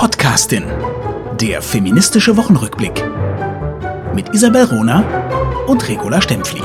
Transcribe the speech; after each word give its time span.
Podcastin. 0.00 0.64
Der 1.38 1.60
feministische 1.60 2.34
Wochenrückblick. 2.38 3.04
Mit 4.14 4.34
Isabel 4.34 4.64
Rona 4.64 5.04
und 5.66 5.86
Regula 5.90 6.22
Stempfli. 6.22 6.62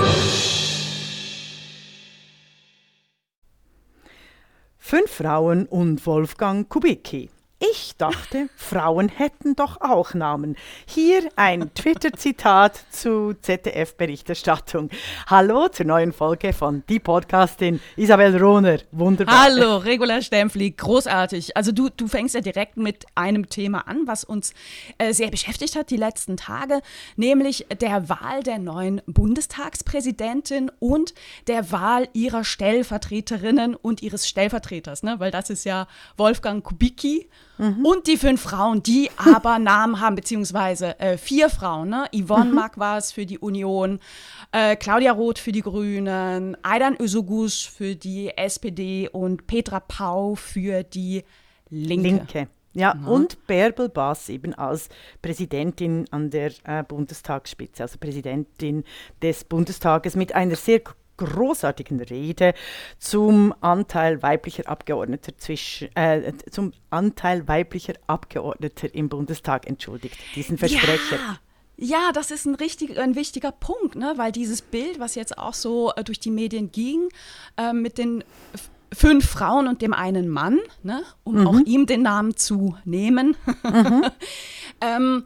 Fünf 4.77 5.11
Frauen 5.11 5.65
und 5.65 6.05
Wolfgang 6.05 6.69
Kubicki. 6.69 7.29
Ich 7.57 7.95
dachte, 7.97 8.49
Frauen 8.57 9.07
hätten 9.07 9.55
doch 9.55 9.79
auch 9.79 10.13
Namen. 10.13 10.57
Hier 10.85 11.29
ein 11.37 11.73
Twitter-Zitat 11.73 12.77
zu 12.89 13.33
ZDF-Berichterstattung. 13.33 14.89
Hallo 15.27 15.69
zur 15.69 15.85
neuen 15.85 16.11
Folge 16.11 16.51
von 16.51 16.83
Die 16.89 16.99
Podcastin 16.99 17.79
Isabel 17.95 18.35
Rohner. 18.35 18.79
Wunderbar. 18.91 19.43
Hallo, 19.43 19.77
Regula 19.77 20.21
Stempfli, 20.21 20.71
großartig. 20.71 21.55
Also 21.55 21.71
du, 21.71 21.87
du 21.87 22.09
fängst 22.09 22.35
ja 22.35 22.41
direkt 22.41 22.75
mit 22.75 23.05
einem 23.15 23.47
Thema 23.47 23.87
an, 23.87 24.01
was 24.05 24.25
uns 24.25 24.53
äh, 24.97 25.13
sehr 25.13 25.31
beschäftigt 25.31 25.77
hat 25.77 25.91
die 25.91 25.97
letzten 25.97 26.35
Tage, 26.35 26.81
nämlich 27.15 27.67
der 27.79 28.09
Wahl 28.09 28.43
der 28.43 28.59
neuen 28.59 29.01
Bundestagspräsidentin 29.05 30.71
und 30.79 31.13
der 31.47 31.71
Wahl 31.71 32.09
ihrer 32.11 32.43
Stellvertreterinnen 32.43 33.75
und 33.75 34.03
ihres 34.03 34.27
Stellvertreters, 34.27 35.03
ne? 35.03 35.21
weil 35.21 35.31
das 35.31 35.49
ist 35.49 35.63
ja 35.63 35.87
Wolfgang 36.17 36.61
Kubicki. 36.61 37.29
Mhm. 37.57 37.85
Und 37.85 38.07
die 38.07 38.17
fünf 38.17 38.41
Frauen, 38.41 38.83
die 38.83 39.09
aber 39.17 39.59
Namen 39.59 39.99
haben, 39.99 40.15
beziehungsweise 40.15 40.99
äh, 40.99 41.17
vier 41.17 41.49
Frauen. 41.49 41.89
Ne? 41.89 42.05
Yvonne 42.13 42.49
mhm. 42.49 42.55
Magwas 42.55 43.11
für 43.11 43.25
die 43.25 43.39
Union, 43.39 43.99
äh, 44.51 44.75
Claudia 44.75 45.11
Roth 45.11 45.39
für 45.39 45.51
die 45.51 45.61
Grünen, 45.61 46.57
Aidan 46.63 46.95
Özogus 46.99 47.61
für 47.61 47.95
die 47.95 48.35
SPD 48.35 49.09
und 49.09 49.47
Petra 49.47 49.79
Pau 49.79 50.35
für 50.35 50.83
die 50.83 51.23
Linke. 51.69 52.07
Linke. 52.09 52.47
Ja, 52.73 52.93
mhm. 52.93 53.07
und 53.07 53.47
Bärbel 53.47 53.87
Bass 53.87 54.27
eben 54.27 54.53
als 54.53 54.89
Präsidentin 55.21 56.05
an 56.11 56.29
der 56.29 56.51
äh, 56.65 56.83
Bundestagsspitze, 56.83 57.83
also 57.83 57.97
Präsidentin 57.97 58.83
des 59.21 59.45
Bundestages 59.45 60.17
mit 60.17 60.35
einer 60.35 60.57
sehr 60.57 60.81
großartigen 61.17 62.01
Rede 62.01 62.53
zum 62.99 63.53
Anteil 63.61 64.21
weiblicher 64.21 64.67
Abgeordneter 64.67 65.37
zwischen, 65.37 65.95
äh, 65.95 66.33
zum 66.51 66.73
Anteil 66.89 67.47
weiblicher 67.47 67.93
Abgeordneter 68.07 68.93
im 68.93 69.09
Bundestag 69.09 69.67
entschuldigt, 69.67 70.17
diesen 70.35 70.57
Versprecher. 70.57 71.15
Ja. 71.15 71.39
Ja, 71.77 72.11
das 72.13 72.31
ist 72.31 72.45
ein, 72.45 72.55
richtig, 72.55 72.97
ein 72.97 73.15
wichtiger 73.15 73.51
Punkt, 73.51 73.95
ne? 73.95 74.13
weil 74.15 74.31
dieses 74.31 74.61
Bild, 74.61 74.99
was 74.99 75.15
jetzt 75.15 75.37
auch 75.37 75.53
so 75.53 75.91
äh, 75.95 76.05
durch 76.05 76.21
die 76.21 76.31
Medien 76.31 76.71
ging, 76.71 77.09
äh, 77.57 77.73
mit 77.73 77.97
den 77.97 78.23
fünf 78.93 79.27
Frauen 79.29 79.67
und 79.67 79.81
dem 79.81 79.93
einen 79.93 80.29
Mann, 80.29 80.59
ne? 80.83 81.03
um 81.25 81.41
mhm. 81.41 81.47
auch 81.47 81.59
ihm 81.65 81.85
den 81.85 82.01
Namen 82.01 82.37
zu 82.37 82.77
nehmen, 82.85 83.35
mhm. 83.63 84.05
ähm, 84.81 85.25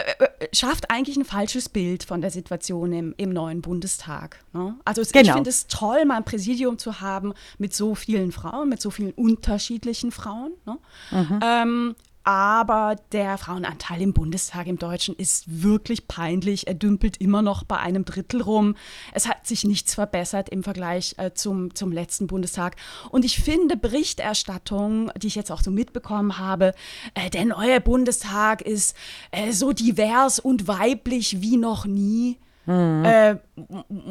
äh, 0.00 0.44
äh, 0.44 0.48
schafft 0.52 0.90
eigentlich 0.90 1.16
ein 1.16 1.24
falsches 1.24 1.68
Bild 1.68 2.04
von 2.04 2.20
der 2.20 2.30
Situation 2.30 2.92
im, 2.92 3.14
im 3.16 3.30
neuen 3.30 3.62
Bundestag. 3.62 4.44
Ne? 4.52 4.76
Also 4.84 5.02
es, 5.02 5.12
genau. 5.12 5.26
ich 5.26 5.32
finde 5.32 5.50
es 5.50 5.66
toll, 5.66 6.04
mal 6.04 6.16
ein 6.16 6.24
Präsidium 6.24 6.78
zu 6.78 7.00
haben 7.00 7.34
mit 7.58 7.74
so 7.74 7.94
vielen 7.94 8.32
Frauen, 8.32 8.68
mit 8.68 8.80
so 8.80 8.90
vielen 8.90 9.12
unterschiedlichen 9.12 10.10
Frauen. 10.10 10.52
Ne? 10.66 10.78
Mhm. 11.10 11.40
Ähm, 11.42 11.96
aber 12.28 12.96
der 13.12 13.38
Frauenanteil 13.38 14.02
im 14.02 14.12
Bundestag 14.12 14.66
im 14.66 14.78
Deutschen 14.78 15.16
ist 15.16 15.62
wirklich 15.62 16.08
peinlich. 16.08 16.66
Er 16.66 16.74
dümpelt 16.74 17.16
immer 17.22 17.40
noch 17.40 17.64
bei 17.64 17.78
einem 17.78 18.04
Drittel 18.04 18.42
rum. 18.42 18.76
Es 19.14 19.26
hat 19.26 19.46
sich 19.46 19.64
nichts 19.64 19.94
verbessert 19.94 20.50
im 20.50 20.62
Vergleich 20.62 21.14
äh, 21.16 21.32
zum, 21.32 21.74
zum 21.74 21.90
letzten 21.90 22.26
Bundestag. 22.26 22.76
Und 23.08 23.24
ich 23.24 23.40
finde 23.40 23.78
Berichterstattung, 23.78 25.10
die 25.16 25.28
ich 25.28 25.36
jetzt 25.36 25.50
auch 25.50 25.62
so 25.62 25.70
mitbekommen 25.70 26.36
habe, 26.36 26.74
äh, 27.14 27.30
der 27.30 27.46
neue 27.46 27.80
Bundestag 27.80 28.60
ist 28.60 28.94
äh, 29.30 29.52
so 29.52 29.72
divers 29.72 30.38
und 30.38 30.68
weiblich 30.68 31.40
wie 31.40 31.56
noch 31.56 31.86
nie. 31.86 32.36
Mhm. 32.66 33.38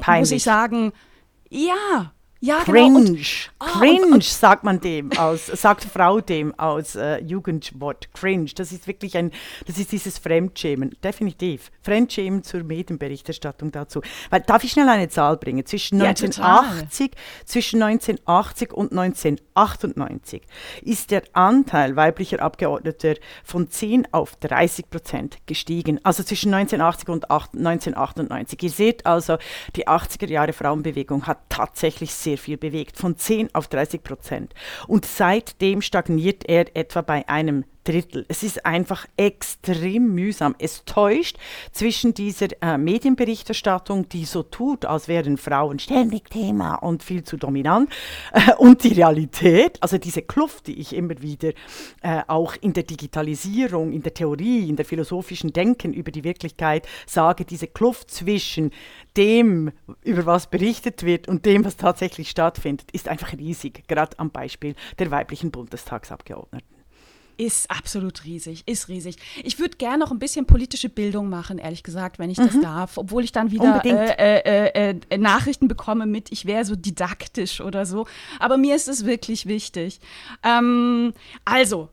muss 0.08 0.32
ich 0.32 0.42
sagen, 0.42 0.92
ja, 1.52 2.12
ja, 2.40 2.64
Cringe. 2.64 3.02
Genau. 3.02 3.10
Und, 3.10 3.52
oh, 3.60 3.66
Cringe 3.80 4.06
und, 4.06 4.14
und, 4.14 4.24
sagt 4.24 4.64
man 4.64 4.80
dem 4.80 5.12
aus, 5.18 5.48
sagt 5.48 5.84
Frau 5.84 6.22
dem 6.22 6.58
aus 6.60 6.96
äh, 6.96 7.20
Jugendwort. 7.24 8.14
Cringe. 8.14 8.52
Das 8.56 8.72
ist 8.72 8.88
wirklich 8.88 9.18
ein, 9.18 9.32
das 9.66 9.78
ist 9.78 9.92
dieses 9.92 10.20
Fremdschämen. 10.20 10.96
Definitiv. 11.04 11.72
Fremdschämen 11.82 12.44
zur 12.44 12.64
Medienberichterstattung 12.64 13.72
dazu. 13.72 14.02
Weil, 14.30 14.42
darf 14.42 14.64
ich 14.64 14.72
schnell 14.72 14.90
eine 14.90 15.10
Zahl 15.10 15.38
bringen? 15.38 15.66
Zwischen, 15.66 16.00
ja, 16.00 16.10
1980, 16.10 17.12
zwischen 17.46 17.82
1980 17.82 18.74
und 18.74 18.92
1998 18.92 20.44
ist 20.84 21.12
der 21.12 21.24
Anteil 21.34 21.96
weiblicher 21.96 22.42
Abgeordneter 22.42 23.16
von 23.44 23.70
10 23.70 24.14
auf 24.14 24.36
30 24.36 24.90
Prozent 24.90 25.38
gestiegen. 25.48 26.00
Also 26.04 26.24
zwischen 26.24 26.54
1980 26.54 27.10
und 27.10 27.32
1998. 27.32 28.62
Ihr 28.62 28.70
seht 28.70 29.06
also, 29.06 29.38
die 29.76 29.88
80er 29.88 30.30
Jahre 30.30 30.54
Frauenbewegung 30.54 31.26
hat 31.26 31.40
tatsächlich 31.50 32.14
sehr 32.14 32.27
sehr 32.28 32.38
viel 32.38 32.58
bewegt, 32.58 32.98
von 32.98 33.16
10 33.16 33.56
auf 33.56 33.70
30 33.70 34.04
Prozent. 34.04 34.54
Und 34.86 35.06
seitdem 35.06 35.82
stagniert 35.82 36.44
er 36.50 36.76
etwa 36.76 37.02
bei 37.02 37.28
einem 37.30 37.64
Drittel. 37.88 38.26
Es 38.28 38.44
ist 38.44 38.66
einfach 38.66 39.06
extrem 39.16 40.14
mühsam. 40.14 40.56
Es 40.60 40.84
täuscht 40.84 41.38
zwischen 41.72 42.14
dieser 42.14 42.48
äh, 42.62 42.78
Medienberichterstattung, 42.78 44.10
die 44.10 44.26
so 44.26 44.44
tut, 44.44 44.84
als 44.84 45.08
wären 45.08 45.38
Frauen 45.38 45.80
ständig 45.80 46.30
Thema 46.30 46.76
und 46.76 47.02
viel 47.02 47.24
zu 47.24 47.38
dominant, 47.38 47.90
äh, 48.34 48.54
und 48.58 48.84
die 48.84 48.94
Realität, 48.94 49.82
also 49.82 49.98
diese 49.98 50.22
Kluft, 50.22 50.68
die 50.68 50.80
ich 50.80 50.94
immer 50.94 51.22
wieder 51.22 51.50
äh, 52.02 52.22
auch 52.28 52.56
in 52.60 52.74
der 52.74 52.84
Digitalisierung, 52.84 53.94
in 53.94 54.04
der 54.04 54.14
Theorie, 54.14 54.68
in 54.68 54.76
der 54.76 54.86
philosophischen 54.86 55.54
Denken 55.54 55.94
über 55.94 56.12
die 56.12 56.26
Wirklichkeit 56.26 56.88
sage, 57.06 57.46
diese 57.46 57.68
Kluft 57.68 58.12
zwischen 58.12 58.72
dem, 59.16 59.72
über 60.04 60.26
was 60.26 60.48
berichtet 60.48 61.04
wird 61.04 61.30
und 61.30 61.46
dem, 61.46 61.64
was 61.64 61.78
tatsächlich 61.78 62.30
stattfindet, 62.30 62.92
ist 62.92 63.08
einfach 63.08 63.32
riesig, 63.34 63.88
gerade 63.88 64.20
am 64.20 64.30
Beispiel 64.30 64.76
der 65.00 65.10
weiblichen 65.10 65.52
Bundestagsabgeordneten. 65.52 66.77
Ist 67.38 67.70
absolut 67.70 68.24
riesig, 68.26 68.64
ist 68.66 68.88
riesig. 68.88 69.18
Ich 69.44 69.60
würde 69.60 69.78
gerne 69.78 70.00
noch 70.00 70.12
ein 70.12 70.18
bisschen 70.18 70.48
politische 70.48 70.90
Bildung 70.90 71.30
machen, 71.30 71.60
ehrlich 71.60 71.84
gesagt, 71.84 72.18
wenn 72.18 72.32
ich 72.32 72.40
mhm. 72.40 72.48
das 72.48 72.62
darf, 72.62 72.98
obwohl 72.98 73.24
ich 73.24 73.32
dann 73.32 73.52
wieder 73.52 73.86
äh, 73.86 74.40
äh, 74.40 74.90
äh, 74.90 75.00
äh, 75.10 75.18
Nachrichten 75.20 75.68
bekomme 75.68 76.08
mit, 76.08 76.32
ich 76.32 76.46
wäre 76.46 76.66
so 76.66 76.76
didaktisch 76.76 77.62
oder 77.62 77.86
so. 77.86 78.08
Aber 78.40 78.58
mir 78.58 78.76
ist 78.76 78.88
es 78.88 79.06
wirklich 79.06 79.46
wichtig. 79.46 80.00
Ähm, 80.44 81.14
also, 81.46 81.90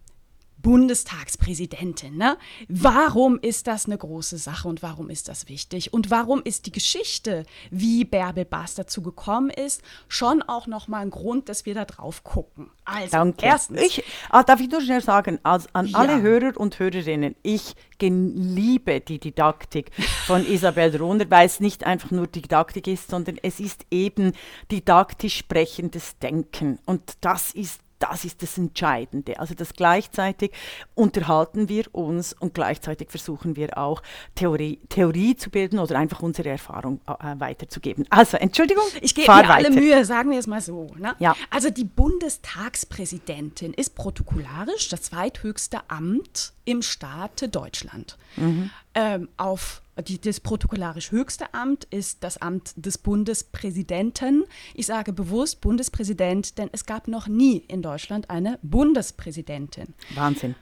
Bundestagspräsidentin. 0.64 2.16
Ne? 2.16 2.38
Warum 2.68 3.38
ist 3.38 3.66
das 3.66 3.84
eine 3.84 3.98
große 3.98 4.38
Sache 4.38 4.66
und 4.66 4.82
warum 4.82 5.10
ist 5.10 5.28
das 5.28 5.46
wichtig? 5.48 5.92
Und 5.92 6.10
warum 6.10 6.40
ist 6.42 6.64
die 6.64 6.72
Geschichte, 6.72 7.44
wie 7.70 8.04
Bärbel 8.04 8.46
Baas 8.46 8.74
dazu 8.74 9.02
gekommen 9.02 9.50
ist, 9.50 9.82
schon 10.08 10.42
auch 10.42 10.66
nochmal 10.66 11.02
ein 11.02 11.10
Grund, 11.10 11.50
dass 11.50 11.66
wir 11.66 11.74
da 11.74 11.84
drauf 11.84 12.24
gucken? 12.24 12.70
Also, 12.86 13.10
Danke. 13.10 13.44
erstens. 13.44 13.82
Ich, 13.82 14.04
ah, 14.30 14.42
darf 14.42 14.58
ich 14.60 14.70
nur 14.70 14.80
schnell 14.80 15.02
sagen, 15.02 15.38
als, 15.42 15.68
an 15.74 15.86
ja. 15.86 15.98
alle 15.98 16.22
Hörer 16.22 16.58
und 16.58 16.78
Hörerinnen, 16.78 17.36
ich 17.42 17.74
liebe 18.00 19.00
die 19.00 19.18
Didaktik 19.18 19.90
von 20.26 20.46
Isabel 20.50 20.96
Rohner, 20.96 21.30
weil 21.30 21.46
es 21.46 21.60
nicht 21.60 21.84
einfach 21.84 22.10
nur 22.10 22.26
Didaktik 22.26 22.86
ist, 22.86 23.10
sondern 23.10 23.38
es 23.42 23.60
ist 23.60 23.86
eben 23.90 24.32
didaktisch 24.70 25.36
sprechendes 25.36 26.18
Denken. 26.18 26.78
Und 26.84 27.14
das 27.20 27.52
ist 27.52 27.83
das 27.98 28.24
ist 28.24 28.42
das 28.42 28.58
Entscheidende. 28.58 29.38
Also 29.38 29.54
dass 29.54 29.72
gleichzeitig 29.72 30.52
unterhalten 30.94 31.68
wir 31.68 31.86
uns 31.92 32.32
und 32.32 32.54
gleichzeitig 32.54 33.10
versuchen 33.10 33.56
wir 33.56 33.78
auch 33.78 34.02
Theorie, 34.34 34.80
Theorie 34.88 35.36
zu 35.36 35.50
bilden 35.50 35.78
oder 35.78 35.98
einfach 35.98 36.20
unsere 36.20 36.50
Erfahrung 36.50 37.00
äh, 37.06 37.38
weiterzugeben. 37.38 38.06
Also 38.10 38.36
Entschuldigung, 38.36 38.84
ich 39.00 39.14
gebe 39.14 39.32
mir 39.32 39.50
alle 39.50 39.70
Mühe, 39.70 40.04
sagen 40.04 40.30
wir 40.30 40.38
es 40.38 40.46
mal 40.46 40.60
so. 40.60 40.90
Ne? 40.96 41.14
Ja. 41.18 41.36
Also 41.50 41.70
die 41.70 41.84
Bundestagspräsidentin 41.84 43.74
ist 43.74 43.94
protokollarisch 43.94 44.88
das 44.88 45.02
zweithöchste 45.02 45.80
Amt 45.88 46.52
im 46.64 46.82
Staate 46.82 47.48
Deutschland. 47.48 48.16
Mhm. 48.36 48.70
Ähm, 48.94 49.28
auf 49.36 49.82
die, 50.08 50.20
das 50.20 50.40
protokollarisch 50.40 51.12
höchste 51.12 51.54
Amt 51.54 51.84
ist 51.84 52.24
das 52.24 52.38
Amt 52.38 52.72
des 52.76 52.98
Bundespräsidenten. 52.98 54.44
Ich 54.74 54.86
sage 54.86 55.12
bewusst 55.12 55.60
Bundespräsident, 55.60 56.58
denn 56.58 56.68
es 56.72 56.84
gab 56.86 57.06
noch 57.08 57.26
nie 57.28 57.58
in 57.68 57.82
Deutschland 57.82 58.30
eine 58.30 58.58
Bundespräsidentin. 58.62 59.94
Wahnsinn. 60.14 60.54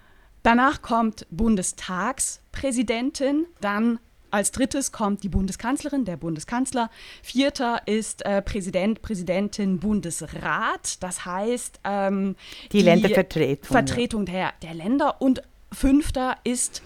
Danach 0.42 0.82
kommt 0.82 1.26
Bundestagspräsidentin, 1.30 3.46
dann 3.60 4.00
als 4.30 4.50
drittes 4.50 4.92
kommt 4.92 5.22
die 5.22 5.28
Bundeskanzlerin, 5.28 6.04
der 6.06 6.16
Bundeskanzler. 6.16 6.90
Vierter 7.22 7.82
ist 7.86 8.24
äh, 8.24 8.40
Präsident, 8.40 9.02
Präsidentin, 9.02 9.78
Bundesrat. 9.78 11.02
Das 11.02 11.26
heißt 11.26 11.80
ähm, 11.84 12.36
die, 12.64 12.78
die 12.78 12.84
Ländervertretung. 12.84 13.70
Vertretung 13.70 14.24
der, 14.24 14.54
der 14.62 14.72
Länder. 14.72 15.20
Und 15.20 15.42
fünfter 15.70 16.38
ist 16.44 16.80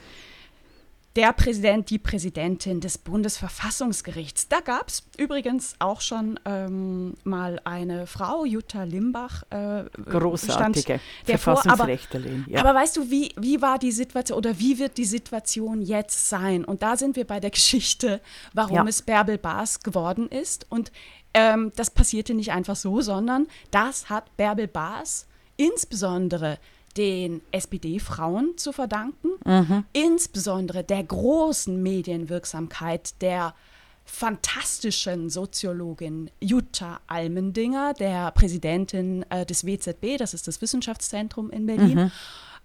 der 1.17 1.33
Präsident, 1.33 1.89
die 1.89 1.99
Präsidentin 1.99 2.81
des 2.81 2.99
Bundesverfassungsgerichts. 2.99 4.49
Da 4.49 4.61
gab 4.61 4.89
es 4.89 5.03
übrigens 5.17 5.75
auch 5.79 6.03
schon 6.03 6.39
ähm, 6.45 7.15
mal 7.25 7.59
eine 7.65 8.07
Frau, 8.07 8.45
Jutta 8.45 8.83
Limbach. 8.83 9.43
Äh, 9.51 9.85
Großartige 10.05 11.01
Verfassungsrechtlerin. 11.25 12.45
Aber, 12.47 12.53
ja. 12.53 12.61
aber 12.61 12.75
weißt 12.75 12.99
du, 12.99 13.11
wie, 13.11 13.33
wie 13.39 13.63
war 13.63 13.79
die 13.79 13.93
Situation 13.93 14.37
oder 14.37 14.59
wie 14.59 14.79
wird 14.79 14.99
die 14.99 15.07
Situation 15.07 15.81
jetzt 15.81 16.29
sein? 16.29 16.65
Und 16.65 16.83
da 16.83 16.97
sind 16.99 17.17
wir 17.17 17.27
bei 17.27 17.41
der 17.41 17.51
Geschichte, 17.51 18.21
warum 18.53 18.77
ja. 18.77 18.85
es 18.85 19.01
Bärbel 19.01 19.39
Baas 19.39 19.81
geworden 19.81 20.29
ist. 20.29 20.67
Und 20.69 20.93
ähm, 21.33 21.73
das 21.77 21.91
passierte 21.91 22.35
nicht 22.35 22.53
einfach 22.53 22.77
so, 22.77 23.01
sondern 23.01 23.47
das 23.71 24.11
hat 24.11 24.37
Bärbel 24.37 24.69
Baas 24.69 25.27
insbesondere 25.57 26.59
den 26.97 27.43
SPD-Frauen 27.51 28.57
zu 28.57 28.73
verdanken, 28.73 29.29
mhm. 29.45 29.85
insbesondere 29.93 30.85
der 30.85 31.03
großen 31.05 31.83
Medienwirksamkeit 31.83 33.21
der 33.21 33.55
fantastischen 34.05 35.29
Soziologin 35.29 36.31
Jutta 36.41 37.01
Almendinger, 37.09 37.93
der 37.93 38.31
Präsidentin 38.31 39.25
äh, 39.31 39.45
des 39.45 39.67
WZB, 39.67 40.17
das 40.17 40.33
ist 40.33 40.47
das 40.47 40.63
Wissenschaftszentrum 40.63 41.51
in 41.51 41.67
Berlin, 41.67 41.99
mhm. 41.99 42.13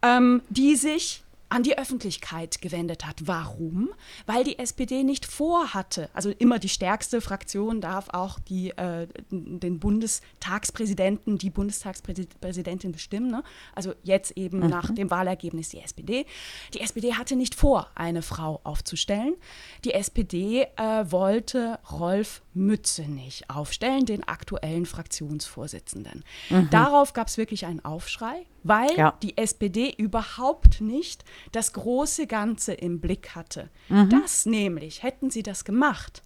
ähm, 0.04 0.42
die 0.50 0.75
sich 0.75 1.24
an 1.51 1.63
die 1.63 1.77
Öffentlichkeit 1.77 2.62
gewendet 2.62 3.06
hat. 3.06 3.27
Warum? 3.27 3.89
Weil 4.25 4.45
die 4.45 4.57
SPD 4.57 5.03
nicht 5.03 5.25
vorhatte, 5.25 6.09
also 6.13 6.30
immer 6.30 6.59
die 6.59 6.69
stärkste 6.69 7.19
Fraktion 7.19 7.81
darf 7.81 8.07
auch 8.13 8.39
die, 8.39 8.69
äh, 8.71 9.07
den 9.30 9.80
Bundestagspräsidenten, 9.80 11.38
die 11.38 11.50
Bundestagspräsidentin 11.50 12.94
bestimmen. 12.94 13.30
Ne? 13.30 13.44
Also 13.75 13.94
jetzt 14.01 14.38
eben 14.38 14.59
mhm. 14.59 14.68
nach 14.68 14.95
dem 14.95 15.12
Wahlergebnis 15.12 15.69
die 15.69 15.81
SPD. 15.81 16.25
Die 16.74 16.80
SPD 16.80 17.15
hatte 17.15 17.36
nicht 17.36 17.53
vor, 17.53 17.89
eine 17.95 18.21
Frau 18.21 18.62
aufzustellen. 18.63 19.36
Die 19.83 19.94
SPD 19.94 20.68
äh, 20.77 21.12
wollte 21.12 21.80
Rolf 21.92 22.44
Mützenich 22.53 23.50
aufstellen, 23.50 24.06
den 24.06 24.27
aktuellen 24.27 24.86
Fraktionsvorsitzenden. 24.86 26.24
Mhm. 26.50 26.69
Darauf 26.69 27.13
gab 27.13 27.27
es 27.27 27.38
wirklich 27.38 27.65
einen 27.65 27.83
Aufschrei 27.83 28.45
weil 28.63 28.95
ja. 28.95 29.13
die 29.24 29.38
SPD 29.38 29.94
überhaupt 29.98 30.81
nicht 30.81 31.24
das 31.51 31.74
große 31.74 32.27
Ganze 32.27 32.74
im 32.74 33.00
Blick 33.00 33.36
hatte. 33.36 33.69
Mhm. 33.89 34.09
Das 34.09 34.45
nämlich, 34.45 35.03
hätten 35.03 35.30
sie 35.30 35.44
das 35.44 35.65
gemacht, 35.65 36.21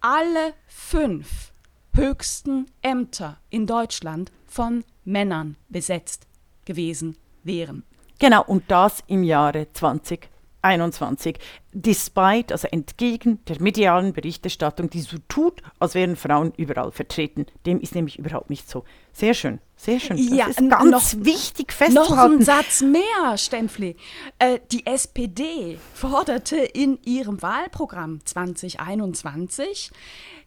alle 0.00 0.54
fünf 0.66 1.52
höchsten 1.92 2.66
Ämter 2.82 3.38
in 3.50 3.66
Deutschland 3.66 4.30
von 4.46 4.84
Männern 5.04 5.56
besetzt 5.68 6.26
gewesen 6.64 7.16
wären. 7.42 7.84
Genau, 8.18 8.44
und 8.44 8.70
das 8.70 9.02
im 9.06 9.22
Jahre 9.22 9.66
2020. 9.72 10.28
21, 10.66 11.38
despite, 11.72 12.52
also 12.52 12.68
entgegen 12.68 13.38
der 13.46 13.60
medialen 13.60 14.12
Berichterstattung, 14.12 14.90
die 14.90 15.00
so 15.00 15.16
tut, 15.28 15.62
als 15.78 15.94
wären 15.94 16.16
Frauen 16.16 16.52
überall 16.56 16.92
vertreten. 16.92 17.46
Dem 17.64 17.80
ist 17.80 17.94
nämlich 17.94 18.18
überhaupt 18.18 18.50
nicht 18.50 18.68
so. 18.68 18.84
Sehr 19.12 19.34
schön, 19.34 19.60
sehr 19.76 20.00
schön. 20.00 20.16
Das 20.16 20.36
ja, 20.36 20.46
ist 20.46 20.58
ganz 20.68 21.14
noch, 21.14 21.24
wichtig 21.24 21.72
festzuhalten. 21.72 22.14
Noch 22.14 22.40
ein 22.40 22.42
Satz 22.42 22.82
mehr, 22.82 23.38
Stempfli. 23.38 23.96
Äh, 24.38 24.58
die 24.72 24.84
SPD 24.86 25.78
forderte 25.94 26.56
in 26.56 26.98
ihrem 27.04 27.40
Wahlprogramm 27.40 28.20
2021 28.24 29.90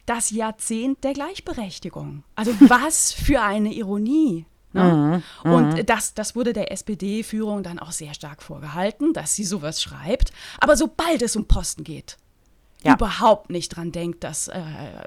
das 0.05 0.31
Jahrzehnt 0.31 1.03
der 1.03 1.13
Gleichberechtigung. 1.13 2.23
Also 2.35 2.51
was 2.59 3.13
für 3.13 3.41
eine 3.41 3.73
Ironie. 3.73 4.45
Ne? 4.71 5.23
Mhm, 5.43 5.51
und 5.51 5.73
mhm. 5.73 5.85
das, 5.85 6.13
das 6.13 6.35
wurde 6.35 6.53
der 6.53 6.71
SPD-Führung 6.71 7.63
dann 7.63 7.79
auch 7.79 7.91
sehr 7.91 8.13
stark 8.13 8.43
vorgehalten, 8.43 9.13
dass 9.13 9.35
sie 9.35 9.43
sowas 9.43 9.81
schreibt. 9.81 10.31
Aber 10.59 10.77
sobald 10.77 11.21
es 11.21 11.35
um 11.35 11.45
Posten 11.45 11.83
geht, 11.83 12.17
ja. 12.83 12.93
überhaupt 12.93 13.49
nicht 13.49 13.69
dran 13.69 13.91
denkt, 13.91 14.23
dass 14.23 14.47
äh, 14.47 14.61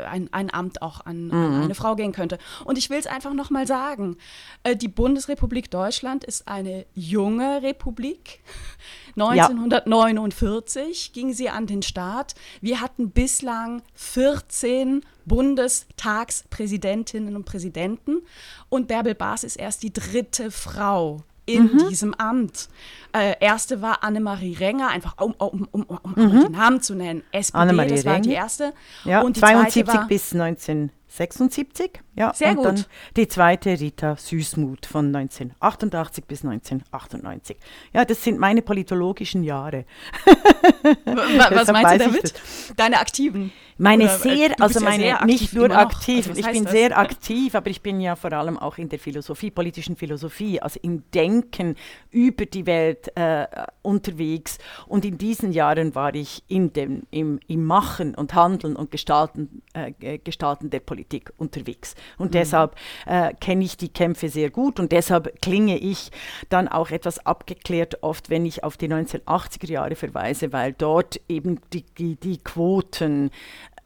ein, 0.07 0.29
ein 0.33 0.53
Amt 0.53 0.83
auch 0.83 1.07
an, 1.07 1.27
mhm. 1.27 1.33
an, 1.33 1.63
eine 1.63 1.75
Frau 1.75 1.97
gehen 1.97 2.13
könnte. 2.13 2.39
Und 2.65 2.77
ich 2.77 2.91
will 2.91 2.99
es 2.99 3.07
einfach 3.07 3.33
nochmal 3.33 3.67
sagen, 3.67 4.17
äh, 4.63 4.77
die 4.77 4.89
Bundesrepublik 4.89 5.71
Deutschland 5.71 6.25
ist 6.25 6.49
eine 6.49 6.85
junge 6.95 7.63
Republik. 7.63 8.41
1949 9.17 11.07
ja. 11.07 11.13
ging 11.13 11.33
sie 11.33 11.49
an 11.49 11.67
den 11.67 11.83
Start. 11.83 12.35
Wir 12.61 12.81
hatten 12.81 13.11
bislang 13.11 13.83
14 13.95 15.03
Bundestagspräsidentinnen 15.27 17.37
und 17.37 17.45
Präsidenten 17.45 18.23
und 18.69 18.89
Bärbel 18.89 19.15
Baas 19.15 19.45
ist 19.45 19.57
erst 19.57 19.83
die 19.83 19.93
dritte 19.93 20.51
Frau 20.51 21.23
in 21.47 21.65
mhm. 21.65 21.89
diesem 21.89 22.15
Amt. 22.15 22.69
Äh, 23.13 23.35
erste 23.41 23.83
war 23.83 24.05
Annemarie 24.05 24.55
Renger, 24.55 24.89
einfach 24.89 25.17
um, 25.19 25.35
um, 25.39 25.69
um, 25.71 25.85
um 25.85 26.15
mhm. 26.15 26.43
den 26.43 26.53
Namen 26.53 26.81
zu 26.81 26.95
nennen. 26.95 27.23
SPD, 27.33 27.59
Annemarie 27.59 27.91
das 27.91 28.05
war 28.05 28.15
Renger. 28.15 28.23
die 28.23 28.33
erste. 28.33 28.73
Ja, 29.05 29.23
und 29.23 29.37
die 29.37 29.41
72 29.41 29.87
war, 29.87 30.07
bis 30.07 30.35
1976. 31.13 32.01
Ja, 32.15 32.33
Sehr 32.35 32.51
und 32.51 32.57
gut. 32.57 32.67
Dann 32.67 32.85
die 33.17 33.29
zweite 33.29 33.79
Rita 33.79 34.17
Süßmuth 34.17 34.87
von 34.87 35.15
1988 35.15 36.25
bis 36.25 36.45
1998. 36.45 37.57
Ja, 37.93 38.05
das 38.05 38.25
sind 38.25 38.39
meine 38.39 38.63
politologischen 38.63 39.43
Jahre. 39.43 39.85
was 41.05 41.73
meinst 41.73 41.95
du 41.95 41.99
damit? 41.99 42.35
Deine 42.77 42.99
aktiven? 42.99 43.53
Meine 43.79 44.05
Oder, 44.05 44.15
äh, 44.15 44.19
sehr, 44.19 44.61
also 44.61 44.81
meine 44.81 45.07
ja 45.07 45.25
nicht 45.25 45.55
nur 45.55 45.71
aktiv, 45.71 46.29
also 46.29 46.39
ich 46.39 46.47
bin 46.47 46.65
das? 46.65 46.73
sehr 46.73 46.99
aktiv, 46.99 47.55
aber 47.55 47.69
ich 47.71 47.81
bin 47.81 48.01
ja 48.01 48.15
vor 48.15 48.33
allem 48.33 48.59
auch 48.59 48.79
in 48.79 48.89
der 48.89 48.99
Philosophie, 48.99 49.51
politischen 49.51 49.97
Philosophie, 49.97 50.61
also 50.61 50.79
im 50.83 51.03
Denken 51.13 51.77
über 52.11 52.47
die 52.47 52.67
Welt 52.67 53.11
äh, 53.17 53.47
unterwegs. 53.81 54.59
Und 54.87 55.05
in 55.05 55.19
diesen 55.19 55.53
Jahren 55.53 55.95
war 55.95 56.15
ich 56.15 56.43
in 56.49 56.73
dem, 56.73 57.03
im, 57.11 57.41
im 57.49 57.65
Machen 57.65 58.15
und 58.15 58.35
Handeln 58.35 58.77
und 58.77 58.91
Gestalten, 58.91 59.63
äh, 59.73 60.19
Gestalten 60.19 60.71
der 60.71 60.81
Politik 60.81 61.02
unterwegs. 61.37 61.95
Und 62.19 62.29
mhm. 62.29 62.33
deshalb 62.33 62.77
äh, 63.07 63.33
kenne 63.41 63.65
ich 63.65 63.77
die 63.77 63.89
Kämpfe 63.89 64.29
sehr 64.29 64.51
gut 64.51 64.81
und 64.81 64.93
deshalb 64.93 65.41
klinge 65.43 65.79
ich 65.79 66.11
dann 66.49 66.69
auch 66.69 66.91
etwas 66.91 67.25
abgeklärt 67.27 68.03
oft, 68.03 68.31
wenn 68.31 68.47
ich 68.47 68.65
auf 68.65 68.77
die 68.77 68.89
1980er 68.89 69.71
Jahre 69.71 69.95
verweise, 69.97 70.53
weil 70.53 70.73
dort 70.73 71.21
eben 71.29 71.61
die, 71.73 71.85
die, 71.99 72.17
die 72.17 72.39
Quoten 72.39 73.31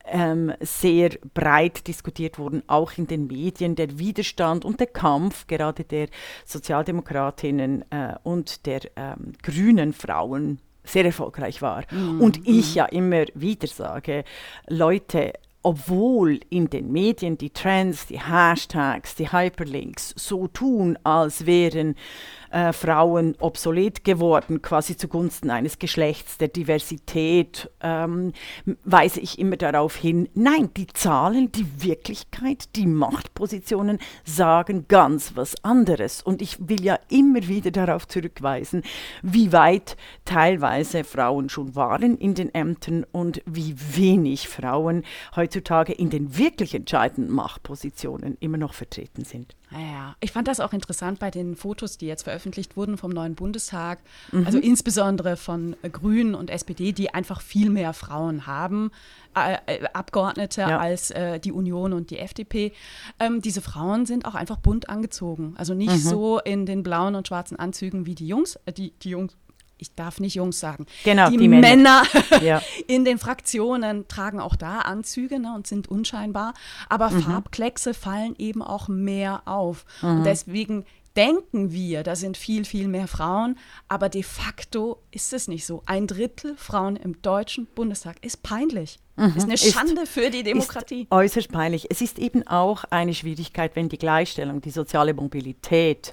ähm, 0.08 0.52
sehr 0.60 1.10
breit 1.34 1.86
diskutiert 1.86 2.38
wurden, 2.38 2.62
auch 2.66 2.92
in 2.96 3.06
den 3.06 3.26
Medien, 3.26 3.74
der 3.74 3.98
Widerstand 3.98 4.64
und 4.64 4.80
der 4.80 4.86
Kampf 4.86 5.46
gerade 5.46 5.84
der 5.84 6.08
Sozialdemokratinnen 6.44 7.84
äh, 7.90 8.14
und 8.22 8.66
der 8.66 8.80
ähm, 8.96 9.32
grünen 9.42 9.92
Frauen 9.92 10.60
sehr 10.84 11.04
erfolgreich 11.04 11.62
war. 11.62 11.82
Mm, 11.90 12.20
und 12.20 12.46
ich 12.46 12.74
mm. 12.74 12.78
ja 12.78 12.84
immer 12.86 13.24
wieder 13.34 13.66
sage, 13.66 14.24
Leute, 14.68 15.32
obwohl 15.66 16.38
in 16.48 16.70
den 16.70 16.92
Medien 16.92 17.38
die 17.38 17.50
Trends, 17.50 18.06
die 18.06 18.20
Hashtags, 18.20 19.16
die 19.16 19.32
Hyperlinks 19.32 20.14
so 20.16 20.46
tun, 20.46 20.96
als 21.02 21.44
wären 21.44 21.96
äh, 22.52 22.72
Frauen 22.72 23.34
obsolet 23.40 24.04
geworden, 24.04 24.62
quasi 24.62 24.96
zugunsten 24.96 25.50
eines 25.50 25.80
Geschlechts, 25.80 26.38
der 26.38 26.48
Diversität, 26.48 27.68
ähm, 27.80 28.32
weise 28.84 29.18
ich 29.18 29.40
immer 29.40 29.56
darauf 29.56 29.96
hin, 29.96 30.28
nein, 30.34 30.70
die 30.76 30.86
Zahlen, 30.86 31.50
die 31.50 31.66
Wirklichkeit, 31.82 32.76
die 32.76 32.86
Machtpositionen 32.86 33.98
sagen 34.24 34.86
ganz 34.86 35.32
was 35.34 35.64
anderes. 35.64 36.22
Und 36.22 36.42
ich 36.42 36.68
will 36.68 36.84
ja 36.84 36.98
immer 37.08 37.48
wieder 37.48 37.72
darauf 37.72 38.06
zurückweisen, 38.06 38.84
wie 39.22 39.52
weit 39.52 39.96
teilweise 40.24 41.02
Frauen 41.02 41.48
schon 41.48 41.74
waren 41.74 42.16
in 42.16 42.34
den 42.34 42.54
Ämtern 42.54 43.04
und 43.10 43.42
wie 43.46 43.74
wenig 43.96 44.48
Frauen 44.48 45.02
heutzutage 45.56 45.92
in 45.92 46.10
den 46.10 46.36
wirklich 46.36 46.74
entscheidenden 46.74 47.32
Machtpositionen 47.32 48.36
immer 48.40 48.58
noch 48.58 48.74
vertreten 48.74 49.24
sind. 49.24 49.56
Ja, 49.70 50.14
ich 50.20 50.32
fand 50.32 50.48
das 50.48 50.60
auch 50.60 50.72
interessant 50.72 51.18
bei 51.18 51.30
den 51.30 51.56
Fotos, 51.56 51.98
die 51.98 52.06
jetzt 52.06 52.22
veröffentlicht 52.24 52.76
wurden 52.76 52.98
vom 52.98 53.10
neuen 53.10 53.34
Bundestag, 53.34 53.98
mhm. 54.32 54.46
also 54.46 54.58
insbesondere 54.58 55.36
von 55.36 55.74
Grünen 55.90 56.34
und 56.34 56.50
SPD, 56.50 56.92
die 56.92 57.12
einfach 57.12 57.40
viel 57.40 57.70
mehr 57.70 57.92
Frauen 57.92 58.46
haben, 58.46 58.90
äh, 59.34 59.56
äh, 59.66 59.84
Abgeordnete 59.92 60.60
ja. 60.60 60.78
als 60.78 61.10
äh, 61.10 61.40
die 61.40 61.52
Union 61.52 61.92
und 61.92 62.10
die 62.10 62.18
FDP. 62.18 62.72
Ähm, 63.18 63.40
diese 63.40 63.60
Frauen 63.60 64.06
sind 64.06 64.26
auch 64.26 64.34
einfach 64.34 64.58
bunt 64.58 64.88
angezogen, 64.88 65.54
also 65.56 65.74
nicht 65.74 65.92
mhm. 65.92 65.98
so 65.98 66.38
in 66.40 66.66
den 66.66 66.82
blauen 66.82 67.14
und 67.14 67.26
schwarzen 67.26 67.58
Anzügen 67.58 68.06
wie 68.06 68.14
die 68.14 68.28
Jungs, 68.28 68.56
äh, 68.66 68.72
die, 68.72 68.92
die 69.02 69.10
Jungs 69.10 69.36
ich 69.78 69.94
darf 69.94 70.20
nicht 70.20 70.34
Jungs 70.34 70.58
sagen. 70.58 70.86
Genau, 71.04 71.28
die, 71.28 71.36
die 71.36 71.48
Männer, 71.48 72.02
ja. 72.42 72.62
in 72.86 73.04
den 73.04 73.18
Fraktionen 73.18 74.08
tragen 74.08 74.40
auch 74.40 74.56
da 74.56 74.80
Anzüge 74.80 75.38
ne, 75.38 75.54
und 75.54 75.66
sind 75.66 75.88
unscheinbar. 75.88 76.54
Aber 76.88 77.10
mhm. 77.10 77.22
Farbkleckse 77.22 77.94
fallen 77.94 78.34
eben 78.38 78.62
auch 78.62 78.88
mehr 78.88 79.42
auf. 79.44 79.84
Mhm. 80.00 80.08
Und 80.08 80.24
deswegen 80.24 80.84
denken 81.16 81.72
wir, 81.72 82.02
da 82.02 82.14
sind 82.14 82.36
viel, 82.36 82.64
viel 82.64 82.88
mehr 82.88 83.08
Frauen, 83.08 83.58
aber 83.88 84.08
de 84.08 84.22
facto 84.22 85.02
ist 85.10 85.32
es 85.32 85.48
nicht 85.48 85.66
so. 85.66 85.82
Ein 85.86 86.06
Drittel 86.06 86.56
Frauen 86.56 86.96
im 86.96 87.22
Deutschen 87.22 87.66
Bundestag 87.66 88.24
ist 88.24 88.42
peinlich. 88.42 88.98
Mhm. 89.16 89.32
Ist 89.34 89.44
eine 89.44 89.56
Schande 89.56 90.02
ist, 90.02 90.12
für 90.12 90.30
die 90.30 90.42
Demokratie. 90.42 91.02
Ist 91.02 91.12
äußerst 91.12 91.50
peinlich. 91.50 91.86
Es 91.90 92.02
ist 92.02 92.18
eben 92.18 92.46
auch 92.46 92.84
eine 92.90 93.14
Schwierigkeit, 93.14 93.74
wenn 93.74 93.88
die 93.88 93.96
Gleichstellung, 93.96 94.60
die 94.60 94.70
soziale 94.70 95.14
Mobilität, 95.14 96.12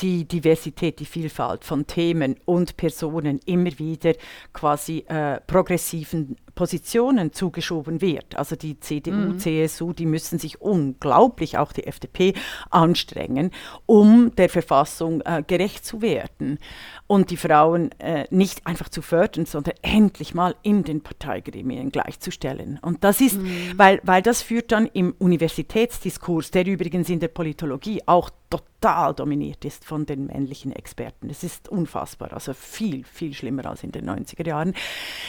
die 0.00 0.24
Diversität, 0.24 1.00
die 1.00 1.04
Vielfalt 1.04 1.64
von 1.64 1.86
Themen 1.86 2.36
und 2.44 2.76
Personen 2.76 3.40
immer 3.44 3.76
wieder 3.78 4.14
quasi 4.52 4.98
äh, 5.08 5.40
progressiven 5.40 6.36
Positionen 6.54 7.32
zugeschoben 7.32 8.00
wird. 8.00 8.36
Also 8.36 8.56
die 8.56 8.78
CDU, 8.80 9.12
mhm. 9.12 9.38
CSU, 9.38 9.92
die 9.92 10.06
müssen 10.06 10.38
sich 10.38 10.60
unglaublich, 10.60 11.58
auch 11.58 11.72
die 11.72 11.86
FDP, 11.86 12.34
anstrengen, 12.70 13.50
um 13.86 14.34
der 14.36 14.48
Verfassung 14.48 15.20
äh, 15.22 15.42
gerecht 15.46 15.84
zu 15.84 16.02
werden 16.02 16.58
und 17.06 17.30
die 17.30 17.36
Frauen 17.36 17.90
äh, 17.98 18.26
nicht 18.30 18.66
einfach 18.66 18.88
zu 18.88 19.02
fördern, 19.02 19.46
sondern 19.46 19.74
endlich 19.82 20.34
mal 20.34 20.54
in 20.62 20.84
den 20.84 21.02
Parteigremien 21.02 21.90
gleichzustellen. 21.90 22.78
Und 22.82 23.04
das 23.04 23.20
ist, 23.20 23.40
mhm. 23.40 23.74
weil, 23.76 24.00
weil 24.04 24.22
das 24.22 24.42
führt 24.42 24.72
dann 24.72 24.86
im 24.86 25.14
Universitätsdiskurs, 25.18 26.50
der 26.50 26.66
übrigens 26.66 27.08
in 27.08 27.20
der 27.20 27.28
Politologie 27.28 28.00
auch 28.06 28.30
total 28.54 29.14
dominiert 29.14 29.64
ist 29.64 29.84
von 29.84 30.06
den 30.06 30.26
männlichen 30.26 30.72
Experten. 30.72 31.28
Das 31.28 31.42
ist 31.42 31.68
unfassbar, 31.68 32.32
also 32.32 32.52
viel, 32.52 33.04
viel 33.04 33.32
schlimmer 33.34 33.66
als 33.66 33.82
in 33.82 33.92
den 33.92 34.08
90er 34.08 34.46
Jahren, 34.46 34.74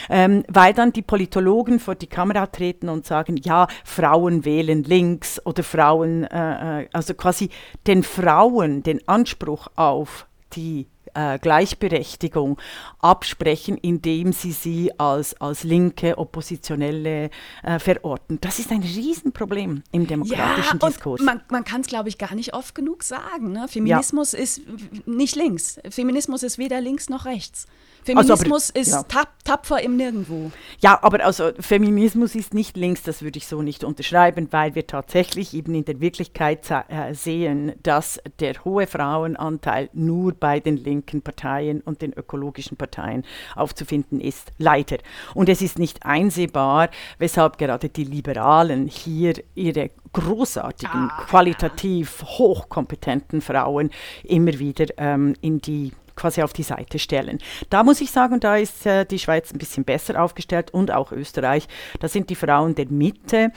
ähm, 0.09 0.43
weil 0.47 0.73
dann 0.73 0.93
die 0.93 1.01
Politologen 1.01 1.79
vor 1.79 1.95
die 1.95 2.07
Kamera 2.07 2.47
treten 2.47 2.89
und 2.89 3.05
sagen, 3.05 3.37
ja, 3.37 3.67
Frauen 3.83 4.45
wählen 4.45 4.83
links 4.83 5.43
oder 5.45 5.63
Frauen, 5.63 6.25
äh, 6.25 6.83
äh 6.83 6.89
also 6.93 7.13
quasi 7.13 7.49
den 7.87 8.03
Frauen 8.03 8.83
den 8.83 9.07
Anspruch 9.07 9.67
auf 9.75 10.27
die 10.53 10.87
äh, 11.15 11.39
Gleichberechtigung 11.39 12.59
absprechen, 12.99 13.77
indem 13.77 14.33
sie 14.33 14.51
sie 14.51 14.91
als, 14.99 15.39
als 15.41 15.63
linke 15.63 16.17
Oppositionelle 16.17 17.29
äh, 17.63 17.79
verorten. 17.79 18.39
Das 18.41 18.59
ist 18.59 18.71
ein 18.71 18.83
Riesenproblem 18.83 19.83
im 19.91 20.07
demokratischen 20.07 20.79
ja, 20.81 20.87
Diskurs. 20.87 21.21
man, 21.21 21.41
man 21.49 21.63
kann 21.63 21.81
es, 21.81 21.87
glaube 21.87 22.09
ich, 22.09 22.17
gar 22.17 22.35
nicht 22.35 22.53
oft 22.53 22.75
genug 22.75 23.03
sagen. 23.03 23.51
Ne? 23.51 23.67
Feminismus 23.67 24.33
ja. 24.33 24.39
ist 24.39 24.61
nicht 25.05 25.35
links. 25.35 25.79
Feminismus 25.89 26.43
ist 26.43 26.57
weder 26.57 26.81
links 26.81 27.09
noch 27.09 27.25
rechts. 27.25 27.65
Feminismus 28.05 28.69
also, 28.69 28.71
aber, 28.71 28.79
ist 28.79 28.91
ja. 28.91 29.03
tap, 29.03 29.29
tapfer 29.43 29.81
im 29.81 29.97
Nirgendwo. 29.97 30.51
Ja, 30.79 30.99
aber 31.01 31.25
also 31.25 31.51
Feminismus 31.59 32.35
ist 32.35 32.53
nicht 32.53 32.77
links, 32.77 33.01
das 33.01 33.23
würde 33.23 33.37
ich 33.37 33.47
so 33.47 33.63
nicht 33.63 33.83
unterschreiben, 33.83 34.47
weil 34.51 34.75
wir 34.75 34.85
tatsächlich 34.85 35.55
eben 35.55 35.73
in 35.73 35.85
der 35.85 35.99
Wirklichkeit 35.99 36.69
äh, 36.69 37.13
sehen, 37.13 37.73
dass 37.81 38.19
der 38.39 38.63
hohe 38.63 38.85
Frauenanteil 38.85 39.89
nur 39.93 40.33
bei 40.33 40.59
den 40.59 40.77
linken 40.77 41.23
Parteien 41.23 41.81
und 41.81 42.03
den 42.03 42.13
ökologischen 42.13 42.77
Parteien 42.77 43.23
aufzufinden 43.55 44.21
ist. 44.21 44.51
Leider. 44.59 44.97
Und 45.33 45.49
es 45.49 45.63
ist 45.63 45.79
nicht 45.79 46.05
einsehbar, 46.05 46.89
weshalb 47.17 47.57
gerade 47.57 47.89
die 47.89 48.03
Liberalen 48.03 48.87
hier 48.87 49.33
ihre 49.55 49.89
großartigen, 50.13 51.09
ah, 51.09 51.25
qualitativ 51.27 52.23
hochkompetenten 52.23 53.41
Frauen 53.41 53.89
immer 54.23 54.59
wieder 54.59 54.85
ähm, 54.97 55.33
in 55.41 55.59
die 55.59 55.91
quasi 56.15 56.41
auf 56.41 56.53
die 56.53 56.63
Seite 56.63 56.99
stellen. 56.99 57.39
Da 57.69 57.83
muss 57.83 58.01
ich 58.01 58.11
sagen, 58.11 58.39
da 58.39 58.57
ist 58.57 58.85
äh, 58.85 59.05
die 59.05 59.19
Schweiz 59.19 59.51
ein 59.53 59.57
bisschen 59.57 59.83
besser 59.83 60.21
aufgestellt 60.21 60.73
und 60.73 60.91
auch 60.91 61.11
Österreich. 61.11 61.67
Da 61.99 62.07
sind 62.07 62.29
die 62.29 62.35
Frauen 62.35 62.75
der 62.75 62.87
Mitte 62.87 63.51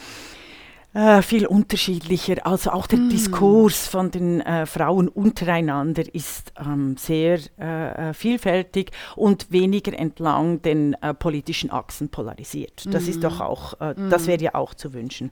äh, 0.94 1.20
viel 1.20 1.46
unterschiedlicher. 1.46 2.46
Also 2.46 2.70
auch 2.70 2.86
der 2.86 2.98
mm. 2.98 3.10
Diskurs 3.10 3.86
von 3.86 4.10
den 4.10 4.40
äh, 4.40 4.64
Frauen 4.64 5.08
untereinander 5.08 6.02
ist 6.14 6.52
ähm, 6.58 6.96
sehr 6.96 7.40
äh, 7.58 8.08
äh 8.08 8.14
vielfältig 8.14 8.92
und 9.14 9.52
weniger 9.52 9.92
entlang 9.92 10.62
den 10.62 10.94
äh, 10.94 11.12
politischen 11.12 11.70
Achsen 11.70 12.08
polarisiert. 12.08 12.86
Das 12.86 13.04
mm. 13.04 13.10
ist 13.10 13.22
doch 13.22 13.40
auch, 13.40 13.74
mm. 13.78 14.08
das 14.08 14.26
wäre 14.26 14.42
ja 14.42 14.54
auch 14.54 14.72
zu 14.72 14.94
wünschen. 14.94 15.30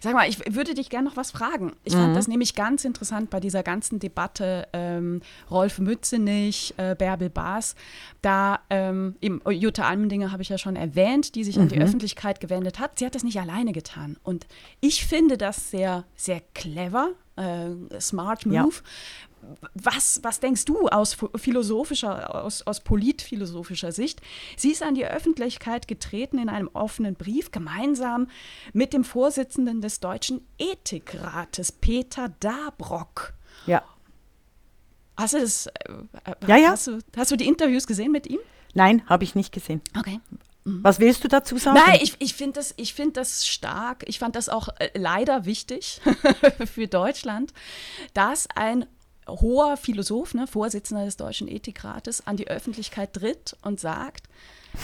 Sag 0.00 0.14
mal, 0.14 0.28
ich 0.28 0.38
würde 0.54 0.72
dich 0.72 0.88
gerne 0.88 1.08
noch 1.08 1.16
was 1.16 1.30
fragen. 1.30 1.72
Ich 1.84 1.92
fand 1.92 2.10
mhm. 2.10 2.14
das 2.14 2.26
nämlich 2.26 2.54
ganz 2.54 2.84
interessant 2.84 3.30
bei 3.30 3.40
dieser 3.40 3.62
ganzen 3.62 3.98
Debatte 3.98 4.66
ähm, 4.72 5.20
Rolf 5.50 5.78
Mützenich, 5.78 6.74
Bärbel 6.76 7.30
Baas. 7.30 7.74
Da 8.22 8.60
ähm, 8.70 9.16
eben, 9.20 9.40
Jutta 9.50 9.84
Almendinger 9.84 10.32
habe 10.32 10.42
ich 10.42 10.48
ja 10.48 10.58
schon 10.58 10.76
erwähnt, 10.76 11.34
die 11.34 11.44
sich 11.44 11.58
an 11.58 11.68
die 11.68 11.76
mhm. 11.76 11.82
Öffentlichkeit 11.82 12.40
gewendet 12.40 12.78
hat. 12.78 12.98
Sie 12.98 13.06
hat 13.06 13.14
das 13.14 13.24
nicht 13.24 13.40
alleine 13.40 13.72
getan. 13.72 14.16
Und 14.22 14.46
ich 14.80 15.06
finde 15.06 15.36
das 15.36 15.70
sehr, 15.70 16.04
sehr 16.16 16.40
clever, 16.54 17.12
äh, 17.36 18.00
smart 18.00 18.46
move. 18.46 18.54
Ja. 18.54 18.70
Was, 19.72 20.20
was 20.22 20.40
denkst 20.40 20.66
du 20.66 20.88
aus 20.88 21.16
philosophischer, 21.36 22.44
aus, 22.44 22.60
aus 22.66 22.80
politphilosophischer 22.80 23.90
Sicht? 23.90 24.20
Sie 24.56 24.70
ist 24.70 24.82
an 24.82 24.94
die 24.94 25.06
Öffentlichkeit 25.06 25.88
getreten 25.88 26.38
in 26.38 26.50
einem 26.50 26.68
offenen 26.74 27.14
Brief, 27.14 27.50
gemeinsam 27.50 28.28
mit 28.74 28.92
dem 28.92 29.02
Vorsitzenden 29.02 29.80
des 29.80 30.00
Deutschen 30.00 30.46
Ethikrates, 30.58 31.72
Peter 31.72 32.28
Dabrock. 32.40 33.32
Ja. 33.66 33.82
Hast 35.16 35.34
du 35.34 35.38
das? 35.40 35.66
Äh, 35.66 35.72
ja, 36.46 36.56
ja. 36.56 36.70
Hast 36.72 36.86
du, 36.86 36.98
hast 37.16 37.30
du 37.30 37.36
die 37.36 37.48
Interviews 37.48 37.86
gesehen 37.86 38.12
mit 38.12 38.26
ihm? 38.26 38.40
Nein, 38.74 39.02
habe 39.06 39.24
ich 39.24 39.34
nicht 39.34 39.52
gesehen. 39.52 39.80
Okay. 39.98 40.20
Mhm. 40.64 40.84
Was 40.84 41.00
willst 41.00 41.24
du 41.24 41.28
dazu 41.28 41.56
sagen? 41.58 41.80
Nein, 41.84 42.00
ich, 42.02 42.16
ich 42.18 42.34
finde 42.34 42.60
das, 42.60 42.74
find 42.92 43.16
das 43.16 43.46
stark. 43.46 44.04
Ich 44.06 44.18
fand 44.18 44.36
das 44.36 44.48
auch 44.48 44.68
äh, 44.78 44.90
leider 44.94 45.44
wichtig 45.44 46.00
für 46.72 46.86
Deutschland, 46.86 47.52
dass 48.14 48.48
ein 48.54 48.86
hoher 49.28 49.76
Philosoph, 49.76 50.34
ne, 50.34 50.46
Vorsitzender 50.46 51.04
des 51.04 51.16
Deutschen 51.16 51.48
Ethikrates, 51.48 52.26
an 52.26 52.36
die 52.36 52.48
Öffentlichkeit 52.48 53.12
tritt 53.12 53.56
und 53.62 53.80
sagt, 53.80 54.26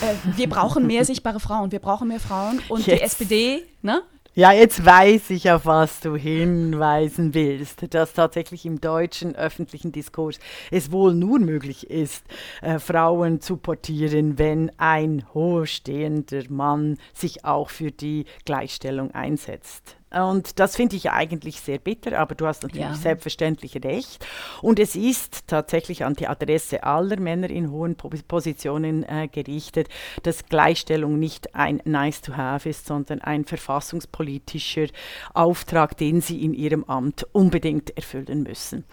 äh, 0.00 0.14
wir 0.36 0.48
brauchen 0.48 0.86
mehr 0.86 1.04
sichtbare 1.06 1.40
Frauen, 1.40 1.72
wir 1.72 1.80
brauchen 1.80 2.08
mehr 2.08 2.20
Frauen. 2.20 2.60
Und 2.68 2.86
Jetzt. 2.86 3.00
die 3.00 3.02
SPD, 3.02 3.66
ne, 3.82 4.02
ja, 4.38 4.52
jetzt 4.52 4.84
weiß 4.84 5.30
ich, 5.30 5.50
auf 5.50 5.64
was 5.64 6.00
du 6.00 6.14
hinweisen 6.14 7.32
willst, 7.32 7.94
dass 7.94 8.12
tatsächlich 8.12 8.66
im 8.66 8.82
deutschen 8.82 9.34
öffentlichen 9.34 9.92
Diskurs 9.92 10.38
es 10.70 10.92
wohl 10.92 11.14
nur 11.14 11.38
möglich 11.38 11.88
ist, 11.88 12.22
äh, 12.60 12.78
Frauen 12.78 13.40
zu 13.40 13.56
portieren, 13.56 14.38
wenn 14.38 14.70
ein 14.76 15.24
hochstehender 15.32 16.42
Mann 16.50 16.98
sich 17.14 17.46
auch 17.46 17.70
für 17.70 17.90
die 17.90 18.26
Gleichstellung 18.44 19.10
einsetzt. 19.12 19.96
Und 20.24 20.58
das 20.58 20.76
finde 20.76 20.96
ich 20.96 21.10
eigentlich 21.10 21.60
sehr 21.60 21.78
bitter, 21.78 22.18
aber 22.18 22.34
du 22.34 22.46
hast 22.46 22.62
natürlich 22.62 22.86
ja. 22.86 22.94
selbstverständlich 22.94 23.76
recht. 23.84 24.24
Und 24.62 24.78
es 24.78 24.96
ist 24.96 25.46
tatsächlich 25.46 26.04
an 26.04 26.14
die 26.14 26.26
Adresse 26.26 26.84
aller 26.84 27.20
Männer 27.20 27.50
in 27.50 27.70
hohen 27.70 27.96
Positionen 27.96 29.02
äh, 29.04 29.28
gerichtet, 29.28 29.88
dass 30.22 30.46
Gleichstellung 30.46 31.18
nicht 31.18 31.54
ein 31.54 31.82
Nice 31.84 32.22
to 32.22 32.36
have 32.36 32.68
ist, 32.68 32.86
sondern 32.86 33.20
ein 33.20 33.44
verfassungspolitischer 33.44 34.86
Auftrag, 35.34 35.96
den 35.96 36.20
sie 36.20 36.42
in 36.44 36.54
ihrem 36.54 36.84
Amt 36.84 37.26
unbedingt 37.32 37.96
erfüllen 37.96 38.42
müssen. 38.42 38.84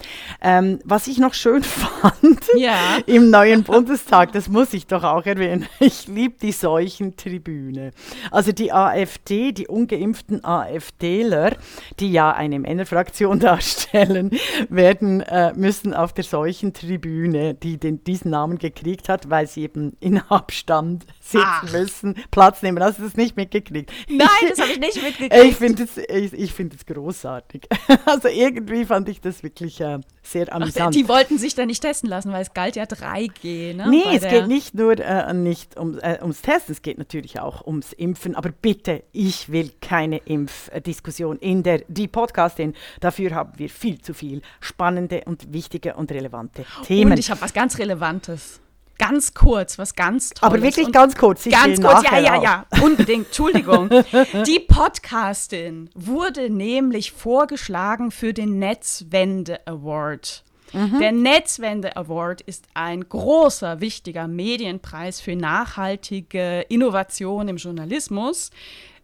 Ähm, 0.42 0.80
was 0.84 1.08
ich 1.08 1.20
noch 1.20 1.34
schön 1.34 1.64
fand 1.64 2.46
ja. 2.58 3.00
im 3.06 3.30
neuen 3.30 3.64
Bundestag, 3.64 4.32
das 4.34 4.50
muss 4.50 4.74
ich 4.74 4.88
doch 4.88 5.04
auch 5.04 5.26
erwähnen, 5.26 5.68
ich 5.80 6.08
liebe 6.08 6.36
die 6.42 6.52
Seuchentribüne. 6.52 7.92
Also 8.32 8.52
die 8.52 8.72
AfD, 8.74 9.52
die 9.52 9.68
ungeimpften 9.68 10.44
AfD, 10.44 11.13
Wähler, 11.14 11.56
die 12.00 12.12
ja 12.12 12.32
eine 12.32 12.60
Männerfraktion 12.60 13.40
darstellen, 13.40 14.32
werden, 14.70 15.22
äh, 15.22 15.54
müssen 15.56 15.94
auf 15.94 16.14
der 16.14 16.24
solchen 16.24 16.74
Tribüne, 16.74 17.54
die 17.54 17.78
den, 17.78 18.04
diesen 18.04 18.32
Namen 18.32 18.58
gekriegt 18.58 19.10
hat, 19.10 19.30
weil 19.30 19.48
sie 19.48 19.62
eben 19.64 19.96
in 20.00 20.18
Abstand 20.18 21.06
sitzen 21.24 21.46
Ach. 21.46 21.72
müssen, 21.72 22.16
Platz 22.32 22.62
nehmen. 22.62 22.84
Hast 22.84 23.00
du 23.00 23.04
das 23.04 23.16
nicht 23.16 23.38
mitgekriegt? 23.38 23.92
Nein, 24.10 24.28
das 24.50 24.60
habe 24.60 24.72
ich 24.72 24.80
nicht 24.80 25.02
mitgekriegt. 25.02 25.34
Ich 25.46 25.56
finde 25.56 25.84
es 25.84 25.98
ich, 25.98 26.34
ich 26.34 26.54
find 26.54 26.74
großartig. 26.86 27.68
Also 28.06 28.28
irgendwie 28.28 28.86
fand 28.86 29.08
ich 29.08 29.22
das 29.22 29.44
wirklich 29.44 29.80
äh, 29.80 30.00
sehr 30.22 30.54
amüsant. 30.54 30.88
Ach, 30.88 30.92
die 30.92 31.08
wollten 31.08 31.38
sich 31.38 31.56
da 31.56 31.66
nicht 31.66 31.82
testen 31.82 32.10
lassen, 32.10 32.32
weil 32.32 32.42
es 32.42 32.54
galt 32.54 32.76
ja 32.76 32.84
3G. 32.84 33.76
Ne? 33.76 33.90
Nee, 33.90 34.16
es 34.16 34.24
geht 34.24 34.48
nicht 34.48 34.74
nur 34.74 35.00
äh, 35.00 35.34
nicht 35.34 35.78
um, 35.78 35.98
äh, 36.00 36.20
ums 36.22 36.42
Testen, 36.42 36.74
es 36.74 36.82
geht 36.82 36.98
natürlich 36.98 37.40
auch 37.40 37.66
ums 37.66 37.94
Impfen. 37.94 38.36
Aber 38.36 38.50
bitte, 38.50 39.04
ich 39.12 39.52
will 39.52 39.72
keine 39.82 40.18
Impfdiskussion 40.18 41.38
in 41.38 41.64
der 41.64 41.84
die 41.88 42.08
Podcastin. 42.08 42.74
Dafür 43.00 43.34
haben 43.34 43.54
wir 43.58 43.70
viel 43.70 44.02
zu 44.02 44.14
viel 44.14 44.42
spannende 44.60 45.24
und 45.26 45.54
wichtige 45.54 45.96
und 45.96 46.12
relevante 46.12 46.66
Themen. 46.86 47.14
Und 47.14 47.20
ich 47.20 47.32
habe 47.32 47.42
was 47.42 47.54
ganz 47.54 47.78
Relevantes 47.80 48.63
ganz 48.98 49.34
kurz, 49.34 49.78
was 49.78 49.96
ganz 49.96 50.30
Tolles. 50.30 50.54
Aber 50.54 50.62
wirklich 50.62 50.92
ganz 50.92 51.16
kurz. 51.16 51.46
Ich 51.46 51.54
ganz 51.54 51.82
kurz, 51.82 52.04
ja, 52.04 52.20
ja, 52.20 52.42
ja, 52.42 52.66
unbedingt. 52.82 53.28
Entschuldigung. 53.28 53.90
Die 54.48 54.60
Podcastin 54.60 55.90
wurde 55.96 56.50
nämlich 56.50 57.12
vorgeschlagen 57.12 58.12
für 58.12 58.34
den 58.34 58.60
Netzwende 58.60 59.66
Award. 59.68 60.44
Mhm. 60.74 61.00
Der 61.00 61.12
Netzwende 61.12 61.96
Award 61.96 62.42
ist 62.42 62.66
ein 62.74 63.08
großer, 63.08 63.80
wichtiger 63.80 64.28
Medienpreis 64.28 65.22
für 65.22 65.36
nachhaltige 65.36 66.62
Innovation 66.70 67.48
im 67.48 67.58
Journalismus, 67.58 68.50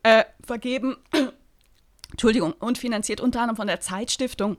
äh, 0.04 0.24
vergeben 0.44 0.98
Entschuldigung, 2.12 2.54
und 2.54 2.78
finanziert 2.78 3.22
unter 3.22 3.42
anderem 3.42 3.58
von 3.58 3.68
der 3.68 3.82
Zeitstiftung 3.82 4.58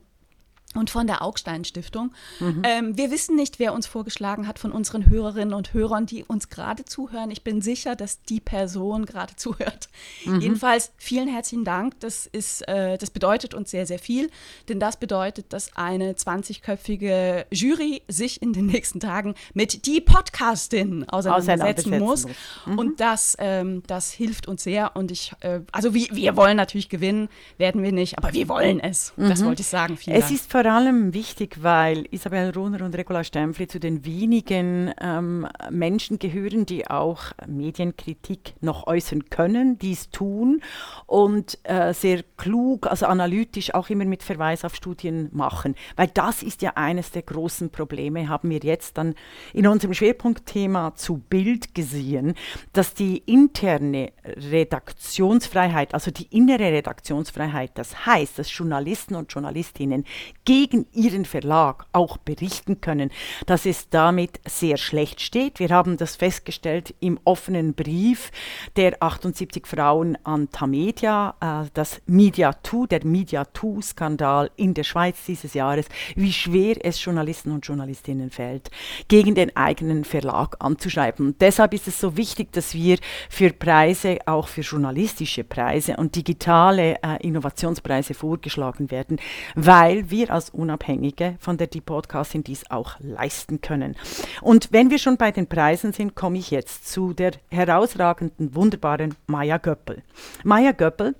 und 0.74 0.88
von 0.88 1.08
der 1.08 1.22
Augstein 1.22 1.64
Stiftung. 1.64 2.12
Mhm. 2.38 2.62
Ähm, 2.64 2.96
wir 2.96 3.10
wissen 3.10 3.34
nicht, 3.34 3.58
wer 3.58 3.74
uns 3.74 3.88
vorgeschlagen 3.88 4.46
hat 4.46 4.60
von 4.60 4.70
unseren 4.70 5.10
Hörerinnen 5.10 5.52
und 5.52 5.74
Hörern, 5.74 6.06
die 6.06 6.22
uns 6.22 6.48
gerade 6.48 6.84
zuhören. 6.84 7.32
Ich 7.32 7.42
bin 7.42 7.60
sicher, 7.60 7.96
dass 7.96 8.22
die 8.22 8.40
Person 8.40 9.04
gerade 9.04 9.34
zuhört. 9.36 9.88
Mhm. 10.24 10.40
Jedenfalls 10.40 10.92
vielen 10.96 11.28
herzlichen 11.28 11.64
Dank. 11.64 11.98
Das, 12.00 12.26
ist, 12.26 12.66
äh, 12.68 12.98
das 12.98 13.10
bedeutet 13.10 13.52
uns 13.52 13.72
sehr, 13.72 13.84
sehr 13.84 13.98
viel, 13.98 14.30
denn 14.68 14.78
das 14.78 14.96
bedeutet, 14.96 15.52
dass 15.52 15.76
eine 15.76 16.12
20-köpfige 16.12 17.46
Jury 17.50 18.02
sich 18.06 18.40
in 18.40 18.52
den 18.52 18.66
nächsten 18.66 19.00
Tagen 19.00 19.34
mit 19.54 19.86
die 19.86 20.00
Podcastin 20.00 21.08
auseinandersetzen 21.08 21.98
muss. 21.98 22.26
Mhm. 22.66 22.78
Und 22.78 23.00
das, 23.00 23.36
ähm, 23.40 23.82
das 23.88 24.12
hilft 24.12 24.46
uns 24.46 24.62
sehr. 24.62 24.94
Und 24.94 25.10
ich, 25.10 25.32
äh, 25.40 25.60
also 25.72 25.94
wir, 25.94 26.06
wir 26.12 26.36
wollen 26.36 26.56
natürlich 26.56 26.88
gewinnen, 26.88 27.28
werden 27.58 27.82
wir 27.82 27.90
nicht, 27.90 28.18
aber 28.18 28.32
wir 28.32 28.48
wollen 28.48 28.78
es. 28.78 29.12
Das 29.16 29.40
mhm. 29.40 29.46
wollte 29.46 29.62
ich 29.62 29.68
sagen. 29.68 29.96
Vielen 29.96 30.16
es 30.16 30.28
Dank. 30.28 30.30
Vor 30.62 30.70
allem 30.70 31.14
wichtig, 31.14 31.62
weil 31.62 32.04
Isabel 32.10 32.50
Rohner 32.50 32.84
und 32.84 32.94
Regula 32.94 33.24
Stempfli 33.24 33.66
zu 33.66 33.80
den 33.80 34.04
wenigen 34.04 34.92
ähm, 35.00 35.48
Menschen 35.70 36.18
gehören, 36.18 36.66
die 36.66 36.86
auch 36.86 37.32
Medienkritik 37.46 38.52
noch 38.60 38.86
äußern 38.86 39.30
können, 39.30 39.78
dies 39.78 40.10
tun 40.10 40.60
und 41.06 41.58
äh, 41.62 41.94
sehr 41.94 42.24
klug, 42.36 42.88
also 42.88 43.06
analytisch 43.06 43.72
auch 43.72 43.88
immer 43.88 44.04
mit 44.04 44.22
Verweis 44.22 44.62
auf 44.62 44.74
Studien 44.74 45.30
machen. 45.32 45.76
Weil 45.96 46.08
das 46.08 46.42
ist 46.42 46.60
ja 46.60 46.72
eines 46.74 47.10
der 47.10 47.22
großen 47.22 47.70
Probleme, 47.70 48.28
haben 48.28 48.50
wir 48.50 48.60
jetzt 48.60 48.98
dann 48.98 49.14
in 49.54 49.66
unserem 49.66 49.94
Schwerpunktthema 49.94 50.94
zu 50.94 51.22
Bild 51.30 51.74
gesehen, 51.74 52.34
dass 52.74 52.92
die 52.92 53.16
interne 53.16 54.12
Redaktionsfreiheit, 54.24 55.94
also 55.94 56.10
die 56.10 56.26
innere 56.36 56.70
Redaktionsfreiheit, 56.70 57.70
das 57.76 58.04
heißt, 58.04 58.38
dass 58.38 58.54
Journalisten 58.54 59.14
und 59.14 59.32
Journalistinnen 59.32 60.04
gegen 60.50 60.86
ihren 60.92 61.26
Verlag 61.26 61.86
auch 61.92 62.16
berichten 62.16 62.80
können, 62.80 63.12
dass 63.46 63.66
es 63.66 63.88
damit 63.88 64.40
sehr 64.48 64.78
schlecht 64.78 65.20
steht. 65.20 65.60
Wir 65.60 65.68
haben 65.68 65.96
das 65.96 66.16
festgestellt 66.16 66.92
im 66.98 67.20
offenen 67.22 67.74
Brief 67.74 68.32
der 68.74 69.00
78 69.00 69.64
Frauen 69.64 70.18
an 70.24 70.50
Tamedia, 70.50 71.36
äh, 71.40 71.70
das 71.72 72.02
Media2, 72.08 72.88
der 72.88 73.02
Media2-Skandal 73.02 74.50
in 74.56 74.74
der 74.74 74.82
Schweiz 74.82 75.24
dieses 75.24 75.54
Jahres, 75.54 75.86
wie 76.16 76.32
schwer 76.32 76.84
es 76.84 77.04
Journalisten 77.04 77.52
und 77.52 77.64
Journalistinnen 77.64 78.30
fällt, 78.30 78.72
gegen 79.06 79.36
den 79.36 79.56
eigenen 79.56 80.02
Verlag 80.02 80.56
anzuschreiben. 80.58 81.26
Und 81.26 81.40
deshalb 81.40 81.74
ist 81.74 81.86
es 81.86 82.00
so 82.00 82.16
wichtig, 82.16 82.50
dass 82.50 82.74
wir 82.74 82.98
für 83.28 83.52
Preise, 83.52 84.18
auch 84.26 84.48
für 84.48 84.62
journalistische 84.62 85.44
Preise 85.44 85.96
und 85.96 86.16
digitale 86.16 86.96
äh, 87.04 87.24
Innovationspreise 87.24 88.14
vorgeschlagen 88.14 88.90
werden, 88.90 89.20
weil 89.54 90.10
wir 90.10 90.32
als 90.32 90.39
Unabhängige 90.48 91.36
von 91.38 91.58
der 91.58 91.66
Die 91.66 91.82
Podcasting 91.82 92.42
dies 92.42 92.70
auch 92.70 92.92
leisten 93.00 93.60
können. 93.60 93.96
Und 94.40 94.72
wenn 94.72 94.88
wir 94.88 94.98
schon 94.98 95.18
bei 95.18 95.30
den 95.30 95.46
Preisen 95.46 95.92
sind, 95.92 96.14
komme 96.14 96.38
ich 96.38 96.50
jetzt 96.50 96.88
zu 96.88 97.12
der 97.12 97.32
herausragenden, 97.50 98.54
wunderbaren 98.54 99.14
Maya 99.26 99.58
Göppel. 99.58 100.02
Maya 100.42 100.72
Göppel 100.72 101.14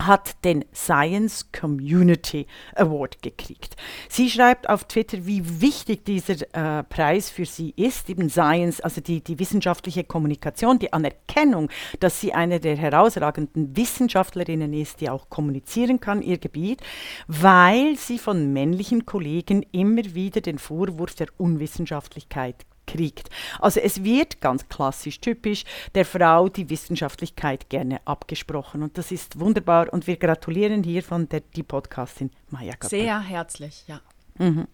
hat 0.00 0.44
den 0.44 0.64
Science 0.74 1.50
Community 1.52 2.46
Award 2.74 3.22
gekriegt. 3.22 3.76
Sie 4.08 4.28
schreibt 4.28 4.68
auf 4.68 4.84
Twitter, 4.84 5.26
wie 5.26 5.60
wichtig 5.60 6.04
dieser 6.04 6.34
äh, 6.52 6.82
Preis 6.82 7.30
für 7.30 7.46
sie 7.46 7.72
ist, 7.76 8.10
eben 8.10 8.28
Science, 8.28 8.80
also 8.80 9.00
die, 9.00 9.22
die 9.22 9.38
wissenschaftliche 9.38 10.04
Kommunikation, 10.04 10.78
die 10.78 10.92
Anerkennung, 10.92 11.70
dass 12.00 12.20
sie 12.20 12.32
eine 12.32 12.60
der 12.60 12.76
herausragenden 12.76 13.76
Wissenschaftlerinnen 13.76 14.72
ist, 14.72 15.00
die 15.00 15.10
auch 15.10 15.30
kommunizieren 15.30 16.00
kann, 16.00 16.22
ihr 16.22 16.38
Gebiet, 16.38 16.80
weil 17.26 17.96
sie 17.96 18.18
von 18.18 18.52
männlichen 18.52 19.06
Kollegen 19.06 19.64
immer 19.72 20.14
wieder 20.14 20.40
den 20.40 20.58
Vorwurf 20.58 21.14
der 21.14 21.28
Unwissenschaftlichkeit 21.38 22.66
kriegt. 22.86 23.30
Also 23.60 23.80
es 23.80 24.04
wird 24.04 24.40
ganz 24.40 24.68
klassisch 24.68 25.20
typisch 25.20 25.64
der 25.94 26.04
Frau 26.04 26.48
die 26.48 26.70
Wissenschaftlichkeit 26.70 27.68
gerne 27.68 28.00
abgesprochen 28.06 28.82
und 28.82 28.98
das 28.98 29.10
ist 29.10 29.38
wunderbar 29.38 29.92
und 29.92 30.06
wir 30.06 30.16
gratulieren 30.16 30.82
hier 30.82 31.02
von 31.02 31.28
der 31.28 31.40
die 31.40 31.62
Podcastin 31.62 32.30
Maya 32.50 32.72
Gappel. 32.72 32.88
Sehr 32.88 33.20
herzlich, 33.20 33.84
ja. 33.86 34.00
Mhm. 34.38 34.66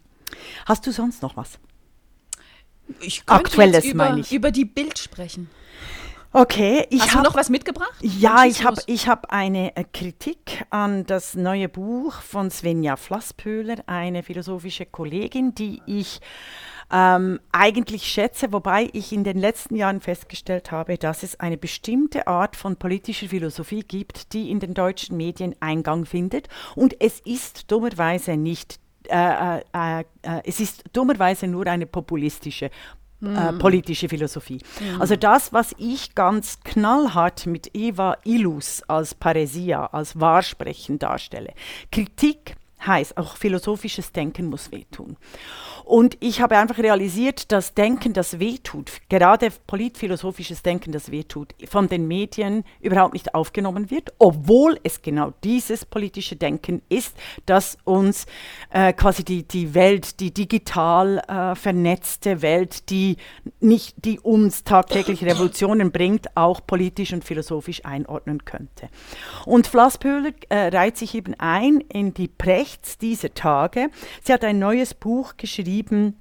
Hast 0.67 0.87
du 0.87 0.93
sonst 0.93 1.23
noch 1.23 1.37
was? 1.37 1.59
Ich 3.00 3.23
Aktuelles 3.26 3.85
jetzt 3.85 3.95
über, 3.95 4.17
ich. 4.17 4.33
über 4.33 4.50
die 4.50 4.64
Bild 4.64 4.99
sprechen. 4.99 5.49
Okay, 6.33 6.87
ich 6.90 7.02
Hast 7.02 7.14
hab, 7.14 7.25
du 7.25 7.31
noch 7.31 7.37
was 7.37 7.50
mitgebracht? 7.50 7.95
Ja, 8.02 8.45
ich 8.45 8.64
habe 8.64 8.81
ich 8.87 9.09
hab 9.09 9.33
eine 9.33 9.76
äh, 9.76 9.85
Kritik 9.93 10.64
an 10.71 11.05
das 11.05 11.35
neue 11.35 11.69
Buch 11.69 12.14
von 12.21 12.52
Svenja 12.52 12.95
Flasspöhler, 12.95 13.76
eine 13.87 14.23
philosophische 14.23 14.87
Kollegin, 14.87 15.57
die 15.57 15.83
ich 15.87 16.21
ähm, 16.93 17.41
eigentlich 17.53 18.05
schätze, 18.05 18.53
wobei 18.53 18.89
ich 18.93 19.13
in 19.13 19.25
den 19.25 19.39
letzten 19.39 19.77
Jahren 19.77 20.01
festgestellt 20.01 20.71
habe, 20.71 20.99
dass 20.99 21.23
es 21.23 21.39
eine 21.39 21.57
bestimmte 21.57 22.26
Art 22.26 22.57
von 22.57 22.76
politischer 22.76 23.29
Philosophie 23.29 23.85
gibt, 23.87 24.33
die 24.33 24.50
in 24.50 24.61
den 24.61 24.75
deutschen 24.75 25.17
Medien 25.17 25.55
Eingang 25.61 26.05
findet. 26.05 26.49
Und 26.75 27.00
es 27.00 27.21
ist 27.21 27.71
dummerweise 27.71 28.37
nicht, 28.37 28.81
äh, 29.09 29.59
äh, 29.59 29.63
äh, 29.73 30.00
äh 30.23 30.43
es 30.45 30.61
ist 30.61 30.85
dummerweise 30.93 31.47
nur 31.47 31.67
eine 31.67 31.87
populistische 31.87 32.71
äh, 33.23 33.49
hm. 33.49 33.59
politische 33.59 34.09
Philosophie. 34.09 34.61
Mhm. 34.81 35.00
Also 35.00 35.15
das, 35.15 35.53
was 35.53 35.75
ich 35.76 36.15
ganz 36.15 36.61
knallhart 36.65 37.45
mit 37.45 37.71
Eva 37.75 38.17
Illus 38.25 38.83
als 38.89 39.15
Paresia, 39.15 39.87
als 39.87 40.19
Wahrsprechen 40.19 40.99
darstelle. 40.99 41.53
Kritik 41.93 42.57
heißt, 42.86 43.16
auch 43.16 43.36
philosophisches 43.36 44.12
Denken 44.12 44.47
muss 44.47 44.73
wehtun. 44.73 45.16
Und 45.84 46.16
ich 46.21 46.40
habe 46.40 46.56
einfach 46.56 46.78
realisiert, 46.78 47.50
dass 47.50 47.75
Denken, 47.75 48.12
das 48.12 48.38
wehtut, 48.38 48.93
gerade 49.08 49.49
politphilosophisches 49.66 50.62
Denken, 50.62 50.93
das 50.93 51.10
wehtut, 51.10 51.54
von 51.69 51.88
den 51.88 52.06
Medien 52.06 52.62
überhaupt 52.80 53.12
nicht 53.12 53.34
aufgenommen 53.34 53.90
wird, 53.90 54.12
obwohl 54.21 54.78
es 54.84 55.02
genau 55.02 55.32
dieses 55.43 55.84
politische 55.84 56.36
Denken 56.36 56.82
ist, 56.88 57.16
das 57.45 57.76
uns 57.82 58.26
äh, 58.71 58.93
quasi 58.93 59.25
die, 59.25 59.43
die 59.43 59.75
Welt, 59.75 60.21
die 60.21 60.32
digital 60.32 61.19
äh, 61.26 61.56
vernetzte 61.56 62.40
Welt, 62.40 62.88
die, 62.90 63.16
nicht, 63.58 63.97
die 64.04 64.21
uns 64.21 64.62
tagtäglich 64.62 65.25
Revolutionen 65.25 65.90
bringt, 65.90 66.36
auch 66.36 66.64
politisch 66.64 67.12
und 67.12 67.25
philosophisch 67.25 67.84
einordnen 67.84 68.45
könnte. 68.45 68.88
Und 69.45 69.66
Flasspöhler 69.66 70.30
äh, 70.50 70.69
reiht 70.69 70.97
sich 70.97 71.16
eben 71.16 71.34
ein 71.38 71.80
in 71.80 72.14
die 72.14 72.28
Prechts 72.71 72.99
dieser 72.99 73.35
Tage. 73.35 73.89
Sie 74.23 74.33
hat 74.33 74.45
ein 74.45 74.61
neues 74.61 74.95
Buch 74.95 75.37
geschrieben, 75.37 76.17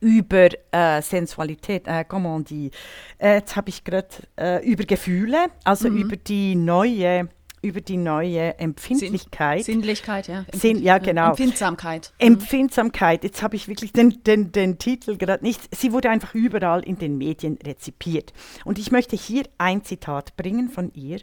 über 0.00 0.48
äh, 0.72 1.00
Sensualität, 1.00 1.86
äh, 1.86 2.04
comment 2.06 2.50
dit, 2.50 2.74
äh, 3.18 3.36
jetzt 3.36 3.56
habe 3.56 3.70
ich 3.70 3.84
gerade, 3.84 4.08
äh, 4.36 4.66
über 4.66 4.84
Gefühle, 4.84 5.46
also 5.64 5.88
mhm. 5.88 5.96
über 5.96 6.16
die 6.16 6.54
neue 6.56 7.28
über 7.64 7.80
die 7.80 7.96
neue 7.96 8.58
Empfindlichkeit. 8.58 9.64
Sinn, 9.64 9.76
Sinnlichkeit, 9.76 10.26
ja. 10.26 10.44
Sinn, 10.52 10.82
ja, 10.82 10.98
genau. 10.98 11.28
Empfindsamkeit. 11.28 12.12
Mhm. 12.18 12.26
Empfindsamkeit. 12.26 13.22
Jetzt 13.22 13.40
habe 13.40 13.54
ich 13.54 13.68
wirklich 13.68 13.92
den, 13.92 14.20
den, 14.24 14.50
den 14.50 14.78
Titel 14.78 15.16
gerade 15.16 15.44
nicht. 15.44 15.72
Sie 15.72 15.92
wurde 15.92 16.10
einfach 16.10 16.34
überall 16.34 16.82
in 16.82 16.98
den 16.98 17.18
Medien 17.18 17.56
rezipiert. 17.64 18.32
Und 18.64 18.80
ich 18.80 18.90
möchte 18.90 19.14
hier 19.14 19.44
ein 19.58 19.84
Zitat 19.84 20.36
bringen 20.36 20.70
von 20.70 20.92
ihr. 20.94 21.20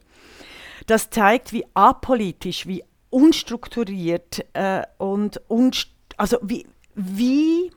Das 0.88 1.10
zeigt, 1.10 1.52
wie 1.52 1.66
apolitisch, 1.74 2.68
wie 2.68 2.86
unstrukturiert 3.10 4.46
äh, 4.54 4.84
und 4.98 5.42
unst 5.48 5.90
also 6.18 6.38
wie, 6.42 6.68
wie 6.96 7.72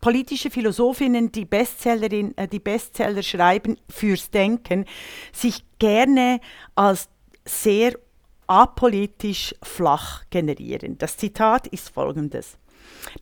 politische 0.00 0.50
Philosophinnen, 0.50 1.32
die, 1.32 1.44
Bestsellerin, 1.44 2.36
äh, 2.36 2.46
die 2.46 2.60
Bestseller 2.60 3.22
schreiben 3.22 3.76
fürs 3.88 4.30
Denken, 4.30 4.84
sich 5.32 5.64
gerne 5.78 6.40
als 6.74 7.08
sehr 7.44 7.94
apolitisch 8.46 9.54
flach 9.62 10.24
generieren. 10.30 10.98
Das 10.98 11.16
Zitat 11.16 11.66
ist 11.68 11.88
folgendes. 11.88 12.58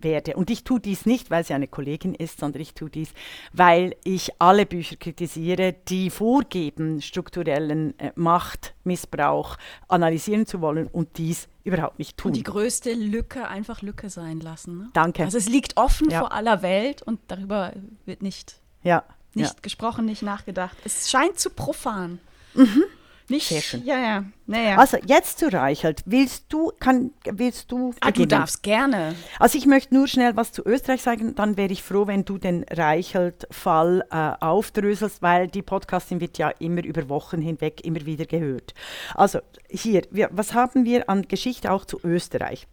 werde. 0.00 0.36
Und 0.36 0.50
ich 0.50 0.64
tue 0.64 0.80
dies 0.80 1.06
nicht, 1.06 1.30
weil 1.30 1.44
sie 1.44 1.54
eine 1.54 1.66
Kollegin 1.68 2.14
ist, 2.14 2.38
sondern 2.38 2.62
ich 2.62 2.74
tue 2.74 2.90
dies, 2.90 3.12
weil 3.52 3.96
ich 4.04 4.30
alle 4.38 4.66
Bücher 4.66 4.96
kritisiere, 4.96 5.74
die 5.88 6.10
vorgeben, 6.10 7.00
strukturellen 7.00 7.98
äh, 7.98 8.12
Machtmissbrauch 8.16 9.56
analysieren 9.88 10.46
zu 10.46 10.60
wollen 10.60 10.88
und 10.88 11.16
dies 11.16 11.48
überhaupt 11.64 11.98
nicht 11.98 12.16
tun. 12.18 12.30
Und 12.30 12.36
die 12.36 12.42
größte 12.42 12.92
Lücke 12.92 13.48
einfach 13.48 13.82
Lücke 13.82 14.10
sein 14.10 14.40
lassen. 14.40 14.78
Ne? 14.78 14.90
Danke. 14.92 15.24
Also 15.24 15.38
es 15.38 15.48
liegt 15.48 15.76
offen 15.76 16.10
ja. 16.10 16.20
vor 16.20 16.32
aller 16.32 16.62
Welt 16.62 17.02
und 17.02 17.20
darüber 17.28 17.72
wird 18.04 18.22
nicht 18.22 18.60
ja. 18.82 19.04
Nicht 19.34 19.54
ja. 19.54 19.60
gesprochen, 19.62 20.04
nicht 20.04 20.22
nachgedacht. 20.22 20.76
Es 20.84 21.10
scheint 21.10 21.38
zu 21.38 21.50
profan. 21.50 22.18
Mhm. 22.54 22.84
Nicht, 23.28 23.48
Sehr 23.48 23.62
schön. 23.62 23.84
Ja, 23.84 23.96
ja. 23.98 24.24
Naja. 24.46 24.76
Also 24.76 24.98
jetzt 25.06 25.38
zu 25.38 25.50
Reichelt. 25.50 26.02
Willst 26.04 26.46
du, 26.50 26.70
kann, 26.78 27.12
willst 27.24 27.70
du 27.72 27.94
Ah, 28.00 28.10
du 28.10 28.26
darfst 28.26 28.62
gerne. 28.62 29.14
Also 29.38 29.56
ich 29.56 29.64
möchte 29.64 29.94
nur 29.94 30.06
schnell 30.06 30.36
was 30.36 30.52
zu 30.52 30.62
Österreich 30.66 31.00
sagen. 31.00 31.34
Dann 31.34 31.56
wäre 31.56 31.72
ich 31.72 31.82
froh, 31.82 32.06
wenn 32.06 32.26
du 32.26 32.36
den 32.36 32.64
Reichelt-Fall 32.64 34.04
äh, 34.10 34.44
aufdröselst, 34.44 35.22
weil 35.22 35.48
die 35.48 35.62
Podcasting 35.62 36.20
wird 36.20 36.36
ja 36.36 36.50
immer 36.50 36.84
über 36.84 37.08
Wochen 37.08 37.40
hinweg 37.40 37.82
immer 37.84 38.04
wieder 38.04 38.26
gehört. 38.26 38.74
Also 39.14 39.38
hier, 39.70 40.02
wir, 40.10 40.28
was 40.32 40.52
haben 40.52 40.84
wir 40.84 41.08
an 41.08 41.22
Geschichte 41.22 41.72
auch 41.72 41.86
zu 41.86 42.00
Österreich? 42.04 42.66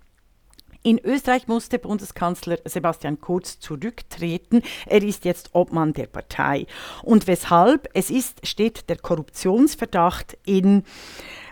In 0.81 0.99
Österreich 1.03 1.47
musste 1.47 1.77
Bundeskanzler 1.77 2.57
Sebastian 2.63 3.19
Kurz 3.19 3.59
zurücktreten. 3.59 4.61
Er 4.85 5.03
ist 5.03 5.25
jetzt 5.25 5.49
Obmann 5.53 5.93
der 5.93 6.07
Partei. 6.07 6.67
Und 7.03 7.27
weshalb? 7.27 7.89
Es 7.93 8.09
ist, 8.09 8.47
steht 8.47 8.89
der 8.89 8.97
Korruptionsverdacht 8.97 10.37
in 10.45 10.83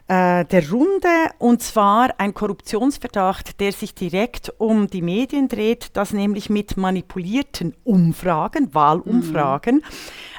äh, 0.07 0.45
der 0.45 0.69
Runde 0.71 1.09
und 1.39 1.61
zwar 1.61 2.17
ein 2.17 2.33
Korruptionsverdacht, 2.33 3.59
der 3.59 3.73
sich 3.73 3.93
direkt 3.93 4.53
um 4.57 4.87
die 4.87 5.01
Medien 5.01 5.49
dreht, 5.49 5.97
dass 5.97 6.13
nämlich 6.13 6.49
mit 6.49 6.77
manipulierten 6.77 7.75
Umfragen, 7.83 8.73
Wahlumfragen, 8.73 9.75
mhm. 9.75 9.81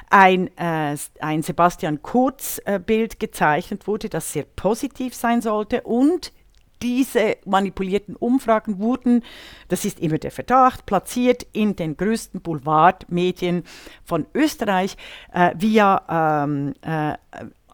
ein, 0.09 0.57
äh, 0.57 0.97
ein 1.19 1.43
Sebastian 1.43 2.01
Kurz-Bild 2.01 3.13
äh, 3.13 3.17
gezeichnet 3.19 3.85
wurde, 3.85 4.09
das 4.09 4.33
sehr 4.33 4.45
positiv 4.55 5.13
sein 5.13 5.41
sollte 5.41 5.81
und 5.81 6.31
diese 6.81 7.37
manipulierten 7.45 8.15
Umfragen 8.15 8.79
wurden, 8.79 9.23
das 9.67 9.85
ist 9.85 9.99
immer 9.99 10.17
der 10.17 10.31
Verdacht, 10.31 10.85
platziert 10.85 11.45
in 11.51 11.75
den 11.75 11.97
größten 11.97 12.41
Boulevardmedien 12.41 13.63
von 14.03 14.25
Österreich 14.33 14.97
äh, 15.33 15.53
via 15.57 16.43
ähm, 16.43 16.73
äh, 16.81 17.17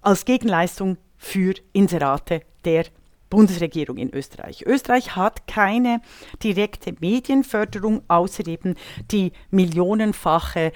als 0.02 0.26
Gegenleistung 0.26 0.98
für 1.18 1.56
Inserate 1.74 2.42
der 2.66 2.86
Bundesregierung 3.30 3.98
in 3.98 4.14
Österreich. 4.14 4.64
Österreich 4.66 5.16
hat 5.16 5.48
keine 5.48 6.02
direkte 6.44 6.94
Medienförderung, 7.00 8.04
außer 8.08 8.48
eben 8.48 8.76
die 9.12 9.32
millionenfache 9.50 10.72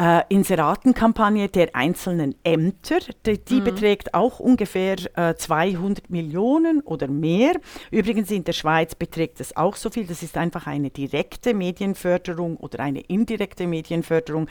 äh, 0.00 0.22
Inseratenkampagne 0.30 1.48
der 1.48 1.76
einzelnen 1.76 2.34
Ämter. 2.42 3.00
Die, 3.26 3.38
die 3.38 3.60
mhm. 3.60 3.64
beträgt 3.64 4.14
auch 4.14 4.40
ungefähr 4.40 4.96
äh, 5.14 5.34
200 5.34 6.08
Millionen 6.08 6.80
oder 6.80 7.06
mehr. 7.06 7.60
Übrigens 7.90 8.30
in 8.30 8.44
der 8.44 8.54
Schweiz 8.54 8.94
beträgt 8.94 9.40
es 9.40 9.56
auch 9.56 9.76
so 9.76 9.90
viel. 9.90 10.06
Das 10.06 10.22
ist 10.22 10.38
einfach 10.38 10.66
eine 10.66 10.88
direkte 10.88 11.52
Medienförderung 11.52 12.56
oder 12.56 12.80
eine 12.80 13.00
indirekte 13.00 13.66
Medienförderung. 13.66 14.48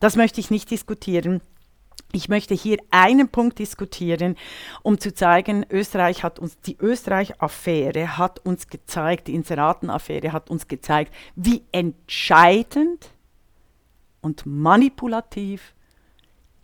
Das 0.00 0.16
möchte 0.16 0.40
ich 0.40 0.50
nicht 0.50 0.70
diskutieren. 0.70 1.42
Ich 2.12 2.28
möchte 2.28 2.54
hier 2.54 2.78
einen 2.90 3.28
Punkt 3.28 3.58
diskutieren, 3.58 4.36
um 4.82 4.98
zu 4.98 5.14
zeigen, 5.14 5.66
Österreich 5.70 6.24
hat 6.24 6.38
uns, 6.38 6.58
die 6.60 6.76
Österreich-Affäre 6.80 8.16
hat 8.16 8.44
uns 8.44 8.66
gezeigt, 8.68 9.28
die 9.28 9.34
Inseraten-Affäre 9.34 10.32
hat 10.32 10.48
uns 10.48 10.66
gezeigt, 10.68 11.12
wie 11.36 11.62
entscheidend 11.70 13.10
und 14.20 14.44
manipulativ 14.46 15.74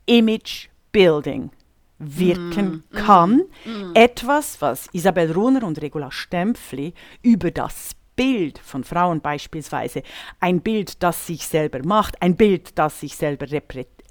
Image 0.06 0.68
Building 0.92 1.50
wirken 1.98 2.84
mm, 2.90 2.96
kann. 2.96 3.44
Mm, 3.64 3.92
Etwas, 3.94 4.60
was 4.60 4.88
Isabel 4.92 5.32
Runner 5.32 5.64
und 5.64 5.80
Regula 5.80 6.10
Stempfli 6.10 6.92
über 7.22 7.50
das 7.50 7.94
Bild 8.16 8.58
von 8.58 8.84
Frauen 8.84 9.20
beispielsweise, 9.20 10.02
ein 10.40 10.60
Bild, 10.60 11.02
das 11.02 11.26
sich 11.26 11.46
selber 11.46 11.80
macht, 11.84 12.20
ein 12.22 12.36
Bild, 12.36 12.78
das 12.78 13.00
sich 13.00 13.16
selber 13.16 13.46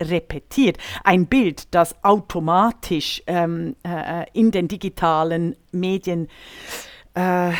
repetiert, 0.01 0.77
ein 1.03 1.27
Bild, 1.27 1.73
das 1.73 1.95
automatisch 2.03 3.23
ähm, 3.27 3.75
äh, 3.84 4.25
in 4.34 4.51
den 4.51 4.67
digitalen 4.67 5.56
Medien 5.71 6.27
äh, 7.13 7.51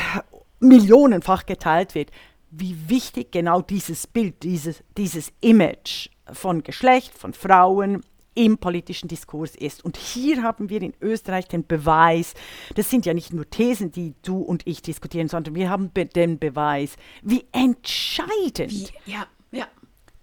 millionenfach 0.60 1.46
geteilt 1.46 1.96
wird, 1.96 2.10
wie 2.56 2.78
wichtig 2.88 3.32
genau 3.32 3.62
dieses 3.62 4.08
Bild, 4.08 4.44
dieses, 4.44 4.84
dieses 4.98 5.32
Image 5.42 6.10
von 6.32 6.64
Geschlecht, 6.64 7.18
von 7.18 7.34
Frauen 7.34 8.02
im 8.36 8.58
politischen 8.58 9.08
Diskurs 9.08 9.56
ist. 9.56 9.84
Und 9.86 9.98
hier 9.98 10.44
haben 10.44 10.70
wir 10.70 10.82
in 10.82 10.94
Österreich 11.02 11.48
den 11.48 11.66
Beweis, 11.66 12.34
das 12.76 12.90
sind 12.90 13.06
ja 13.06 13.14
nicht 13.14 13.34
nur 13.34 13.50
Thesen, 13.50 13.92
die 13.92 14.16
du 14.24 14.38
und 14.38 14.66
ich 14.66 14.82
diskutieren, 14.82 15.28
sondern 15.28 15.56
wir 15.56 15.70
haben 15.70 15.92
be 15.92 16.06
den 16.06 16.40
Beweis, 16.40 16.96
wie 17.22 17.46
entscheidend 17.52 18.72
wie, 18.72 19.12
ja, 19.12 19.28
ja. 19.52 19.68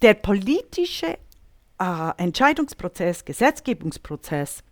der 0.03 0.15
politische 0.15 1.19
äh, 1.79 2.11
Entscheidungsprozess, 2.17 3.25
Gesetzgebungsprozess 3.25 4.63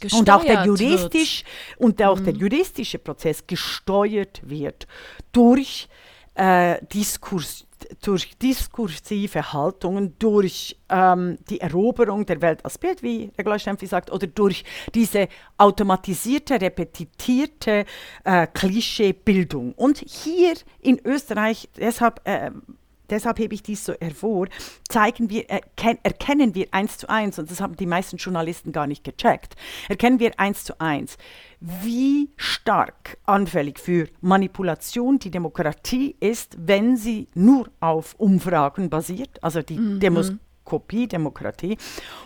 Gesteuert 0.00 0.20
und 0.20 0.30
auch 0.30 0.44
der 0.44 0.64
juristisch 0.64 1.44
wird. 1.44 1.80
und 1.80 2.02
auch 2.02 2.18
mhm. 2.18 2.24
der 2.24 2.34
juristische 2.34 2.98
Prozess 2.98 3.46
gesteuert 3.46 4.40
wird 4.42 4.86
durch 5.32 5.86
äh, 5.88 6.11
Diskurs, 6.34 7.66
durch 8.00 8.36
diskursive 8.38 9.52
Haltungen, 9.52 10.14
durch 10.18 10.78
ähm, 10.88 11.38
die 11.50 11.60
Eroberung 11.60 12.24
der 12.26 12.40
Welt 12.40 12.64
als 12.64 12.78
Bild, 12.78 13.02
wie 13.02 13.30
Regula 13.36 13.58
Stempfi 13.58 13.86
sagt, 13.86 14.10
oder 14.10 14.26
durch 14.26 14.64
diese 14.94 15.28
automatisierte, 15.58 16.60
repetitierte 16.60 17.84
äh, 18.24 18.46
Klischeebildung. 18.46 19.72
Und 19.74 19.98
hier 19.98 20.54
in 20.80 21.00
Österreich, 21.04 21.68
deshalb 21.76 22.20
äh, 22.24 22.50
deshalb 23.12 23.38
hebe 23.38 23.54
ich 23.54 23.62
dies 23.62 23.84
so 23.84 23.94
hervor, 24.00 24.48
zeigen 24.88 25.30
wir, 25.30 25.48
erken, 25.48 25.98
erkennen 26.02 26.54
wir 26.54 26.66
eins 26.72 26.98
zu 26.98 27.08
eins, 27.08 27.38
und 27.38 27.50
das 27.50 27.60
haben 27.60 27.76
die 27.76 27.86
meisten 27.86 28.16
Journalisten 28.16 28.72
gar 28.72 28.86
nicht 28.86 29.04
gecheckt, 29.04 29.54
erkennen 29.88 30.18
wir 30.18 30.32
eins 30.40 30.64
zu 30.64 30.80
eins, 30.80 31.16
wie 31.60 32.30
stark 32.36 33.18
anfällig 33.24 33.78
für 33.78 34.08
Manipulation 34.20 35.18
die 35.18 35.30
Demokratie 35.30 36.16
ist, 36.18 36.56
wenn 36.58 36.96
sie 36.96 37.28
nur 37.34 37.68
auf 37.78 38.14
Umfragen 38.18 38.90
basiert, 38.90 39.38
also 39.42 39.62
die 39.62 39.78
mhm. 39.78 40.00
Demoskopie-Demokratie, 40.00 41.76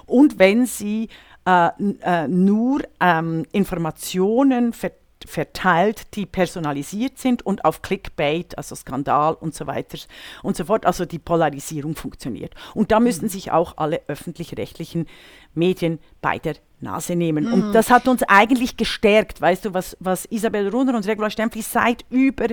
und 0.07 0.39
wenn 0.39 0.65
sie 0.65 1.09
äh, 1.47 1.69
äh, 2.01 2.29
nur 2.29 2.81
ähm, 3.01 3.45
Informationen 3.53 4.73
verteilt 4.73 5.06
verteilt, 5.25 6.15
die 6.15 6.27
personalisiert 6.27 7.19
sind 7.19 7.45
und 7.45 7.65
auf 7.65 7.83
Clickbait, 7.83 8.57
also 8.59 8.75
Skandal 8.75 9.35
und 9.35 9.55
so 9.55 9.67
weiter 9.67 9.99
und 10.43 10.57
so 10.57 10.65
fort. 10.67 10.85
Also 10.87 11.05
die 11.05 11.19
Polarisierung 11.19 11.97
funktioniert. 11.97 12.55
Und 12.75 12.93
da 12.93 13.01
müssen 13.01 13.25
mhm. 13.25 13.31
sich 13.31 13.51
auch 13.51 13.79
alle 13.79 14.03
öffentlich-rechtlichen 14.09 15.07
Medien 15.55 15.99
bei 16.21 16.39
der 16.39 16.57
Nase 16.81 17.17
nehmen. 17.17 17.47
Mhm. 17.47 17.53
Und 17.53 17.73
das 17.73 17.91
hat 17.91 18.07
uns 18.07 18.23
eigentlich 18.25 18.77
gestärkt, 18.77 19.41
weißt 19.41 19.65
du, 19.65 19.75
was, 19.75 19.97
was 20.01 20.27
Isabel 20.27 20.69
Runner 20.69 20.95
und 20.95 21.07
Regula 21.07 21.31
Stempfli 21.31 21.63
seit 21.63 22.05
über, 22.11 22.49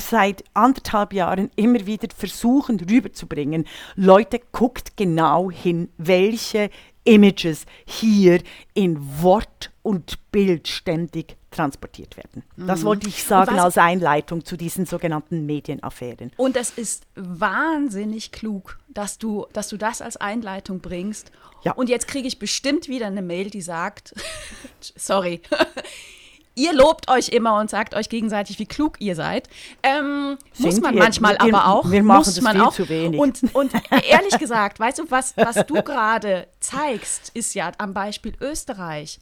seit 0.00 0.44
anderthalb 0.52 1.14
Jahren 1.14 1.50
immer 1.56 1.86
wieder 1.86 2.08
versuchen 2.14 2.78
rüberzubringen. 2.78 3.66
Leute, 3.96 4.40
guckt 4.52 4.96
genau 4.96 5.50
hin, 5.50 5.88
welche 5.96 6.68
Images 7.04 7.64
hier 7.86 8.42
in 8.74 8.98
Wort 9.22 9.72
und 9.82 10.30
Bild 10.30 10.68
ständig 10.68 11.37
transportiert 11.50 12.16
werden. 12.16 12.42
Das 12.56 12.84
wollte 12.84 13.08
ich 13.08 13.24
sagen 13.24 13.58
als 13.58 13.78
Einleitung 13.78 14.44
zu 14.44 14.56
diesen 14.56 14.84
sogenannten 14.86 15.46
Medienaffären. 15.46 16.30
Und 16.36 16.56
es 16.56 16.70
ist 16.70 17.06
wahnsinnig 17.14 18.32
klug, 18.32 18.78
dass 18.88 19.18
du, 19.18 19.46
dass 19.52 19.68
du 19.68 19.76
das 19.76 20.02
als 20.02 20.16
Einleitung 20.18 20.80
bringst. 20.80 21.32
Ja. 21.64 21.72
Und 21.72 21.88
jetzt 21.88 22.06
kriege 22.06 22.28
ich 22.28 22.38
bestimmt 22.38 22.88
wieder 22.88 23.06
eine 23.06 23.22
Mail, 23.22 23.50
die 23.50 23.62
sagt, 23.62 24.14
sorry, 24.96 25.40
ihr 26.54 26.72
lobt 26.74 27.08
euch 27.10 27.28
immer 27.30 27.58
und 27.58 27.70
sagt 27.70 27.94
euch 27.94 28.08
gegenseitig, 28.08 28.58
wie 28.58 28.66
klug 28.66 29.00
ihr 29.00 29.14
seid. 29.14 29.48
Ähm, 29.82 30.36
muss 30.58 30.80
man 30.80 30.94
wir. 30.94 31.02
manchmal 31.02 31.34
Wir- 31.40 31.54
aber 31.54 31.68
auch. 31.68 31.90
wir 31.90 32.02
machen 32.02 32.18
muss 32.18 32.34
das 32.34 32.40
man 32.42 32.56
viel 32.56 32.62
auch. 32.64 32.74
zu 32.74 32.88
wenig. 32.88 33.18
Und, 33.18 33.54
und 33.54 33.72
ehrlich 34.08 34.38
gesagt, 34.38 34.78
weißt 34.80 34.98
du, 34.98 35.10
was, 35.10 35.36
was 35.36 35.64
du 35.66 35.82
gerade 35.82 36.46
zeigst, 36.60 37.30
ist 37.34 37.54
ja 37.54 37.72
am 37.78 37.94
Beispiel 37.94 38.34
Österreich. 38.40 39.18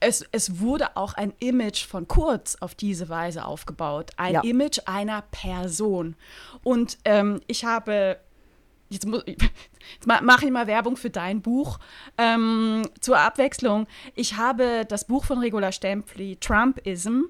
Es, 0.00 0.24
es 0.32 0.60
wurde 0.60 0.96
auch 0.96 1.14
ein 1.14 1.32
Image 1.40 1.84
von 1.86 2.08
Kurz 2.08 2.56
auf 2.60 2.74
diese 2.74 3.08
Weise 3.10 3.44
aufgebaut. 3.44 4.10
Ein 4.16 4.34
Ja. 4.34 4.40
Image 4.42 4.78
einer 4.86 5.22
Person. 5.30 6.16
Und 6.62 6.96
ähm, 7.04 7.40
ich 7.46 7.64
habe, 7.66 8.18
jetzt, 8.88 9.06
jetzt 9.26 10.06
ma- 10.06 10.22
mache 10.22 10.46
ich 10.46 10.50
mal 10.50 10.66
Werbung 10.66 10.96
für 10.96 11.10
dein 11.10 11.42
Buch. 11.42 11.78
Ähm, 12.16 12.82
zur 13.00 13.18
Abwechslung, 13.18 13.86
ich 14.14 14.36
habe 14.36 14.84
das 14.88 15.04
Buch 15.06 15.24
von 15.26 15.38
Regula 15.38 15.70
Stempfli, 15.70 16.36
Trumpism, 16.40 17.22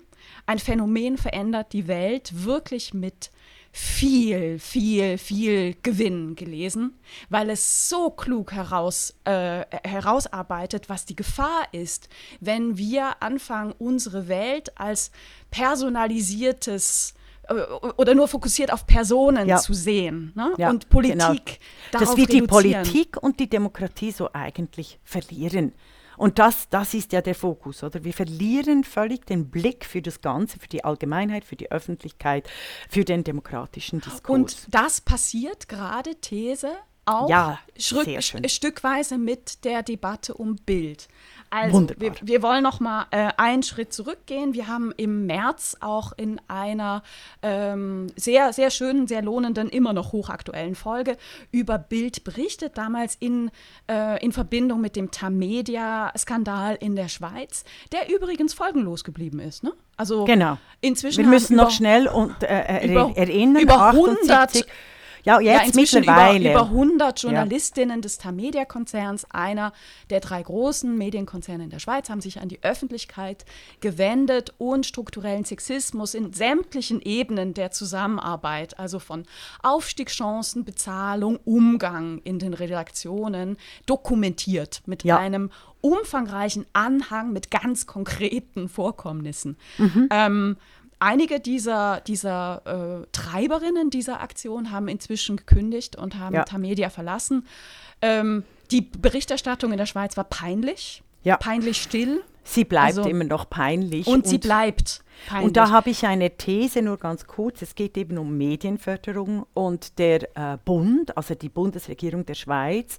ein 0.46 0.58
Phänomen 0.60 1.18
verändert 1.18 1.72
die 1.72 1.88
Welt, 1.88 2.44
wirklich 2.44 2.94
mit 2.94 3.30
viel, 3.72 4.58
viel, 4.58 5.16
viel 5.16 5.76
Gewinn 5.82 6.34
gelesen, 6.34 6.98
weil 7.28 7.50
es 7.50 7.88
so 7.88 8.10
klug 8.10 8.52
heraus, 8.52 9.14
äh, 9.24 9.64
herausarbeitet, 9.84 10.88
was 10.88 11.04
die 11.06 11.14
Gefahr 11.14 11.62
ist, 11.72 12.08
wenn 12.40 12.76
wir 12.76 13.22
anfangen, 13.22 13.72
unsere 13.78 14.26
Welt 14.26 14.76
als 14.78 15.12
personalisiertes 15.50 17.14
äh, 17.48 17.54
oder 17.96 18.14
nur 18.14 18.28
fokussiert 18.28 18.72
auf 18.72 18.86
Personen 18.86 19.48
Ja. 19.48 19.58
zu 19.58 19.72
sehen. 19.74 20.32
Ne? 20.34 20.52
Ja, 20.58 20.70
Und 20.70 20.88
Politik. 20.88 21.18
genau. 21.18 21.40
Dass 21.92 22.16
wir 22.16 22.26
die. 22.26 22.42
Politik 22.42 23.16
und 23.22 23.38
die 23.40 23.48
Demokratie 23.48 24.10
so 24.10 24.30
eigentlich 24.32 24.98
verlieren. 25.04 25.72
Und 26.20 26.38
das, 26.38 26.68
das 26.68 26.92
ist 26.92 27.12
ja 27.12 27.22
der 27.22 27.34
Fokus, 27.34 27.82
oder? 27.82 28.04
Wir 28.04 28.12
verlieren 28.12 28.84
völlig 28.84 29.24
den 29.24 29.50
Blick 29.50 29.86
für 29.86 30.02
das 30.02 30.20
Ganze, 30.20 30.58
für 30.58 30.68
die 30.68 30.84
Allgemeinheit, 30.84 31.46
für 31.46 31.56
die 31.56 31.72
Öffentlichkeit, 31.72 32.46
für 32.90 33.06
den 33.06 33.24
demokratischen 33.24 34.02
Diskurs. 34.02 34.28
Und 34.28 34.66
das 34.68 35.00
passiert 35.00 35.66
gerade, 35.66 36.16
These, 36.16 36.76
auch 37.06 37.30
Ja, 37.30 37.58
stückweise 37.78 39.16
mit 39.16 39.64
der 39.64 39.82
Debatte 39.82 40.34
um 40.34 40.56
Bild. 40.56 41.08
Also, 41.52 41.74
Wunderbar. 41.78 42.00
wir, 42.20 42.28
wir 42.28 42.42
wollen 42.42 42.62
noch 42.62 42.78
mal 42.78 43.06
äh, 43.10 43.30
einen 43.36 43.64
Schritt 43.64 43.92
zurückgehen. 43.92 44.54
Wir 44.54 44.68
haben 44.68 44.92
im 44.96 45.26
März 45.26 45.76
auch 45.80 46.12
in 46.16 46.40
einer 46.46 47.02
ähm, 47.42 48.06
sehr, 48.14 48.52
sehr 48.52 48.70
schönen, 48.70 49.08
sehr 49.08 49.20
lohnenden, 49.20 49.68
immer 49.68 49.92
noch 49.92 50.12
hochaktuellen 50.12 50.76
Folge 50.76 51.16
über 51.50 51.76
Bild 51.78 52.22
berichtet, 52.22 52.78
damals 52.78 53.16
in, 53.18 53.50
äh, 53.90 54.24
in 54.24 54.30
Verbindung 54.30 54.80
mit 54.80 54.94
dem 54.94 55.10
Tamedia-Skandal 55.10 56.76
in 56.80 56.96
der 56.96 57.08
Schweiz, 57.08 57.64
der 57.92 58.08
übrigens 58.14 58.54
folgenlos 58.54 59.04
geblieben 59.04 59.40
ist. 59.40 59.62
Ne? 59.64 59.72
Also 59.96 60.24
Genau. 60.24 60.56
inzwischen 60.80 61.24
wir 61.24 61.28
müssen 61.30 61.56
noch 61.56 61.64
über- 61.64 61.70
schnell 61.72 62.06
und, 62.08 62.34
äh, 62.42 62.86
über- 62.86 63.10
er- 63.14 63.28
erinnern. 63.28 63.62
über 63.62 63.80
78 63.80 64.62
100 64.62 64.66
ja, 65.24 65.40
ja, 65.40 65.52
jetzt 65.54 65.66
inzwischen 65.68 66.02
über, 66.02 66.12
mittlerweile. 66.12 66.50
über 66.50 66.62
100 66.62 67.22
Journalistinnen 67.22 68.02
des 68.02 68.18
Tamedia-Konzerns, 68.18 69.26
einer 69.30 69.72
der 70.10 70.20
drei 70.20 70.42
großen 70.42 70.96
Medienkonzerne 70.96 71.64
in 71.64 71.70
der 71.70 71.78
Schweiz, 71.78 72.08
haben 72.10 72.20
sich 72.20 72.40
an 72.40 72.48
die 72.48 72.62
Öffentlichkeit 72.62 73.44
gewendet 73.80 74.54
und 74.58 74.86
strukturellen 74.86 75.44
Sexismus 75.44 76.14
in 76.14 76.32
sämtlichen 76.32 77.00
Ebenen 77.02 77.54
der 77.54 77.70
Zusammenarbeit, 77.70 78.78
also 78.78 78.98
von 78.98 79.24
Aufstiegschancen, 79.62 80.64
Bezahlung, 80.64 81.38
Umgang 81.44 82.20
in 82.24 82.38
den 82.38 82.54
Redaktionen, 82.54 83.56
dokumentiert 83.86 84.82
mit 84.86 85.04
Ja. 85.04 85.18
einem 85.18 85.50
umfangreichen 85.80 86.66
Anhang 86.72 87.32
mit 87.32 87.50
ganz 87.50 87.86
konkreten 87.86 88.68
Vorkommnissen. 88.68 89.56
Mhm. 89.78 90.08
Ähm, 90.10 90.56
einige 91.00 91.40
dieser, 91.40 92.00
dieser 92.02 93.02
äh, 93.02 93.06
Treiberinnen 93.12 93.90
dieser 93.90 94.20
Aktion 94.20 94.70
haben 94.70 94.86
inzwischen 94.88 95.36
gekündigt 95.36 95.96
und 95.96 96.18
haben 96.18 96.34
Ja. 96.34 96.44
Tamedia 96.44 96.90
verlassen. 96.90 97.46
Ähm, 98.02 98.44
die 98.70 98.82
Berichterstattung 98.82 99.72
in 99.72 99.78
der 99.78 99.86
Schweiz 99.86 100.16
war 100.16 100.24
peinlich, 100.24 101.02
Ja. 101.24 101.36
peinlich 101.36 101.82
still 101.82 102.22
Sie 102.42 102.64
bleibt 102.64 102.98
Also- 102.98 103.08
immer 103.08 103.24
noch 103.24 103.48
peinlich. 103.50 104.06
und, 104.06 104.26
sie 104.26 104.38
bleibt 104.38 105.02
peinlich. 105.28 105.46
Und 105.46 105.56
da 105.56 105.70
habe 105.70 105.90
ich 105.90 106.04
eine 106.06 106.30
These, 106.30 106.82
nur 106.82 106.98
ganz 106.98 107.26
kurz. 107.26 107.62
Es 107.62 107.74
geht 107.74 107.96
eben 107.96 108.18
um 108.18 108.36
Medienförderung 108.36 109.46
und 109.54 109.98
der 109.98 110.22
äh, 110.36 110.58
Bund, 110.64 111.16
also 111.16 111.34
die 111.34 111.48
Bundesregierung 111.48 112.26
der 112.26 112.34
Schweiz, 112.34 112.98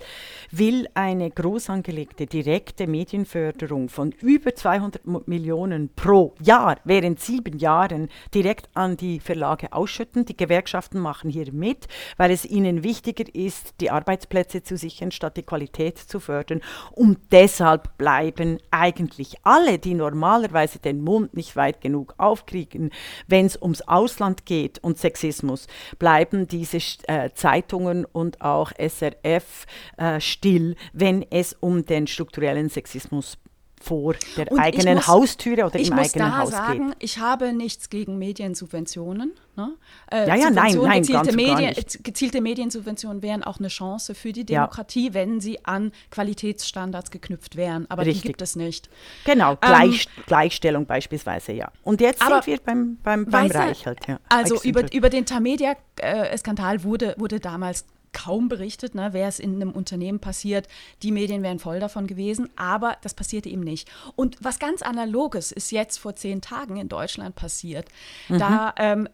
will 0.52 0.88
eine 0.94 1.30
groß 1.30 1.70
angelegte 1.70 2.26
direkte 2.26 2.88
Medienförderung 2.88 3.90
von 3.90 4.12
über 4.22 4.56
200 4.56 5.06
Mo- 5.06 5.24
Millionen 5.26 5.90
pro 5.96 6.34
Jahr 6.42 6.78
während 6.84 7.20
sieben 7.20 7.58
Jahren 7.58 8.10
direkt 8.34 8.70
an 8.74 8.98
die 8.98 9.20
Verlage 9.20 9.74
ausschütten. 9.74 10.26
Die 10.26 10.38
Gewerkschaften 10.38 11.00
machen 11.00 11.30
hier 11.30 11.52
mit, 11.52 11.88
weil 12.18 12.32
es 12.32 12.46
ihnen 12.46 12.84
wichtiger 12.84 13.26
ist, 13.34 13.76
die 13.82 13.92
Arbeitsplätze 13.92 14.64
zu 14.64 14.78
sichern, 14.78 15.12
statt 15.12 15.38
die 15.38 15.44
Qualität 15.44 15.98
zu 15.98 16.20
fördern. 16.20 16.62
Und 16.92 17.20
deshalb 17.32 17.98
bleiben 17.98 18.60
eigentlich 18.72 19.36
alle, 19.44 19.80
die 19.80 19.94
normalerweise 19.94 20.80
den 20.80 21.02
Mund 21.04 21.34
nicht 21.36 21.56
weit 21.56 21.82
genug 21.82 22.11
aufkriegen, 22.18 22.92
wenn 23.28 23.46
es 23.46 23.62
ums 23.62 23.82
Ausland 23.82 24.46
geht 24.46 24.80
und 24.80 24.98
Sexismus, 24.98 25.68
bleiben 26.00 26.48
diese 26.48 26.78
äh, 27.08 27.30
Zeitungen 27.34 28.06
und 28.06 28.42
auch 28.42 28.72
SRF 28.78 29.66
äh, 29.98 30.20
still, 30.20 30.76
wenn 30.94 31.26
es 31.30 31.54
um 31.60 31.86
den 31.86 32.08
strukturellen 32.08 32.70
Sexismus 32.70 33.38
vor 33.82 34.14
der 34.38 34.52
Und 34.52 34.58
ich 34.60 34.64
eigenen 34.64 34.96
muss- 34.96 35.08
Haustüre 35.08 35.66
oder 35.66 35.80
ich 35.80 35.90
im 35.90 35.96
muss 35.96 36.14
eigenen 36.14 36.32
da 36.32 36.38
Haus 36.38 36.52
sagen, 36.52 36.88
geht. 36.92 36.98
ich 37.00 37.20
habe 37.20 37.52
nichts 37.54 37.90
gegen 37.90 38.18
Mediensubventionen. 38.18 39.34
Ne? 39.58 39.74
Äh, 40.12 40.28
Ja, 40.28 40.36
ja, 40.36 40.50
nein, 40.50 40.78
nein, 40.78 41.02
gezielte, 41.02 41.12
ganz 41.14 41.28
und 41.30 41.46
gar 41.46 41.56
Medien, 41.56 41.70
nicht. 41.76 42.04
gezielte 42.04 42.42
Mediensubventionen 42.42 43.22
wären 43.22 43.44
auch 43.44 43.60
eine 43.60 43.68
Chance 43.68 44.16
für 44.16 44.32
die 44.32 44.42
Ja. 44.42 44.46
Demokratie, 44.46 45.14
wenn 45.14 45.42
sie 45.42 45.66
an 45.66 45.92
Qualitätsstandards 46.12 47.12
geknüpft 47.12 47.56
wären. 47.56 47.86
Aber 47.90 48.06
Richtig. 48.06 48.22
die 48.22 48.28
gibt 48.30 48.42
es 48.42 48.56
nicht. 48.56 48.90
Genau, 49.26 49.56
Gleich, 49.58 50.08
Gleichstellung 50.28 50.86
beispielsweise, 50.86 51.52
ja. 51.52 51.72
Und 51.84 52.00
jetzt 52.02 52.22
Ähm, 52.22 52.28
aber 52.28 52.42
sind 52.44 52.48
wir 52.54 52.60
beim, 52.64 52.98
beim, 53.04 53.26
beim 53.26 53.50
du, 53.50 53.58
Reichelt. 53.58 54.00
Ja. 54.08 54.20
Also 54.30 54.56
Exempel. 54.56 54.84
über, 54.84 54.94
über 54.94 55.10
den 55.10 55.26
Tamedia-Skandal 55.26 56.84
wurde, 56.84 57.16
wurde 57.18 57.40
damals 57.40 57.86
kaum 58.14 58.50
berichtet, 58.50 58.96
ne, 58.96 59.14
wäre 59.14 59.30
es 59.30 59.40
in 59.40 59.56
einem 59.56 59.72
Unternehmen 59.72 60.20
passiert. 60.20 60.68
Die 61.04 61.12
Medien 61.12 61.44
wären 61.44 61.60
voll 61.60 61.80
davon 61.80 62.08
gewesen, 62.08 62.50
aber 62.56 62.98
das 63.02 63.14
passierte 63.14 63.50
ihm 63.50 63.62
nicht. 63.62 63.90
Und 64.16 64.38
was 64.42 64.60
ganz 64.60 64.82
Analoges 64.82 65.52
ist 65.52 65.72
jetzt 65.72 65.98
vor 65.98 66.16
zehn 66.16 66.42
Tagen 66.42 66.78
in 66.78 66.90
Deutschland 66.90 67.36
passiert. 67.36 67.90
Da 68.30 68.74
ähm, 68.78 69.08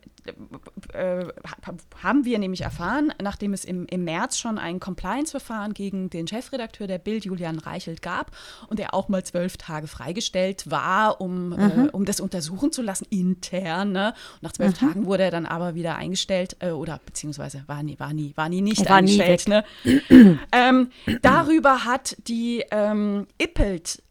äh, 0.94 1.26
haben 2.04 2.26
wir 2.26 2.40
nämlich 2.40 2.62
erfahren, 2.62 3.14
nachdem 3.22 3.54
es 3.54 3.66
im, 3.66 3.86
im 3.88 4.04
März 4.04 4.38
schon 4.38 4.58
ein 4.58 4.80
Compliance-Verfahren 4.80 5.74
gegen 5.74 6.10
den 6.10 6.28
Chefredakteur 6.28 6.88
der 6.88 6.98
Bild, 6.98 7.26
Julian 7.26 7.60
Reichelt, 7.60 8.02
gab 8.02 8.32
und 8.70 8.80
er 8.80 8.94
auch 8.94 9.10
mal 9.10 9.24
zwölf 9.24 9.58
Tage 9.58 9.88
freigestellt 9.88 10.70
war, 10.70 11.22
um, 11.22 11.54
äh, 11.54 11.90
um 11.92 12.06
das 12.06 12.20
untersuchen 12.20 12.72
zu 12.72 12.82
lassen, 12.82 13.06
intern. 13.10 13.92
Ne? 13.92 14.14
Nach 14.42 14.52
zwölf 14.52 14.78
Tagen 14.78 15.06
wurde 15.06 15.24
er 15.24 15.32
dann 15.32 15.46
aber 15.46 15.76
wieder 15.76 15.96
eingestellt 15.96 16.58
äh, 16.60 16.72
oder 16.72 17.00
beziehungsweise 17.06 17.64
war 17.68 17.84
nie, 17.84 18.00
war 18.00 18.14
nie, 18.14 18.34
war 18.36 18.50
nie 18.50 18.62
nicht 18.62 18.90
War 18.90 19.02
nie 19.02 19.22
eingestellt. 19.22 19.66
weg. 19.86 20.08
ne? 20.12 20.40
ähm, 20.52 20.90
darüber 21.22 21.86
hat 21.86 22.16
die 22.28 22.64
ähm, 22.72 23.28
Ippelt 23.38 24.02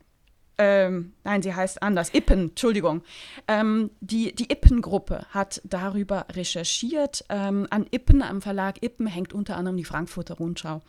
ähm, 0.59 1.13
nein, 1.23 1.43
sie 1.43 1.55
heißt 1.55 1.83
anders, 1.83 2.15
Ippen, 2.15 2.49
Entschuldigung. 2.51 3.03
Ähm, 3.47 3.91
die 4.01 4.35
die 4.35 4.51
Ippen-Gruppe 4.51 5.27
hat 5.31 5.61
darüber 5.65 6.27
recherchiert. 6.33 7.25
Ähm, 7.29 7.67
an 7.71 7.87
Ippen, 7.91 8.23
am 8.23 8.41
Verlag 8.41 8.83
Ippen, 8.83 9.07
hängt 9.07 9.35
unter 9.35 9.57
anderem 9.57 9.77
die 9.77 9.85
Frankfurter 9.85 10.35
Rundschau. 10.35 10.81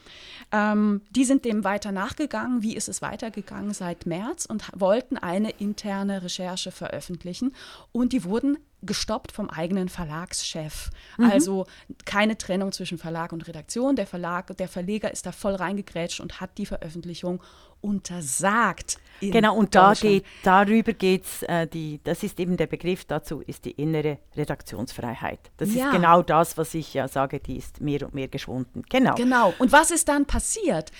Ähm, 0.53 1.01
die 1.12 1.25
sind 1.25 1.43
dem 1.43 1.65
weiter 1.65 1.91
nachgegangen. 1.91 2.63
Wie 2.63 2.77
ist 2.77 2.88
es 2.88 3.01
weitergegangen 3.01 3.73
seit 3.73 4.06
März 4.06 4.45
und 4.45 4.63
wollten 4.73 5.17
eine 5.17 5.49
interne 5.49 6.23
Recherche 6.23 6.71
veröffentlichen. 6.71 7.53
Und 7.91 8.13
die 8.13 8.23
wurden 8.23 8.58
gestoppt 8.84 9.32
vom 9.32 9.49
eigenen 9.49 9.89
Verlagschef. 9.89 10.91
Also 11.17 11.65
keine 12.06 12.38
Trennung 12.38 12.71
zwischen 12.71 12.99
Verlag 12.99 13.34
und 13.34 13.47
Redaktion. 13.47 13.95
Der 13.95 14.06
Verlag, 14.06 14.56
der 14.56 14.67
Verleger 14.67 15.12
ist 15.12 15.25
da 15.25 15.32
voll 15.32 15.56
reingegrätscht 15.56 16.19
und 16.19 16.39
hat 16.39 16.58
die 16.58 16.67
Veröffentlichung 16.67 17.41
untersagt. 17.88 18.97
Genau, 19.19 19.56
und 19.56 19.73
da 19.73 19.93
geht, 19.93 20.26
darüber 20.43 20.93
geht 20.93 21.23
es, 21.26 21.41
äh, 21.43 21.65
die, 21.65 22.00
das 22.04 22.21
ist 22.21 22.39
eben 22.39 22.56
der 22.56 22.67
Begriff 22.67 23.06
dazu, 23.06 23.41
ist 23.41 23.65
die 23.65 23.71
innere 23.71 24.19
Redaktionsfreiheit. 24.36 25.39
Das 25.58 25.73
Ja. 25.73 25.88
ist 25.88 25.91
genau 25.93 26.21
das, 26.21 26.56
was 26.58 26.73
ich 26.76 26.93
ja 26.93 27.08
sage, 27.08 27.39
die 27.39 27.58
ist 27.58 27.82
mehr 27.82 28.04
und 28.04 28.13
mehr 28.13 28.28
geschwunden. 28.28 28.84
Genau. 28.89 29.15
Genau. 29.15 29.54
Und 29.58 29.71
was 29.71 29.89
ist 29.91 30.08
dann 30.10 30.26
passiert? 30.26 30.91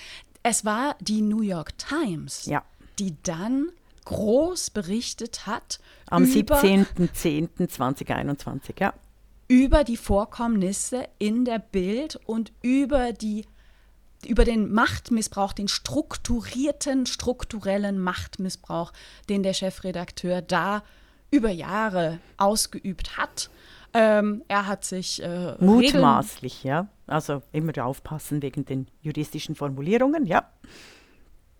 es 0.44 0.64
war 0.64 0.96
die 1.00 1.20
New 1.20 1.42
York 1.42 1.76
Times, 1.78 2.46
Ja. 2.46 2.62
die 2.98 3.16
dann 3.22 3.68
groß 4.06 4.70
berichtet 4.70 5.46
hat 5.46 5.78
Am 6.08 6.24
über, 6.24 6.58
17.10.2021, 7.58 8.80
ja. 8.80 8.94
über 9.48 9.84
die 9.84 9.96
Vorkommnisse 9.96 11.08
in 11.18 11.44
der 11.44 11.58
Bild 11.58 12.18
und 12.26 12.52
über 12.62 13.12
die 13.12 13.44
über 14.26 14.44
den 14.44 14.72
Machtmissbrauch, 14.72 15.52
den 15.52 15.68
strukturierten, 15.68 17.06
strukturellen 17.06 17.98
Machtmissbrauch, 17.98 18.92
den 19.28 19.42
der 19.42 19.52
Chefredakteur 19.52 20.42
da 20.42 20.82
über 21.30 21.50
Jahre 21.50 22.18
ausgeübt 22.36 23.16
hat. 23.16 23.50
Ähm, 23.94 24.42
er 24.48 24.66
hat 24.66 24.84
sich 24.84 25.22
äh, 25.22 25.26
Regeln, 25.26 25.66
Mutmaßlich, 25.66 26.64
ja. 26.64 26.88
Also 27.06 27.42
immer 27.52 27.84
aufpassen 27.84 28.42
wegen 28.42 28.64
den 28.64 28.86
juristischen 29.00 29.54
Formulierungen, 29.54 30.26
ja. 30.26 30.50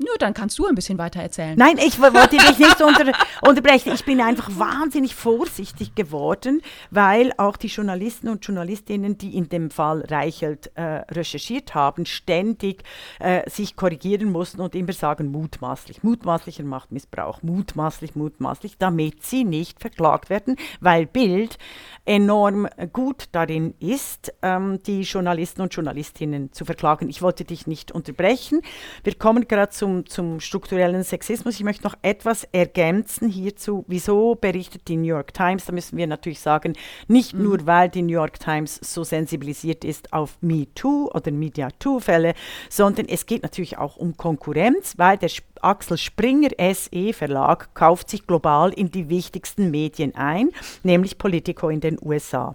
Nö, 0.01 0.07
dann 0.21 0.33
kannst 0.33 0.57
du 0.61 0.67
ein 0.67 0.77
bisschen 0.77 0.97
weiter 0.97 1.21
erzählen. 1.21 1.59
Nein, 1.59 1.77
ich 1.79 2.01
wollte 2.01 2.37
dich 2.37 2.59
nicht 2.59 2.81
unter, 2.81 3.13
unterbrechen. 3.43 3.93
Ich 3.93 4.05
bin 4.05 4.21
einfach 4.21 4.49
wahnsinnig 4.57 5.17
vorsichtig 5.17 5.97
geworden, 5.97 6.63
weil 6.93 7.33
auch 7.37 7.57
die 7.57 7.67
Journalisten 7.67 8.29
und 8.29 8.47
Journalistinnen, 8.47 9.19
die 9.19 9.37
in 9.37 9.49
dem 9.49 9.73
Fall 9.73 10.03
Reichelt 10.03 10.71
äh, 10.77 11.03
recherchiert 11.11 11.75
haben, 11.75 12.07
ständig 12.07 12.85
äh, 13.19 13.49
sich 13.51 13.75
korrigieren 13.75 14.31
mussten 14.31 14.61
und 14.61 14.77
immer 14.77 14.93
sagen, 14.93 15.33
mutmaßlich, 15.33 16.05
mutmaßlicher 16.05 16.63
Machtmissbrauch, 16.63 17.43
mutmaßlich, 17.43 18.15
mutmaßlich, 18.15 18.79
damit 18.79 19.25
sie 19.25 19.43
nicht 19.43 19.81
verklagt 19.81 20.31
werden, 20.31 20.55
weil 20.81 21.07
Bild 21.07 21.59
enorm 22.05 22.69
gut 22.93 23.25
darin 23.33 23.75
ist, 23.81 24.33
ähm, 24.43 24.81
die 24.87 25.03
Journalisten 25.03 25.61
und 25.61 25.75
Journalistinnen 25.75 26.53
zu 26.53 26.65
verklagen. 26.65 27.09
Ich 27.09 27.21
wollte 27.21 27.45
dich 27.45 27.67
nicht 27.67 27.91
unterbrechen. 27.91 28.63
Wir 29.03 29.15
kommen 29.15 29.49
gerade 29.49 29.73
zum, 29.89 30.07
zum 30.07 30.41
strukturellen 30.41 31.03
Sexismus. 31.03 31.55
Ich 31.55 31.65
möchte 31.65 31.85
noch 31.85 31.97
etwas 32.03 32.45
ergänzen 32.53 33.29
hierzu. 33.29 33.85
Wieso 33.89 34.35
berichtet 34.35 34.89
die 34.89 34.97
New 34.97 35.09
York 35.09 35.33
Times? 35.33 35.65
Da 35.65 35.73
müssen 35.73 35.97
wir 35.97 36.07
natürlich 36.07 36.41
sagen, 36.41 36.75
nicht 37.07 37.35
nur, 37.35 37.67
weil 37.67 37.89
die 37.89 38.03
New 38.03 38.13
York 38.13 38.39
Times 38.39 38.79
so 38.83 39.05
sensibilisiert 39.05 39.85
ist 39.85 40.13
auf 40.13 40.37
MeToo 40.41 41.11
oder 41.15 41.31
MediaToo-Fälle, 41.31 42.35
sondern 42.69 43.07
es 43.07 43.27
geht 43.27 43.43
natürlich 43.43 43.79
auch 43.79 43.97
um 43.97 44.17
Konkurrenz, 44.17 44.95
weil 44.99 45.17
der 45.17 45.31
Axel 45.63 45.97
Springer 45.97 46.51
SE 46.75 47.13
Verlag 47.13 47.75
kauft 47.75 48.11
sich 48.11 48.27
global 48.27 48.73
in 48.73 48.91
die 48.91 49.09
wichtigsten 49.09 49.71
Medien 49.71 50.15
ein, 50.15 50.51
nämlich 50.83 51.19
Politico 51.19 51.69
in 51.71 51.81
den 51.81 51.99
USA. 52.01 52.55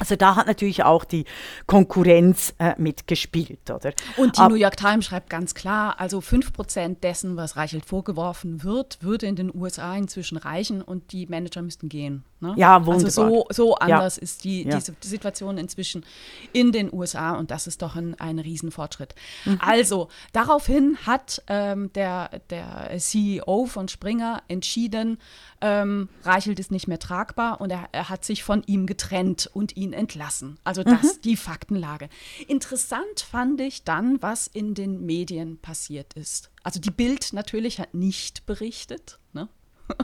Also 0.00 0.16
da 0.16 0.34
hat 0.34 0.46
natürlich 0.48 0.82
auch 0.82 1.04
die 1.04 1.24
Konkurrenz 1.66 2.52
äh, 2.58 2.74
mitgespielt, 2.78 3.70
oder? 3.70 3.92
Und 4.16 4.36
die 4.36 4.40
Ab- 4.40 4.50
New 4.50 4.56
York 4.56 4.76
Times 4.76 5.04
schreibt 5.06 5.30
ganz 5.30 5.54
klar, 5.54 6.00
also 6.00 6.18
5% 6.18 7.00
dessen, 7.00 7.36
was 7.36 7.56
Reichelt 7.56 7.84
vorgeworfen 7.84 8.64
wird, 8.64 8.98
würde 9.02 9.26
in 9.26 9.36
den 9.36 9.54
USA 9.54 9.94
inzwischen 9.96 10.36
reichen 10.36 10.82
und 10.82 11.12
die 11.12 11.26
Manager 11.26 11.62
müssten 11.62 11.88
gehen. 11.88 12.24
Ne? 12.40 12.54
Ja, 12.56 12.78
Also 12.78 12.86
wunderbar. 12.86 13.10
so, 13.10 13.46
so 13.50 13.70
Ja. 13.72 13.76
anders 13.96 14.18
ist 14.18 14.42
die, 14.44 14.64
Ja. 14.64 14.76
diese 14.76 14.94
Situation 15.00 15.58
inzwischen 15.58 16.04
in 16.52 16.72
den 16.72 16.92
USA 16.92 17.32
und 17.36 17.50
das 17.50 17.66
ist 17.66 17.82
doch 17.82 17.94
ein, 17.94 18.18
ein 18.18 18.38
Riesenfortschritt. 18.38 19.14
Mhm. 19.44 19.58
Also 19.60 20.08
daraufhin 20.32 20.96
hat 21.06 21.42
ähm, 21.48 21.92
der, 21.92 22.30
der 22.50 22.96
CEO 22.98 23.66
von 23.66 23.88
Springer 23.88 24.42
entschieden, 24.48 25.18
ähm, 25.60 26.08
Reichelt 26.24 26.58
ist 26.58 26.70
nicht 26.72 26.88
mehr 26.88 26.98
tragbar 26.98 27.60
und 27.60 27.70
er, 27.70 27.88
er 27.92 28.08
hat 28.08 28.24
sich 28.24 28.42
von 28.42 28.62
ihm 28.66 28.86
getrennt 28.86 29.50
und 29.52 29.76
ihn 29.76 29.89
entlassen. 29.92 30.58
Also 30.64 30.82
das 30.82 31.02
Mhm. 31.02 31.20
die 31.24 31.36
Faktenlage. 31.36 32.08
Interessant 32.48 33.20
fand 33.20 33.60
ich 33.60 33.84
dann, 33.84 34.20
was 34.22 34.46
in 34.46 34.74
den 34.74 35.04
Medien 35.06 35.58
passiert 35.58 36.14
ist. 36.14 36.50
Also 36.62 36.80
die 36.80 36.90
Bild 36.90 37.32
natürlich 37.32 37.78
hat 37.80 37.94
nicht 37.94 38.46
berichtet. 38.46 39.18
Ne? 39.32 39.48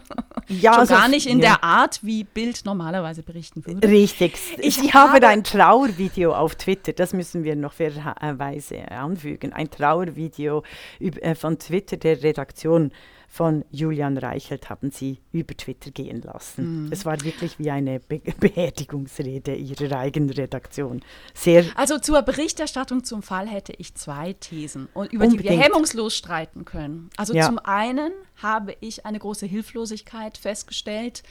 Ja, 0.49 0.75
Schon 0.75 0.81
also- 0.83 0.95
gar 0.95 1.09
nicht 1.09 1.27
in 1.27 1.41
ja. 1.41 1.55
der 1.57 1.65
Art, 1.65 1.99
wie 2.05 2.23
Bild 2.23 2.65
normalerweise 2.65 3.25
berichten 3.25 3.67
würde. 3.67 3.89
Richtig. 3.89 4.39
Ich 4.59 4.79
Ich 4.79 4.95
habe 4.95 5.15
habe- 5.15 5.27
ein 5.27 5.43
Trauervideo 5.43 6.33
auf 6.37 6.55
Twitter, 6.55 6.93
das 6.93 7.13
müssen 7.13 7.43
wir 7.43 7.57
noch 7.57 7.73
fairerweise 7.73 8.89
anfügen. 8.93 9.53
Ein 9.53 9.71
Trauervideo 9.73 10.63
äh, 11.01 11.35
von 11.35 11.59
Twitter 11.59 11.97
der 11.97 12.23
Redaktion 12.23 12.93
von 13.29 13.65
Julian 13.71 14.17
Reichelt 14.19 14.71
haben 14.71 14.91
sie 14.91 15.19
über 15.33 15.57
Twitter 15.57 15.91
gehen 15.91 16.23
lassen. 16.23 16.89
Es 16.91 17.05
war 17.05 17.23
wirklich 17.23 17.59
wie 17.59 17.71
eine 17.71 18.01
Be 18.01 18.21
Beerdigungsrede 18.41 19.55
ihrer 19.55 19.99
eigenen 19.99 20.31
Redaktion. 20.31 21.03
Sehr 21.35 21.65
Also 21.75 21.99
zur 21.99 22.23
Berichterstattung 22.23 23.05
zum 23.05 23.23
Fall 23.23 23.47
hätte 23.49 23.73
ich 23.77 23.95
zwei 23.95 24.33
Thesen, 24.35 24.89
und 24.95 25.13
über 25.13 25.27
die 25.27 25.33
wir 25.43 25.51
Unbedingt. 25.51 25.63
hemmungslos 25.65 26.17
streiten 26.17 26.65
können. 26.65 27.11
Also 27.17 27.35
Ja. 27.35 27.47
zum 27.47 27.59
einen 27.59 28.13
habe 28.37 28.77
ich 28.81 29.05
eine 29.07 29.19
große 29.19 29.47
Hilflosigkeit 29.47 30.39
festgestellt 30.39 31.23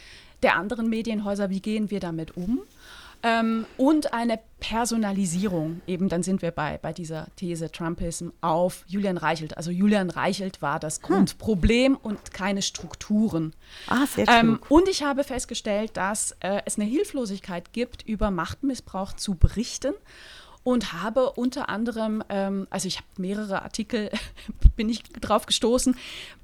der 0.43 0.58
anderen 0.58 0.89
Medienhäuser, 0.89 1.49
wie 1.49 1.62
gehen 1.62 1.89
wir 1.89 1.99
damit 1.99 2.36
um? 2.38 2.62
Ähm, 3.25 3.65
und 3.77 4.13
eine 4.13 4.39
Personalisierung, 4.59 5.81
eben 5.88 6.09
dann 6.09 6.21
sind 6.21 6.43
wir 6.43 6.51
bei, 6.51 6.77
bei 6.77 6.93
dieser 6.93 7.27
These 7.35 7.71
Trumpism 7.71 8.29
auf 8.41 8.83
Julian 8.88 9.17
Reichelt. 9.17 9.57
Also 9.57 9.71
Julian 9.71 10.11
Reichelt 10.11 10.61
war 10.61 10.79
das 10.79 11.01
Grundproblem 11.01 11.95
und 11.95 12.33
keine 12.33 12.61
Strukturen. 12.61 13.53
ah, 13.88 14.05
sehr 14.05 14.27
Ähm, 14.29 14.61
klug. 14.61 14.69
und 14.69 14.88
ich 14.88 15.01
habe 15.01 15.23
festgestellt, 15.23 15.97
dass 15.97 16.35
äh, 16.41 16.61
es 16.65 16.77
eine 16.77 16.88
Hilflosigkeit 16.88 17.73
gibt, 17.73 18.03
über 18.03 18.29
Machtmissbrauch 18.29 19.13
zu 19.13 19.33
berichten. 19.33 19.93
Und 20.63 20.93
habe 20.93 21.31
unter 21.33 21.69
anderem, 21.69 22.23
ähm, 22.27 22.65
also 22.71 22.88
ich 22.88 22.97
habe 22.97 23.07
mehrere 23.17 23.61
Artikel, 23.61 24.09
bin 24.75 24.89
ich 24.89 25.03
drauf 25.03 25.45
gestoßen, 25.45 25.95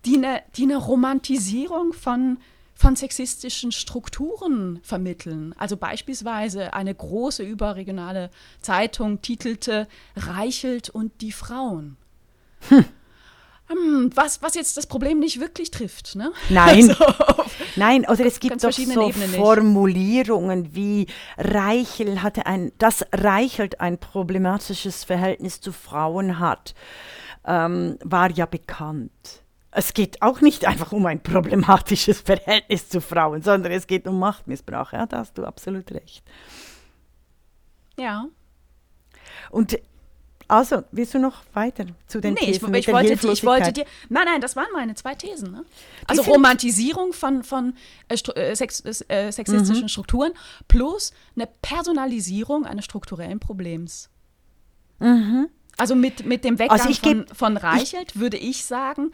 die 0.05 0.17
eine, 0.17 0.43
die 0.55 0.63
eine 0.63 0.77
Romantisierung 0.77 1.93
von, 1.93 2.37
von 2.81 2.95
sexistischen 2.95 3.71
Strukturen 3.71 4.79
vermitteln. 4.81 5.53
Also 5.55 5.77
beispielsweise 5.77 6.73
eine 6.73 6.95
große 6.95 7.43
überregionale 7.43 8.31
Zeitung 8.59 9.21
titelte 9.21 9.87
Reichelt 10.15 10.89
und 10.89 11.21
die 11.21 11.31
Frauen. 11.31 11.97
Hm, 13.67 14.09
was, 14.15 14.41
was 14.41 14.55
jetzt 14.55 14.77
das 14.77 14.87
Problem 14.87 15.19
nicht 15.19 15.39
wirklich 15.39 15.69
trifft. 15.69 16.15
Ne? 16.15 16.33
Nein. 16.49 16.95
Also, 17.11 17.43
Nein, 17.75 18.05
oder 18.09 18.25
es 18.25 18.39
gibt 18.39 18.63
doch 18.63 18.71
so 18.71 18.81
Ebenen 18.81 19.29
nicht. 19.29 19.35
Formulierungen 19.35 20.75
wie 20.75 21.07
Reichel 21.37 22.23
hatte 22.23 22.47
ein, 22.47 22.71
dass 22.79 23.05
Reichelt 23.13 23.79
ein 23.79 23.99
problematisches 23.99 25.03
Verhältnis 25.03 25.61
zu 25.61 25.71
Frauen 25.71 26.39
hat, 26.39 26.73
ähm, 27.45 27.97
war 28.03 28.31
ja 28.31 28.45
bekannt. 28.45 29.40
Es 29.73 29.93
geht 29.93 30.21
auch 30.21 30.41
nicht 30.41 30.65
einfach 30.65 30.91
um 30.91 31.05
ein 31.05 31.23
problematisches 31.23 32.19
Verhältnis 32.25 32.89
zu 32.89 32.99
Frauen, 33.01 33.41
sondern 33.41 33.71
es 33.71 33.87
geht 33.87 34.05
um 34.07 34.19
Machtmissbrauch. 34.19 34.91
Ja, 34.93 35.05
da 35.05 35.19
hast 35.19 35.37
du 35.37 35.45
absolut 35.45 35.91
recht. 35.91 36.23
ja. 37.97 38.25
Und 39.49 39.77
also, 40.47 40.83
willst 40.91 41.13
du 41.13 41.19
noch 41.19 41.43
weiter 41.53 41.85
zu 42.07 42.19
den 42.19 42.33
Nee, 42.33 42.39
ich, 42.41 42.45
Thesen 42.59 42.71
mit 42.71 42.79
ich, 42.81 42.85
der 42.87 42.93
wollte, 42.95 43.13
ich 43.13 43.45
wollte 43.45 43.71
dir. 43.71 43.85
Nein, 44.09 44.25
nein, 44.25 44.41
das 44.41 44.57
waren 44.57 44.67
meine 44.73 44.95
zwei 44.95 45.15
Thesen. 45.15 45.51
Ne? 45.51 45.63
Also 46.07 46.23
Romantisierung 46.23 47.13
von, 47.13 47.43
von 47.43 47.73
äh, 48.09 48.15
äh, 48.15 48.55
sex, 48.55 48.81
äh, 49.07 49.27
Mhm. 49.27 49.31
sexistischen 49.31 49.87
Strukturen 49.87 50.33
plus 50.67 51.13
eine 51.37 51.47
Personalisierung 51.61 52.65
eines 52.65 52.83
strukturellen 52.83 53.39
Problems. 53.39 54.09
Also 55.77 55.95
mit, 55.95 56.25
mit 56.25 56.43
dem 56.43 56.59
Weggang 56.59 56.77
Mhm. 56.77 56.81
Also 56.81 56.89
ich 56.89 56.99
von, 56.99 57.23
geb- 57.25 57.33
von 57.33 57.55
Reichelt 57.57 58.19
würde 58.19 58.35
ich 58.37 58.65
sagen, 58.65 59.11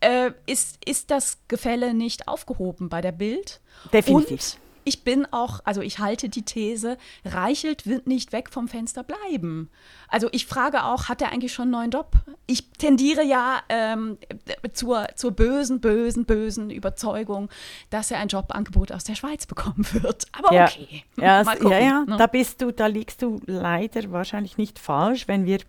äh, 0.00 0.32
ist, 0.46 0.78
ist 0.84 1.10
das 1.10 1.38
Gefälle 1.48 1.94
nicht 1.94 2.28
aufgehoben 2.28 2.88
bei 2.88 3.00
der 3.00 3.12
Bild. 3.12 3.60
Definitiv. 3.92 4.30
Und 4.30 4.58
ich 4.84 5.04
bin 5.04 5.26
auch, 5.30 5.60
also 5.64 5.82
ich 5.82 5.98
halte 5.98 6.28
die 6.28 6.42
These, 6.42 6.96
Reichelt 7.24 7.86
wird 7.86 8.06
nicht 8.06 8.32
weg 8.32 8.50
vom 8.50 8.66
Fenster 8.66 9.02
bleiben. 9.02 9.70
Also 10.08 10.28
ich 10.32 10.46
frage 10.46 10.84
auch, 10.84 11.08
hat 11.08 11.22
er 11.22 11.32
eigentlich 11.32 11.52
schon 11.52 11.64
einen 11.64 11.72
neuen 11.72 11.90
Job? 11.90 12.12
Ich 12.46 12.70
tendiere 12.72 13.22
ja 13.22 13.60
ähm, 13.68 14.18
zur, 14.72 15.06
zur 15.14 15.32
bösen, 15.32 15.80
bösen, 15.80 16.24
bösen 16.24 16.70
Überzeugung, 16.70 17.50
dass 17.90 18.10
er 18.10 18.18
ein 18.18 18.28
Jobangebot 18.28 18.90
aus 18.92 19.04
der 19.04 19.14
Schweiz 19.14 19.46
bekommen 19.46 19.86
wird. 19.92 20.26
Aber 20.32 20.52
Ja, 20.52 20.64
okay. 20.64 21.04
ja, 21.16 21.44
gucken, 21.54 21.70
ja, 21.70 21.78
ja 21.78 22.04
ne? 22.06 22.16
da 22.16 22.26
bist 22.26 22.62
du, 22.62 22.72
da 22.72 22.86
liegst 22.86 23.22
du 23.22 23.40
leider 23.46 24.10
wahrscheinlich 24.10 24.56
nicht 24.56 24.78
falsch, 24.78 25.28
wenn 25.28 25.44
wir 25.44 25.60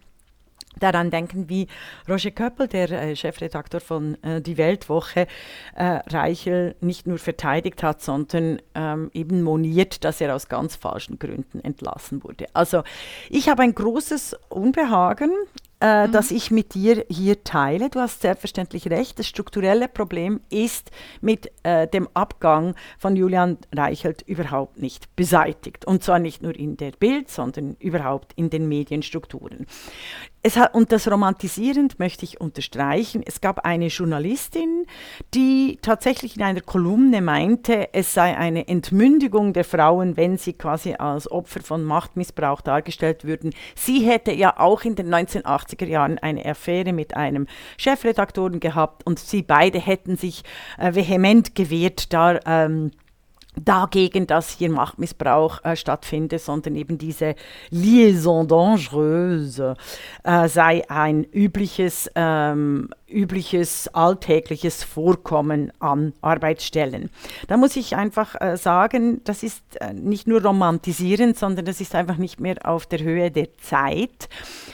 daran 0.79 1.11
denken, 1.11 1.49
wie 1.49 1.67
Roger 2.07 2.31
Köppel, 2.31 2.67
der 2.67 2.91
äh, 2.91 3.15
Chefredakteur 3.15 3.81
von 3.81 4.21
äh, 4.23 4.41
Die 4.41 4.57
Weltwoche, 4.57 5.27
äh, 5.75 5.99
Reichel 6.09 6.75
nicht 6.81 7.07
nur 7.07 7.17
verteidigt 7.17 7.83
hat, 7.83 8.01
sondern 8.01 8.61
ähm, 8.75 9.11
eben 9.13 9.43
moniert, 9.43 10.03
dass 10.03 10.21
er 10.21 10.35
aus 10.35 10.47
ganz 10.47 10.75
falschen 10.75 11.19
Gründen 11.19 11.59
entlassen 11.61 12.23
wurde. 12.23 12.45
Also 12.53 12.83
ich 13.29 13.49
habe 13.49 13.63
ein 13.63 13.75
großes 13.75 14.35
Unbehagen 14.49 15.31
äh, 15.81 16.07
mhm. 16.07 16.11
das 16.11 16.31
ich 16.31 16.51
mit 16.51 16.73
dir 16.73 17.05
hier 17.09 17.43
teile. 17.43 17.89
Du 17.89 17.99
hast 17.99 18.21
selbstverständlich 18.21 18.89
recht. 18.89 19.19
Das 19.19 19.27
strukturelle 19.27 19.87
Problem 19.87 20.41
ist 20.49 20.91
mit 21.21 21.51
äh, 21.63 21.87
dem 21.87 22.07
Abgang 22.13 22.75
von 22.97 23.15
Julian 23.15 23.57
Reichelt 23.73 24.21
überhaupt 24.23 24.79
nicht 24.79 25.15
beseitigt. 25.15 25.85
Und 25.85 26.03
zwar 26.03 26.19
nicht 26.19 26.43
nur 26.43 26.55
in 26.55 26.77
der 26.77 26.91
Bild, 26.91 27.29
sondern 27.29 27.75
überhaupt 27.79 28.33
in 28.35 28.49
den 28.49 28.67
Medienstrukturen. 28.67 29.65
Es 30.43 30.57
hat, 30.57 30.73
und 30.73 30.91
das 30.91 31.09
romantisierend 31.09 31.99
möchte 31.99 32.25
ich 32.25 32.41
unterstreichen. 32.41 33.21
Es 33.23 33.41
gab 33.41 33.59
eine 33.63 33.87
Journalistin, 33.87 34.87
die 35.35 35.77
tatsächlich 35.83 36.35
in 36.35 36.41
einer 36.41 36.61
Kolumne 36.61 37.21
meinte, 37.21 37.93
es 37.93 38.15
sei 38.15 38.35
eine 38.35 38.67
Entmündigung 38.67 39.53
der 39.53 39.63
Frauen, 39.63 40.17
wenn 40.17 40.39
sie 40.39 40.53
quasi 40.53 40.95
als 40.95 41.29
Opfer 41.29 41.61
von 41.61 41.83
Machtmissbrauch 41.83 42.61
dargestellt 42.61 43.23
würden. 43.23 43.53
Sie 43.75 43.99
hätte 43.99 44.31
ja 44.31 44.59
auch 44.59 44.81
in 44.81 44.95
den 44.95 45.09
1980er 45.71 45.85
Jahren 45.85 46.17
eine 46.19 46.45
Affäre 46.45 46.93
mit 46.93 47.15
einem 47.15 47.47
Chefredaktoren 47.77 48.59
gehabt 48.59 49.05
und 49.05 49.19
sie 49.19 49.43
beide 49.43 49.79
hätten 49.79 50.17
sich 50.17 50.43
äh, 50.77 50.93
vehement 50.93 51.55
gewehrt, 51.55 52.13
da 52.13 52.39
ähm, 52.45 52.91
dagegen, 53.55 54.27
dass 54.27 54.49
hier 54.49 54.69
Machtmissbrauch 54.69 55.63
äh, 55.63 55.75
stattfindet, 55.75 56.41
sondern 56.41 56.75
eben 56.75 56.97
diese 56.97 57.35
Liaison 57.69 58.47
dangereuse 58.47 59.75
äh, 60.23 60.47
sei 60.47 60.83
ein 60.89 61.23
übliches 61.25 62.09
ähm, 62.15 62.89
übliches, 63.11 63.87
alltägliches 63.89 64.83
Vorkommen 64.83 65.71
an 65.79 66.13
Arbeitsstellen. 66.21 67.09
Da 67.47 67.57
muss 67.57 67.75
ich 67.75 67.95
einfach 67.95 68.39
äh, 68.39 68.57
sagen, 68.57 69.21
das 69.23 69.43
ist 69.43 69.63
äh, 69.79 69.93
nicht 69.93 70.27
nur 70.27 70.41
romantisierend, 70.43 71.37
sondern 71.37 71.65
das 71.65 71.81
ist 71.81 71.93
einfach 71.93 72.17
nicht 72.17 72.39
mehr 72.39 72.57
auf 72.63 72.85
der 72.85 72.99
Höhe 72.99 73.31
der 73.31 73.53
Zeit, 73.57 74.29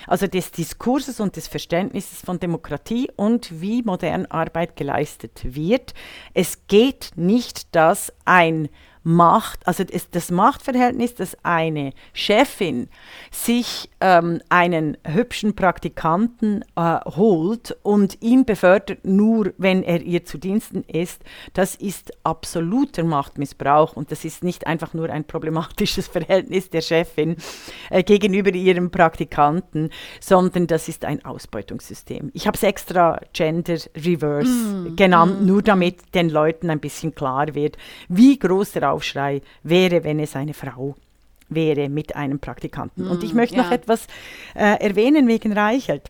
also 0.06 0.28
des 0.28 0.52
Diskurses 0.52 1.20
und 1.20 1.36
des 1.36 1.48
Verständnisses 1.48 2.22
von 2.22 2.40
Demokratie 2.40 3.10
und 3.16 3.62
wie 3.62 3.82
modern 3.84 4.26
Arbeit 4.28 4.76
geleistet 4.76 5.42
wird. 5.44 5.94
Es 6.34 6.68
geht 6.68 7.12
nicht, 7.16 7.76
dass 7.76 8.14
ein 8.26 8.70
Macht, 9.10 9.66
also 9.66 9.86
das, 9.86 10.10
das 10.10 10.32
Machtverhältnis, 10.32 11.16
dass 11.16 11.38
eine 11.42 11.94
Chefin 12.12 12.90
sich 13.32 13.90
ähm, 14.02 14.42
einen 14.50 14.98
hübschen 15.06 15.56
Praktikanten 15.56 16.66
äh, 16.76 17.00
holt 17.06 17.78
und 17.84 18.22
ihn 18.22 18.44
befördert, 18.44 19.06
nur 19.06 19.54
wenn 19.58 19.82
er 19.82 20.02
ihr 20.02 20.26
zu 20.26 20.38
Diensten 20.38 20.84
ist, 20.84 21.24
das 21.54 21.76
ist 21.76 22.12
absoluter 22.26 23.06
Machtmissbrauch 23.06 23.96
und 23.96 24.12
das 24.12 24.26
ist 24.26 24.44
nicht 24.44 24.68
einfach 24.68 24.94
nur 24.94 25.10
ein 25.10 25.24
problematisches 25.24 26.08
Verhältnis 26.10 26.70
der 26.70 26.82
Chefin 26.82 27.38
äh, 27.90 28.04
gegenüber 28.04 28.54
ihrem 28.54 28.92
Praktikanten, 28.92 29.90
sondern 30.20 30.68
das 30.68 30.90
ist 30.90 31.06
ein 31.06 31.24
Ausbeutungssystem. 31.24 32.30
Ich 32.34 32.46
habe 32.46 32.58
es 32.58 32.64
extra 32.64 33.22
Gender 33.32 33.78
Reverse 33.96 34.52
mm, 34.52 34.96
genannt, 34.98 35.44
mm, 35.44 35.46
nur 35.46 35.62
damit 35.62 36.14
den 36.14 36.30
Leuten 36.30 36.70
ein 36.70 36.82
bisschen 36.82 37.16
klar 37.16 37.56
wird, 37.56 37.78
wie 38.10 38.38
groß 38.38 38.74
der 38.74 38.92
Aufschrei 38.98 39.42
wäre, 39.64 40.04
wenn 40.04 40.20
es 40.20 40.36
eine 40.36 40.54
Frau 40.54 40.96
wäre 41.50 41.88
mit 41.88 42.16
einem 42.16 42.40
Praktikanten. 42.40 43.06
Mm, 43.06 43.12
und 43.12 43.24
ich 43.24 43.34
möchte 43.34 43.56
ja. 43.56 43.64
noch 43.64 43.72
etwas 43.72 44.08
äh, 44.56 44.84
erwähnen 44.84 45.28
wegen 45.28 45.54
Reichelt. 45.54 46.10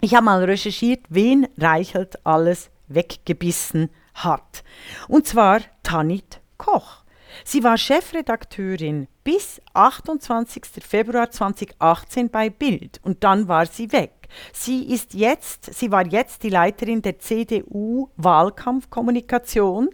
Ich 0.00 0.14
habe 0.14 0.24
mal 0.24 0.44
recherchiert, 0.44 1.00
wen 1.08 1.46
Reichelt 1.58 2.24
alles 2.24 2.70
weggebissen 2.88 3.90
hat. 4.14 4.64
Und 5.08 5.26
zwar 5.26 5.60
Tanit 5.82 6.40
Koch. 6.58 7.02
Sie 7.44 7.64
war 7.64 7.76
Chefredakteurin 7.76 9.08
bis 9.24 9.60
28. 9.74 10.64
Februar 10.86 11.30
2018 11.30 12.30
bei 12.30 12.50
Bild 12.50 13.00
und 13.02 13.24
dann 13.24 13.48
war 13.48 13.66
sie 13.66 13.90
weg. 13.92 14.21
Sie 14.52 14.92
ist 14.92 15.14
jetzt, 15.14 15.74
sie 15.74 15.90
war 15.90 16.06
jetzt 16.06 16.42
die 16.42 16.48
Leiterin 16.48 17.02
der 17.02 17.18
CDU 17.18 18.08
Wahlkampfkommunikation 18.16 19.90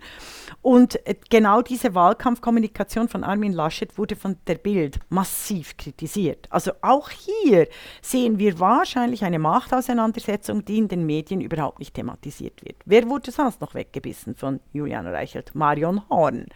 und 0.63 1.07
äh, 1.07 1.15
genau 1.31 1.63
diese 1.63 1.95
Wahlkampfkommunikation 1.95 3.09
von 3.09 3.25
Armin 3.25 3.53
Laschet 3.53 3.97
wurde 3.99 4.17
von 4.17 4.37
der 4.47 4.57
Bild 4.57 4.99
massiv 5.09 5.77
kritisiert. 5.77 6.47
Also 6.51 6.73
auch 6.83 7.11
hier 7.11 7.69
sehen 8.03 8.39
wir 8.39 8.59
wahrscheinlich 8.61 9.25
eine 9.25 9.39
Machtauseinandersetzung, 9.39 10.65
die 10.65 10.79
in 10.79 10.89
den 10.89 11.07
Medien 11.07 11.41
überhaupt 11.41 11.79
nicht 11.79 11.95
thematisiert 11.95 12.65
wird. 12.65 12.77
Wer 12.85 13.09
wurde 13.09 13.31
sonst 13.31 13.61
noch 13.61 13.75
weggebissen 13.75 14.35
von 14.35 14.61
Julian 14.73 15.07
Reichelt? 15.07 15.55
Marion 15.55 16.09
Horn. 16.09 16.47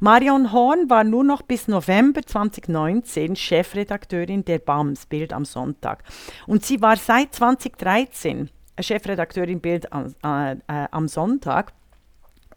Marion 0.00 0.52
Horn 0.52 0.90
war 0.90 1.04
nur 1.04 1.24
noch 1.24 1.42
bis 1.42 1.68
November 1.68 2.22
2019 2.22 3.36
Chefredakteurin 3.36 4.44
der 4.44 4.58
BAMS 4.58 5.06
Bild 5.06 5.32
am 5.32 5.44
Sonntag. 5.44 6.02
Und 6.46 6.64
sie 6.64 6.80
war 6.80 6.96
seit 6.96 7.13
2013 7.22 8.50
Chefredakteurin 8.80 9.60
Bild 9.60 9.92
am, 9.92 10.14
äh, 10.24 10.52
äh, 10.52 10.88
am 10.90 11.08
Sonntag. 11.08 11.72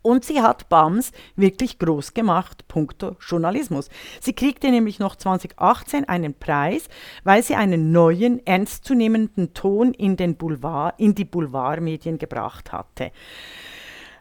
Und 0.02 0.24
sie 0.24 0.42
hat 0.42 0.70
BAMS 0.70 1.12
wirklich 1.36 1.80
groß 1.80 2.14
gemacht, 2.14 2.68
punkto 2.70 3.18
Journalismus. 3.20 3.90
Sie 4.22 4.34
kriegte 4.34 4.70
nämlich 4.70 5.00
noch 5.00 5.18
2018 5.18 6.08
einen 6.08 6.34
Preis, 6.34 6.88
weil 7.24 7.44
sie 7.44 7.56
einen 7.56 7.92
neuen, 7.92 8.46
ernstzunehmenden 8.46 9.54
Ton 9.54 9.94
in, 9.94 10.16
den 10.16 10.38
Boulevard, 10.38 10.98
in 10.98 11.14
die 11.14 11.26
Boulevardmedien 11.26 12.20
gebracht 12.20 12.72
hatte. 12.72 13.12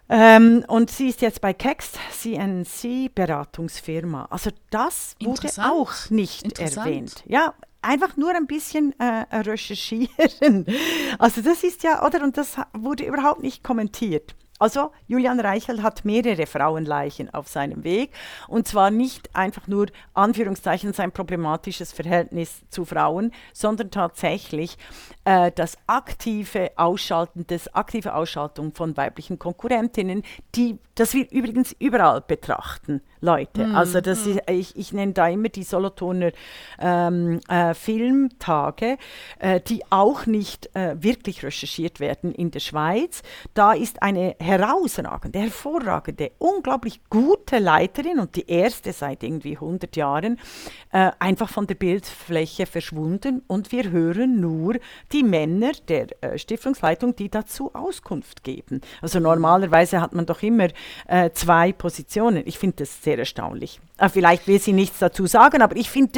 Ähm, 0.08 0.64
und 0.68 0.90
sie 0.90 1.08
ist 1.08 1.20
jetzt 1.20 1.40
bei 1.40 1.52
Kex, 1.52 1.92
CNC 2.10 3.14
Beratungsfirma. 3.14 4.26
Also 4.30 4.50
das 4.70 5.14
wurde 5.22 5.48
auch 5.58 6.10
nicht 6.10 6.58
erwähnt. 6.58 7.22
Ja, 7.26 7.54
einfach 7.82 8.16
nur 8.16 8.34
ein 8.34 8.46
bisschen 8.46 8.94
äh, 8.98 9.26
recherchieren. 9.36 10.66
Also 11.18 11.40
das 11.40 11.62
ist 11.62 11.82
ja, 11.82 12.04
oder? 12.04 12.22
Und 12.22 12.36
das 12.36 12.56
wurde 12.72 13.04
überhaupt 13.04 13.42
nicht 13.42 13.62
kommentiert. 13.62 14.34
Also 14.58 14.92
Julian 15.06 15.38
Reichel 15.38 15.82
hat 15.82 16.04
mehrere 16.04 16.46
Frauenleichen 16.46 17.32
auf 17.34 17.48
seinem 17.48 17.84
Weg 17.84 18.12
und 18.48 18.66
zwar 18.66 18.90
nicht 18.90 19.34
einfach 19.34 19.66
nur 19.66 19.86
Anführungszeichen 20.14 20.94
sein 20.94 21.12
problematisches 21.12 21.92
Verhältnis 21.92 22.62
zu 22.70 22.86
Frauen, 22.86 23.32
sondern 23.52 23.90
tatsächlich 23.90 24.78
äh, 25.24 25.52
das 25.54 25.76
aktive 25.86 26.70
Ausschalten, 26.76 27.46
das 27.46 27.74
aktive 27.74 28.14
Ausschaltung 28.14 28.72
von 28.72 28.96
weiblichen 28.96 29.38
Konkurrentinnen, 29.38 30.22
die 30.54 30.78
das 30.94 31.12
wir 31.12 31.30
übrigens 31.30 31.76
überall 31.78 32.22
betrachten, 32.22 33.02
Leute. 33.26 33.66
Mm, 33.66 33.76
also 33.76 34.00
das 34.00 34.24
mm. 34.24 34.30
ist, 34.30 34.40
ich, 34.50 34.76
ich 34.76 34.92
nenne 34.92 35.12
da 35.12 35.28
immer 35.28 35.50
die 35.50 35.64
Solothurner 35.64 36.30
ähm, 36.80 37.40
äh, 37.48 37.74
Filmtage, 37.74 38.96
äh, 39.38 39.60
die 39.60 39.82
auch 39.90 40.24
nicht 40.24 40.74
äh, 40.74 40.96
wirklich 41.02 41.42
recherchiert 41.42 42.00
werden 42.00 42.32
in 42.32 42.50
der 42.50 42.60
Schweiz. 42.60 43.22
Da 43.52 43.72
ist 43.72 44.02
eine 44.02 44.36
herausragende, 44.38 45.38
hervorragende, 45.40 46.32
unglaublich 46.38 47.00
gute 47.10 47.58
Leiterin 47.58 48.18
und 48.18 48.36
die 48.36 48.48
erste 48.48 48.92
seit 48.92 49.22
irgendwie 49.22 49.54
100 49.54 49.94
Jahren 49.96 50.38
äh, 50.92 51.10
einfach 51.18 51.50
von 51.50 51.66
der 51.66 51.74
Bildfläche 51.74 52.66
verschwunden 52.66 53.42
und 53.46 53.72
wir 53.72 53.90
hören 53.90 54.40
nur 54.40 54.76
die 55.12 55.22
Männer 55.22 55.72
der 55.88 56.06
äh, 56.22 56.38
Stiftungsleitung, 56.38 57.16
die 57.16 57.28
dazu 57.28 57.74
Auskunft 57.74 58.44
geben. 58.44 58.80
Also 59.02 59.20
normalerweise 59.20 60.00
hat 60.00 60.14
man 60.14 60.26
doch 60.26 60.42
immer 60.42 60.68
äh, 61.08 61.30
zwei 61.30 61.72
Positionen. 61.72 62.42
Ich 62.46 62.58
finde 62.58 62.76
das 62.76 63.02
sehr 63.02 63.15
erstaunlich. 63.18 63.80
Äh, 63.98 64.08
vielleicht 64.08 64.46
will 64.46 64.60
sie 64.60 64.72
nichts 64.72 64.98
dazu 64.98 65.26
sagen, 65.26 65.62
aber 65.62 65.76
ich 65.76 65.90
finde 65.90 66.12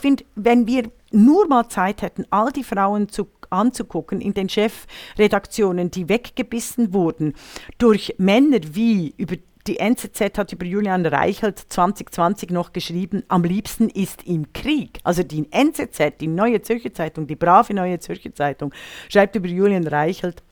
finde, 0.00 0.24
wenn 0.34 0.66
wir 0.66 0.90
nur 1.10 1.48
mal 1.48 1.68
Zeit 1.68 2.02
hätten, 2.02 2.24
all 2.30 2.52
die 2.52 2.64
Frauen 2.64 3.08
zu, 3.08 3.28
anzugucken 3.50 4.20
in 4.20 4.34
den 4.34 4.48
Chefredaktionen, 4.48 5.90
die 5.90 6.08
weggebissen 6.08 6.92
wurden 6.92 7.34
durch 7.78 8.14
Männer 8.18 8.60
wie 8.72 9.14
über 9.16 9.36
die 9.68 9.78
NZZ 9.78 10.38
hat 10.38 10.52
über 10.52 10.64
Julian 10.64 11.04
Reichelt 11.04 11.58
2020 11.58 12.50
noch 12.50 12.72
geschrieben, 12.72 13.22
am 13.28 13.44
liebsten 13.44 13.90
ist 13.90 14.24
ihm 14.26 14.50
Krieg. 14.54 14.98
Also 15.04 15.22
die 15.22 15.46
NZZ, 15.52 16.18
die 16.20 16.26
Neue 16.26 16.62
Zürcher 16.62 16.94
Zeitung, 16.94 17.26
die 17.26 17.36
brave 17.36 17.74
Neue 17.74 17.98
Zürcher 17.98 18.34
Zeitung, 18.34 18.72
schreibt 19.10 19.36
über 19.36 19.46
Julian 19.46 19.86
Reichelt, 19.86 20.42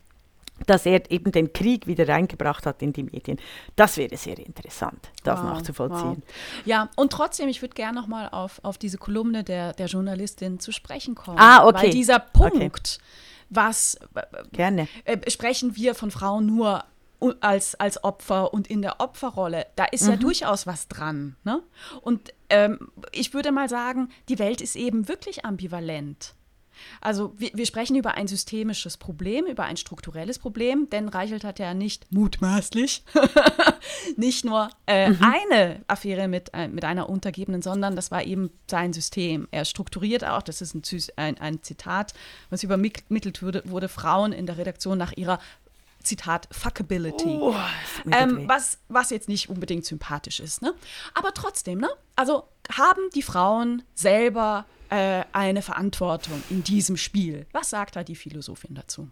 dass 0.65 0.85
er 0.85 1.09
eben 1.11 1.31
den 1.31 1.53
Krieg 1.53 1.87
wieder 1.87 2.07
reingebracht 2.07 2.65
hat 2.65 2.81
in 2.81 2.93
die 2.93 3.03
Medien. 3.03 3.37
Das 3.75 3.97
wäre 3.97 4.17
sehr 4.17 4.39
interessant, 4.39 5.11
das 5.23 5.39
wow, 5.39 5.45
nachzuvollziehen. 5.45 6.23
Wow. 6.25 6.65
Ja, 6.65 6.89
und 6.95 7.11
trotzdem, 7.11 7.47
ich 7.47 7.61
würde 7.61 7.75
gerne 7.75 7.99
nochmal 7.99 8.29
auf, 8.29 8.59
auf 8.63 8.77
diese 8.77 8.97
Kolumne 8.97 9.43
der, 9.43 9.73
der 9.73 9.87
Journalistin 9.87 10.59
zu 10.59 10.71
sprechen 10.71 11.15
kommen. 11.15 11.37
Ah, 11.39 11.65
okay. 11.65 11.83
Weil 11.83 11.89
dieser 11.91 12.19
Punkt, 12.19 12.99
okay. 12.99 13.05
was 13.49 13.97
gerne. 14.51 14.87
Äh, 15.05 15.29
sprechen 15.29 15.75
wir 15.75 15.95
von 15.95 16.11
Frauen 16.11 16.45
nur 16.45 16.83
als, 17.39 17.75
als 17.75 18.03
Opfer 18.03 18.53
und 18.53 18.67
in 18.67 18.81
der 18.81 18.99
Opferrolle, 18.99 19.65
da 19.75 19.85
ist 19.85 20.03
mhm. 20.03 20.11
ja 20.11 20.15
durchaus 20.17 20.67
was 20.67 20.87
dran. 20.87 21.35
Ne? 21.43 21.63
Und 22.01 22.33
ähm, 22.49 22.91
ich 23.11 23.33
würde 23.33 23.51
mal 23.51 23.69
sagen, 23.69 24.09
die 24.29 24.39
Welt 24.39 24.61
ist 24.61 24.75
eben 24.75 25.07
wirklich 25.07 25.43
ambivalent. 25.43 26.35
Also 27.01 27.33
wir, 27.37 27.51
wir, 27.53 27.65
sprechen 27.65 27.95
über 27.95 28.15
ein 28.15 28.27
systemisches 28.27 28.97
Problem, 28.97 29.45
über 29.45 29.63
ein 29.63 29.77
strukturelles 29.77 30.39
Problem, 30.39 30.89
denn 30.89 31.09
Reichelt 31.09 31.43
hat 31.43 31.59
ja 31.59 31.73
nicht 31.73 32.11
mutmaßlich 32.11 33.03
nicht 34.17 34.45
nur 34.45 34.69
äh, 34.87 35.09
mhm. 35.09 35.19
eine 35.21 35.81
Affäre 35.87 36.27
mit, 36.27 36.49
äh, 36.53 36.67
mit 36.67 36.85
einer 36.85 37.09
Untergebenen, 37.09 37.61
sondern 37.61 37.95
das 37.95 38.11
war 38.11 38.23
eben 38.23 38.49
sein 38.69 38.93
System. 38.93 39.47
Er 39.51 39.65
strukturiert 39.65 40.25
auch, 40.25 40.41
das 40.41 40.61
ist 40.61 40.75
ein, 40.75 40.83
ein, 41.15 41.37
ein 41.39 41.63
Zitat, 41.63 42.13
was 42.49 42.63
übermittelt 42.63 43.41
wurde, 43.41 43.63
wurde 43.65 43.89
Frauen 43.89 44.31
in 44.31 44.45
der 44.45 44.57
Redaktion 44.57 44.97
nach 44.97 45.13
ihrer 45.15 45.39
Zitat, 46.07 46.47
Fuckability. 46.51 47.37
Oh, 47.39 47.53
ähm, 48.11 48.47
was, 48.47 48.79
was 48.87 49.09
jetzt 49.09 49.27
nicht 49.27 49.49
unbedingt 49.49 49.85
sympathisch 49.85 50.39
ist. 50.39 50.61
Ne? 50.61 50.73
Aber 51.13 51.33
trotzdem, 51.33 51.79
ne? 51.79 51.89
Also 52.15 52.45
haben 52.71 53.01
die 53.13 53.21
Frauen 53.21 53.83
selber 53.93 54.65
äh, 54.89 55.23
eine 55.31 55.61
Verantwortung 55.61 56.41
in 56.49 56.63
diesem 56.63 56.97
Spiel? 56.97 57.45
Was 57.51 57.69
sagt 57.69 57.95
da 57.95 58.03
die 58.03 58.15
Philosophin 58.15 58.75
dazu? 58.75 59.09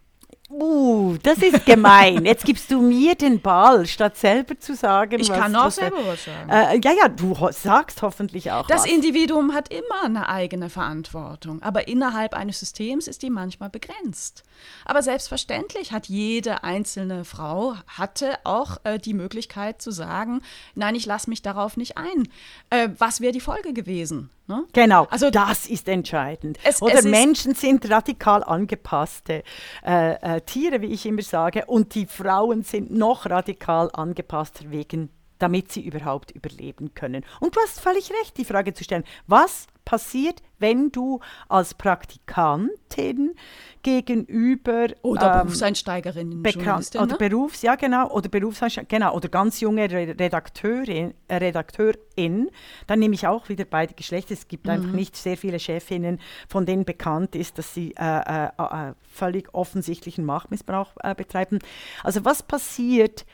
Uh, 0.48 1.16
das 1.24 1.38
ist 1.38 1.66
gemein. 1.66 2.24
Jetzt 2.24 2.44
gibst 2.44 2.70
du 2.70 2.80
mir 2.80 3.16
den 3.16 3.40
Ball, 3.40 3.84
statt 3.84 4.16
selber 4.16 4.58
zu 4.58 4.76
sagen. 4.76 5.18
Ich 5.18 5.28
kann 5.28 5.56
auch 5.56 5.72
selber 5.72 5.98
was 6.06 6.24
sagen. 6.24 6.48
Äh, 6.48 6.80
ja, 6.84 6.92
ja, 6.92 7.08
du 7.08 7.38
ho 7.40 7.50
sagst 7.50 8.00
hoffentlich 8.02 8.52
auch. 8.52 8.68
Das 8.68 8.84
was. 8.84 8.90
Individuum 8.90 9.54
hat 9.54 9.72
immer 9.72 10.04
eine 10.04 10.28
eigene 10.28 10.70
Verantwortung, 10.70 11.62
aber 11.62 11.88
innerhalb 11.88 12.32
eines 12.34 12.60
Systems 12.60 13.08
ist 13.08 13.22
die 13.22 13.30
manchmal 13.30 13.70
begrenzt. 13.70 14.44
Aber 14.84 15.02
selbstverständlich 15.02 15.90
hat 15.90 16.06
jede 16.06 16.62
einzelne 16.62 17.24
Frau 17.24 17.74
hatte 17.88 18.38
auch 18.44 18.78
äh, 18.84 19.00
die 19.00 19.14
Möglichkeit 19.14 19.82
zu 19.82 19.90
sagen, 19.90 20.42
nein, 20.76 20.94
ich 20.94 21.06
lasse 21.06 21.28
mich 21.28 21.42
darauf 21.42 21.76
nicht 21.76 21.98
ein. 21.98 22.28
Äh, 22.70 22.90
was 22.98 23.20
wäre 23.20 23.32
die 23.32 23.40
Folge 23.40 23.72
gewesen? 23.72 24.30
Ne? 24.48 24.64
Genau, 24.72 25.08
also 25.10 25.28
das 25.30 25.66
ist 25.66 25.88
entscheidend. 25.88 26.58
Es, 26.62 26.80
Oder 26.80 27.00
es 27.00 27.04
Menschen 27.04 27.56
sind 27.56 27.90
radikal 27.90 28.44
angepasste 28.44 29.42
äh, 29.84 30.35
äh, 30.35 30.35
Tiere, 30.44 30.80
wie 30.80 30.92
ich 30.92 31.06
immer 31.06 31.22
sage, 31.22 31.64
und 31.66 31.94
die 31.94 32.06
Frauen 32.06 32.62
sind 32.62 32.90
noch 32.90 33.26
radikal 33.26 33.90
angepasster 33.92 34.70
wegen 34.70 35.10
damit 35.38 35.72
sie 35.72 35.82
überhaupt 35.82 36.30
überleben 36.30 36.94
können. 36.94 37.24
Und 37.40 37.56
du 37.56 37.60
hast 37.60 37.80
völlig 37.80 38.10
recht, 38.10 38.36
die 38.36 38.44
Frage 38.44 38.74
zu 38.74 38.84
stellen, 38.84 39.04
was 39.26 39.66
passiert, 39.86 40.42
wenn 40.58 40.90
du 40.90 41.20
als 41.48 41.72
Praktikantin 41.72 43.34
gegenüber 43.82 44.88
oder 45.02 45.36
ähm, 45.36 45.42
Berufseinsteigerin 45.42 46.42
bekannt 46.42 46.96
oder 46.96 47.06
ne? 47.06 47.16
Berufs 47.16 47.62
ja 47.62 47.76
genau 47.76 48.10
oder 48.10 48.28
Berufseinsteigerin 48.28 48.88
genau 48.88 49.14
oder 49.14 49.28
ganz 49.28 49.60
junge 49.60 49.88
Redakteurin 49.88 51.14
äh, 51.28 51.36
Redakteurin 51.36 52.50
dann 52.88 52.98
nehme 52.98 53.14
ich 53.14 53.28
auch 53.28 53.48
wieder 53.48 53.64
beide 53.64 53.94
Geschlechter 53.94 54.34
es 54.34 54.48
gibt 54.48 54.64
mhm. 54.64 54.72
einfach 54.72 54.90
nicht 54.90 55.14
sehr 55.16 55.36
viele 55.36 55.60
Chefinnen 55.60 56.18
von 56.48 56.66
denen 56.66 56.84
bekannt 56.84 57.36
ist 57.36 57.58
dass 57.58 57.72
sie 57.72 57.94
äh, 57.96 58.46
äh, 58.46 58.50
äh 58.58 58.92
völlig 59.08 59.54
offensichtlichen 59.54 60.24
Machtmissbrauch 60.24 60.90
äh, 61.04 61.14
betreiben 61.14 61.60
also 62.02 62.24
was 62.24 62.42
passiert 62.42 63.24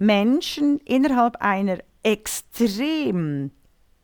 Menschen 0.00 0.78
innerhalb 0.86 1.36
einer 1.36 1.78
extrem 2.02 3.50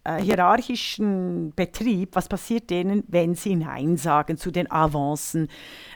äh, 0.06 0.22
hierarchischen 0.22 1.52
Betrieb, 1.54 2.14
was 2.14 2.28
passiert 2.28 2.70
denen, 2.70 3.02
wenn 3.08 3.34
sie 3.34 3.56
Nein 3.56 3.96
sagen 3.96 4.36
zu 4.36 4.50
den 4.50 4.70
Avancen, 4.70 5.48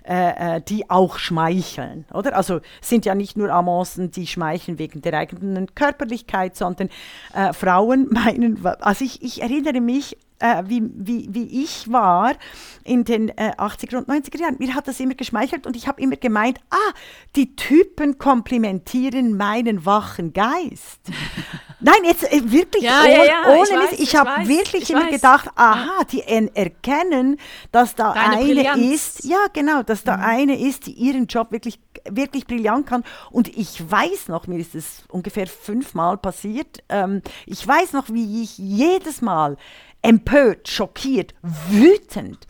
äh, 0.04 0.56
äh, 0.56 0.60
die 0.60 0.90
auch 0.90 1.18
schmeicheln, 1.18 2.06
oder? 2.12 2.36
Also 2.36 2.60
sind 2.80 3.04
ja 3.04 3.14
nicht 3.14 3.36
nur 3.36 3.50
Avancen, 3.50 4.10
die 4.10 4.26
schmeicheln 4.26 4.78
wegen 4.78 5.02
der 5.02 5.14
eigenen 5.14 5.74
Körperlichkeit, 5.74 6.56
sondern 6.56 6.88
äh, 7.34 7.52
Frauen 7.52 8.08
meinen, 8.12 8.64
also 8.80 9.04
ich, 9.04 9.22
ich 9.22 9.42
erinnere 9.42 9.80
mich 9.80 10.16
äh, 10.40 10.62
wie, 10.66 10.82
wie, 10.94 11.28
wie 11.30 11.62
ich 11.62 11.90
war 11.92 12.34
in 12.82 13.04
den 13.04 13.28
äh, 13.30 13.52
80er 13.56 13.98
und 13.98 14.08
90er 14.08 14.40
Jahren. 14.40 14.56
Mir 14.58 14.74
hat 14.74 14.88
das 14.88 14.98
immer 14.98 15.14
geschmeichelt 15.14 15.66
und 15.66 15.76
ich 15.76 15.86
habe 15.86 16.00
immer 16.00 16.16
gemeint, 16.16 16.58
ah, 16.70 16.92
die 17.36 17.54
Typen 17.54 18.18
komplimentieren 18.18 19.36
meinen 19.36 19.84
wachen 19.84 20.32
Geist. 20.32 21.00
Nein, 21.80 22.04
jetzt 22.04 22.30
äh, 22.30 22.40
wirklich 22.50 22.82
ja, 22.82 23.00
ohne, 23.00 23.16
ja, 23.16 23.24
ja, 23.24 23.48
ohne 23.48 23.62
ich, 23.62 23.70
weiß, 23.70 24.00
ich 24.00 24.16
habe 24.16 24.48
wirklich 24.48 24.82
ich 24.84 24.90
immer 24.90 25.04
weiß. 25.04 25.10
gedacht, 25.10 25.48
aha, 25.54 26.04
die 26.10 26.22
erkennen, 26.22 27.38
dass 27.72 27.94
da 27.94 28.12
Deine 28.12 28.36
eine 28.36 28.44
Brillanz. 28.44 28.80
ist, 28.82 29.24
ja 29.24 29.46
genau, 29.52 29.82
dass 29.82 30.04
da 30.04 30.16
mhm. 30.16 30.22
eine 30.22 30.58
ist, 30.60 30.86
die 30.86 30.92
ihren 30.92 31.26
Job 31.26 31.52
wirklich 31.52 31.80
wirklich 32.08 32.46
brillant 32.46 32.86
kann. 32.86 33.04
Und 33.30 33.48
ich 33.56 33.90
weiß 33.90 34.28
noch, 34.28 34.46
mir 34.46 34.58
ist 34.58 34.74
es 34.74 35.04
ungefähr 35.08 35.46
fünfmal 35.46 36.16
passiert, 36.16 36.82
ähm, 36.88 37.22
ich 37.46 37.66
weiß 37.66 37.92
noch, 37.92 38.08
wie 38.08 38.42
ich 38.42 38.58
jedes 38.58 39.20
Mal 39.22 39.56
empört, 40.02 40.68
schockiert, 40.68 41.34
wütend, 41.42 42.46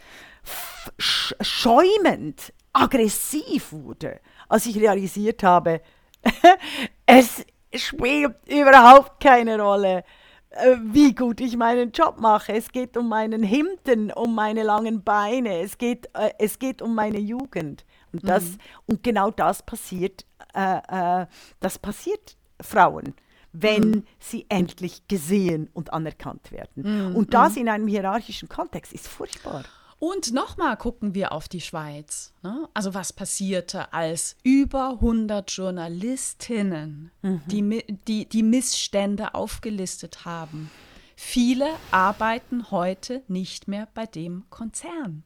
schäumend, 0.99 2.53
aggressiv 2.73 3.73
wurde, 3.73 4.21
als 4.49 4.67
ich 4.67 4.77
realisiert 4.77 5.43
habe, 5.43 5.81
es 7.07 7.45
spielt 7.75 8.35
überhaupt 8.49 9.21
keine 9.21 9.61
Rolle, 9.61 10.05
äh, 10.51 10.77
wie 10.83 11.15
gut 11.15 11.41
ich 11.41 11.57
meinen 11.57 11.93
Job 11.93 12.19
mache. 12.19 12.53
Es 12.53 12.71
geht 12.73 12.97
um 12.97 13.09
meinen 13.09 13.43
Hemden, 13.43 14.11
um 14.13 14.35
meine 14.35 14.63
langen 14.63 15.03
Beine, 15.03 15.61
es 15.61 15.79
geht, 15.79 16.09
äh, 16.15 16.31
es 16.39 16.59
geht 16.59 16.83
um 16.83 16.95
meine 16.95 17.19
Jugend. 17.19 17.85
Und, 18.13 18.29
das, 18.29 18.45
mhm. 18.45 18.59
und 18.87 19.03
genau 19.03 19.31
das 19.31 19.63
passiert, 19.63 20.25
äh, 20.55 21.23
äh, 21.23 21.27
das 21.61 21.79
passiert 21.79 22.37
Frauen 22.61 23.15
wenn 23.53 23.91
mhm. 23.91 24.05
sie 24.19 24.47
endlich 24.49 25.07
gesehen 25.09 25.71
und 25.73 25.93
anerkannt 25.93 26.53
werden. 26.53 27.09
Mhm. 27.11 27.17
Und 27.17 27.35
das 27.35 27.55
mhm. 27.55 27.63
in 27.63 27.69
einem 27.69 27.89
hierarchischen 27.89 28.49
Kontext 28.49 28.93
ist 28.93 29.09
furchtbar. 29.09 29.65
Und 30.01 30.33
nochmal 30.33 30.79
gucken 30.79 31.15
wir 31.15 31.31
auf 31.31 31.47
die 31.47 31.61
Schweiz. 31.61 32.33
Ne? 32.43 32.69
Also 32.73 32.95
was 32.95 33.13
passierte, 33.13 33.93
als 33.93 34.35
über 34.43 34.93
100 34.95 35.49
Journalistinnen 35.51 37.11
mhm. 37.21 37.43
die, 37.47 37.85
die, 38.09 38.27
die 38.27 38.43
Missstände 38.43 39.35
aufgelistet 39.35 40.25
haben. 40.25 40.71
Viele 41.17 41.69
arbeiten 41.91 42.71
heute 42.71 43.23
nicht 43.29 43.69
mehr 43.69 43.89
bei 43.93 44.07
dem 44.07 44.49
Konzern. 44.49 45.23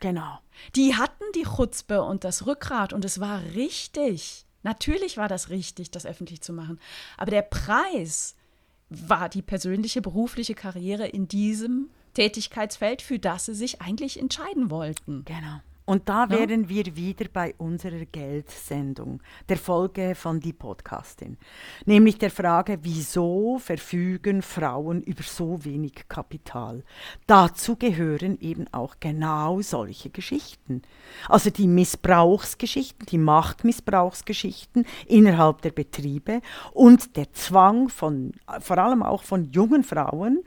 Genau. 0.00 0.40
Die 0.74 0.96
hatten 0.96 1.24
die 1.36 1.44
Chutzpe 1.44 2.02
und 2.02 2.24
das 2.24 2.46
Rückgrat 2.46 2.92
und 2.92 3.04
es 3.04 3.20
war 3.20 3.40
richtig. 3.54 4.44
Natürlich 4.64 5.18
war 5.18 5.28
das 5.28 5.50
richtig, 5.50 5.92
das 5.92 6.04
öffentlich 6.04 6.40
zu 6.40 6.52
machen. 6.52 6.80
Aber 7.16 7.30
der 7.30 7.42
Preis 7.42 8.34
war 8.88 9.28
die 9.28 9.42
persönliche 9.42 10.02
berufliche 10.02 10.56
Karriere 10.56 11.06
in 11.06 11.28
diesem 11.28 11.90
Tätigkeitsfeld, 12.14 13.02
für 13.02 13.18
das 13.18 13.46
sie 13.46 13.54
sich 13.54 13.80
eigentlich 13.80 14.18
entscheiden 14.18 14.70
wollten. 14.70 15.24
Genau. 15.24 15.60
Und 15.90 16.08
da 16.08 16.22
ja. 16.22 16.30
wären 16.30 16.68
wir 16.68 16.94
wieder 16.94 17.26
bei 17.32 17.52
unserer 17.58 18.04
Geldsendung, 18.04 19.20
der 19.48 19.56
Folge 19.56 20.14
von 20.14 20.38
Die 20.38 20.52
Podcastin. 20.52 21.36
Nämlich 21.84 22.16
der 22.16 22.30
Frage, 22.30 22.78
wieso 22.82 23.58
verfügen 23.58 24.40
Frauen 24.40 25.02
über 25.02 25.24
so 25.24 25.64
wenig 25.64 26.04
Kapital? 26.08 26.84
Dazu 27.26 27.74
gehören 27.74 28.38
eben 28.38 28.72
auch 28.72 28.98
genau 29.00 29.62
solche 29.62 30.10
Geschichten. 30.10 30.82
Also 31.28 31.50
die 31.50 31.66
Missbrauchsgeschichten, 31.66 33.06
die 33.06 33.18
Machtmissbrauchsgeschichten 33.18 34.86
innerhalb 35.08 35.60
der 35.62 35.72
Betriebe 35.72 36.40
und 36.72 37.16
der 37.16 37.32
Zwang 37.32 37.88
von, 37.88 38.30
vor 38.60 38.78
allem 38.78 39.02
auch 39.02 39.24
von 39.24 39.50
jungen 39.50 39.82
Frauen, 39.82 40.44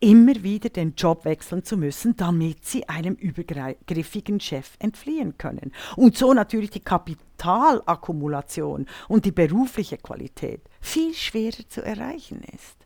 immer 0.00 0.42
wieder 0.42 0.70
den 0.70 0.94
Job 0.94 1.24
wechseln 1.24 1.62
zu 1.62 1.76
müssen, 1.76 2.16
damit 2.16 2.64
sie 2.64 2.88
einem 2.88 3.14
übergriffigen 3.14 4.40
Chef 4.40 4.72
entfliehen 4.78 5.38
können. 5.38 5.70
Und 5.96 6.16
so 6.16 6.34
natürlich 6.34 6.70
die 6.70 6.80
Kapitalakkumulation 6.80 8.86
und 9.08 9.26
die 9.26 9.32
berufliche 9.32 9.98
Qualität 9.98 10.62
viel 10.80 11.14
schwerer 11.14 11.68
zu 11.68 11.84
erreichen 11.84 12.42
ist. 12.54 12.76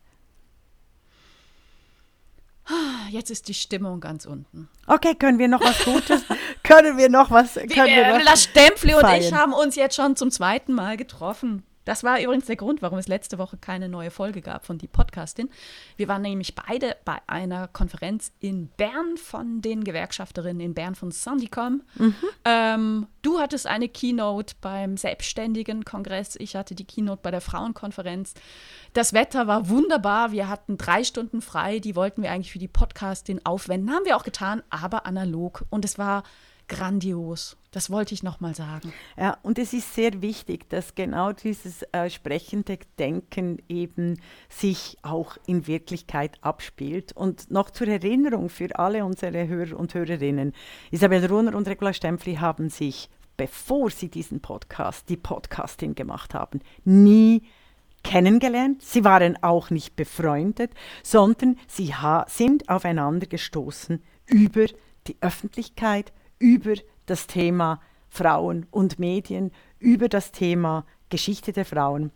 Jetzt 3.10 3.30
ist 3.30 3.48
die 3.48 3.54
Stimmung 3.54 4.00
ganz 4.00 4.24
unten. 4.24 4.68
Okay, 4.86 5.14
können 5.14 5.38
wir 5.38 5.48
noch 5.48 5.60
was 5.60 5.84
Gutes? 5.84 6.24
können 6.62 6.96
wir 6.96 7.10
noch 7.10 7.30
was? 7.30 7.54
Können 7.54 7.68
wir, 7.68 8.24
das 8.24 8.44
Stempfli 8.44 8.94
und 8.94 9.04
ich 9.18 9.32
haben 9.32 9.52
uns 9.52 9.76
jetzt 9.76 9.96
schon 9.96 10.16
zum 10.16 10.30
zweiten 10.30 10.72
Mal 10.72 10.96
getroffen. 10.96 11.62
Das 11.84 12.02
war 12.02 12.20
übrigens 12.20 12.46
der 12.46 12.56
Grund, 12.56 12.82
warum 12.82 12.98
es 12.98 13.08
letzte 13.08 13.38
Woche 13.38 13.56
keine 13.56 13.88
neue 13.88 14.10
Folge 14.10 14.40
gab 14.40 14.64
von 14.64 14.78
die 14.78 14.88
Podcastin. 14.88 15.50
Wir 15.96 16.08
waren 16.08 16.22
nämlich 16.22 16.54
beide 16.54 16.96
bei 17.04 17.18
einer 17.26 17.68
Konferenz 17.68 18.32
in 18.40 18.68
Bern 18.68 19.16
von 19.16 19.60
den 19.60 19.84
Gewerkschafterinnen 19.84 20.60
in 20.60 20.74
Bern 20.74 20.94
von 20.94 21.10
Sandicom. 21.10 21.82
Mhm. 21.96 22.14
Ähm, 22.44 23.06
du 23.22 23.38
hattest 23.38 23.66
eine 23.66 23.88
Keynote 23.88 24.54
beim 24.60 24.96
Selbstständigen 24.96 25.84
Kongress, 25.84 26.36
ich 26.36 26.56
hatte 26.56 26.74
die 26.74 26.86
Keynote 26.86 27.20
bei 27.22 27.30
der 27.30 27.40
Frauenkonferenz. 27.40 28.34
Das 28.92 29.12
Wetter 29.12 29.46
war 29.46 29.68
wunderbar, 29.68 30.32
wir 30.32 30.48
hatten 30.48 30.78
drei 30.78 31.04
Stunden 31.04 31.42
frei, 31.42 31.78
die 31.78 31.96
wollten 31.96 32.22
wir 32.22 32.30
eigentlich 32.30 32.52
für 32.52 32.58
die 32.58 32.68
Podcastin 32.68 33.44
aufwenden. 33.44 33.92
Haben 33.92 34.04
wir 34.04 34.16
auch 34.16 34.24
getan, 34.24 34.62
aber 34.70 35.06
analog. 35.06 35.64
Und 35.70 35.84
es 35.84 35.98
war 35.98 36.22
grandios. 36.68 37.56
Das 37.70 37.90
wollte 37.90 38.14
ich 38.14 38.22
nochmal 38.22 38.54
sagen. 38.54 38.92
Ja, 39.16 39.36
und 39.42 39.58
es 39.58 39.72
ist 39.72 39.94
sehr 39.94 40.22
wichtig, 40.22 40.68
dass 40.70 40.94
genau 40.94 41.32
dieses 41.32 41.82
äh, 41.92 42.08
sprechende 42.08 42.78
Denken 42.98 43.58
eben 43.68 44.20
sich 44.48 44.96
auch 45.02 45.36
in 45.46 45.66
Wirklichkeit 45.66 46.38
abspielt. 46.40 47.12
Und 47.12 47.50
noch 47.50 47.70
zur 47.70 47.88
Erinnerung 47.88 48.48
für 48.48 48.78
alle 48.78 49.04
unsere 49.04 49.48
Hörer 49.48 49.76
und 49.76 49.94
Hörerinnen, 49.94 50.52
Isabel 50.90 51.26
Runner 51.26 51.54
und 51.54 51.66
Regula 51.66 51.92
Stempfli 51.92 52.36
haben 52.36 52.70
sich, 52.70 53.08
bevor 53.36 53.90
sie 53.90 54.08
diesen 54.08 54.40
Podcast, 54.40 55.08
die 55.08 55.16
Podcastin 55.16 55.94
gemacht 55.94 56.34
haben, 56.34 56.60
nie 56.84 57.42
kennengelernt. 58.04 58.82
Sie 58.82 59.02
waren 59.02 59.42
auch 59.42 59.70
nicht 59.70 59.96
befreundet, 59.96 60.70
sondern 61.02 61.58
sie 61.66 61.92
sind 62.28 62.68
aufeinander 62.68 63.26
gestoßen 63.26 64.00
über 64.26 64.66
die 65.06 65.16
Öffentlichkeit, 65.20 66.12
über 66.38 66.74
das 67.06 67.26
Thema 67.26 67.80
Frauen 68.08 68.66
und 68.70 68.98
Medien, 68.98 69.50
über 69.78 70.08
das 70.08 70.32
Thema 70.32 70.86
Geschichte 71.08 71.52
der 71.52 71.64
Frauen. 71.64 72.10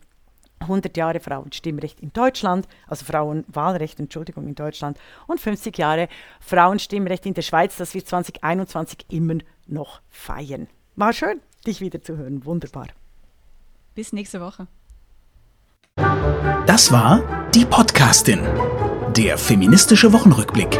100 0.59 0.95
Jahre 0.97 1.19
Frauenstimmrecht 1.19 2.01
in 2.01 2.11
Deutschland, 2.11 2.67
also 2.87 3.05
Frauenwahlrecht, 3.05 3.99
Entschuldigung, 3.99 4.45
in 4.45 4.55
Deutschland 4.55 4.97
und 5.27 5.39
50 5.39 5.77
Jahre 5.77 6.09
Frauenstimmrecht 6.41 7.25
in 7.25 7.33
der 7.33 7.43
Schweiz, 7.43 7.77
das 7.77 7.93
wir 7.93 8.03
2021 8.03 9.05
immer 9.09 9.35
noch 9.67 10.01
feiern. 10.09 10.67
War 10.95 11.13
schön, 11.13 11.39
dich 11.65 11.79
wieder 11.79 12.01
zu 12.01 12.17
hören. 12.17 12.45
Wunderbar. 12.45 12.87
Bis 13.95 14.11
nächste 14.11 14.41
Woche. 14.41 14.67
Das 16.65 16.91
war 16.91 17.49
die 17.53 17.65
Podcastin, 17.65 18.39
der 19.15 19.37
feministische 19.37 20.11
Wochenrückblick 20.13 20.79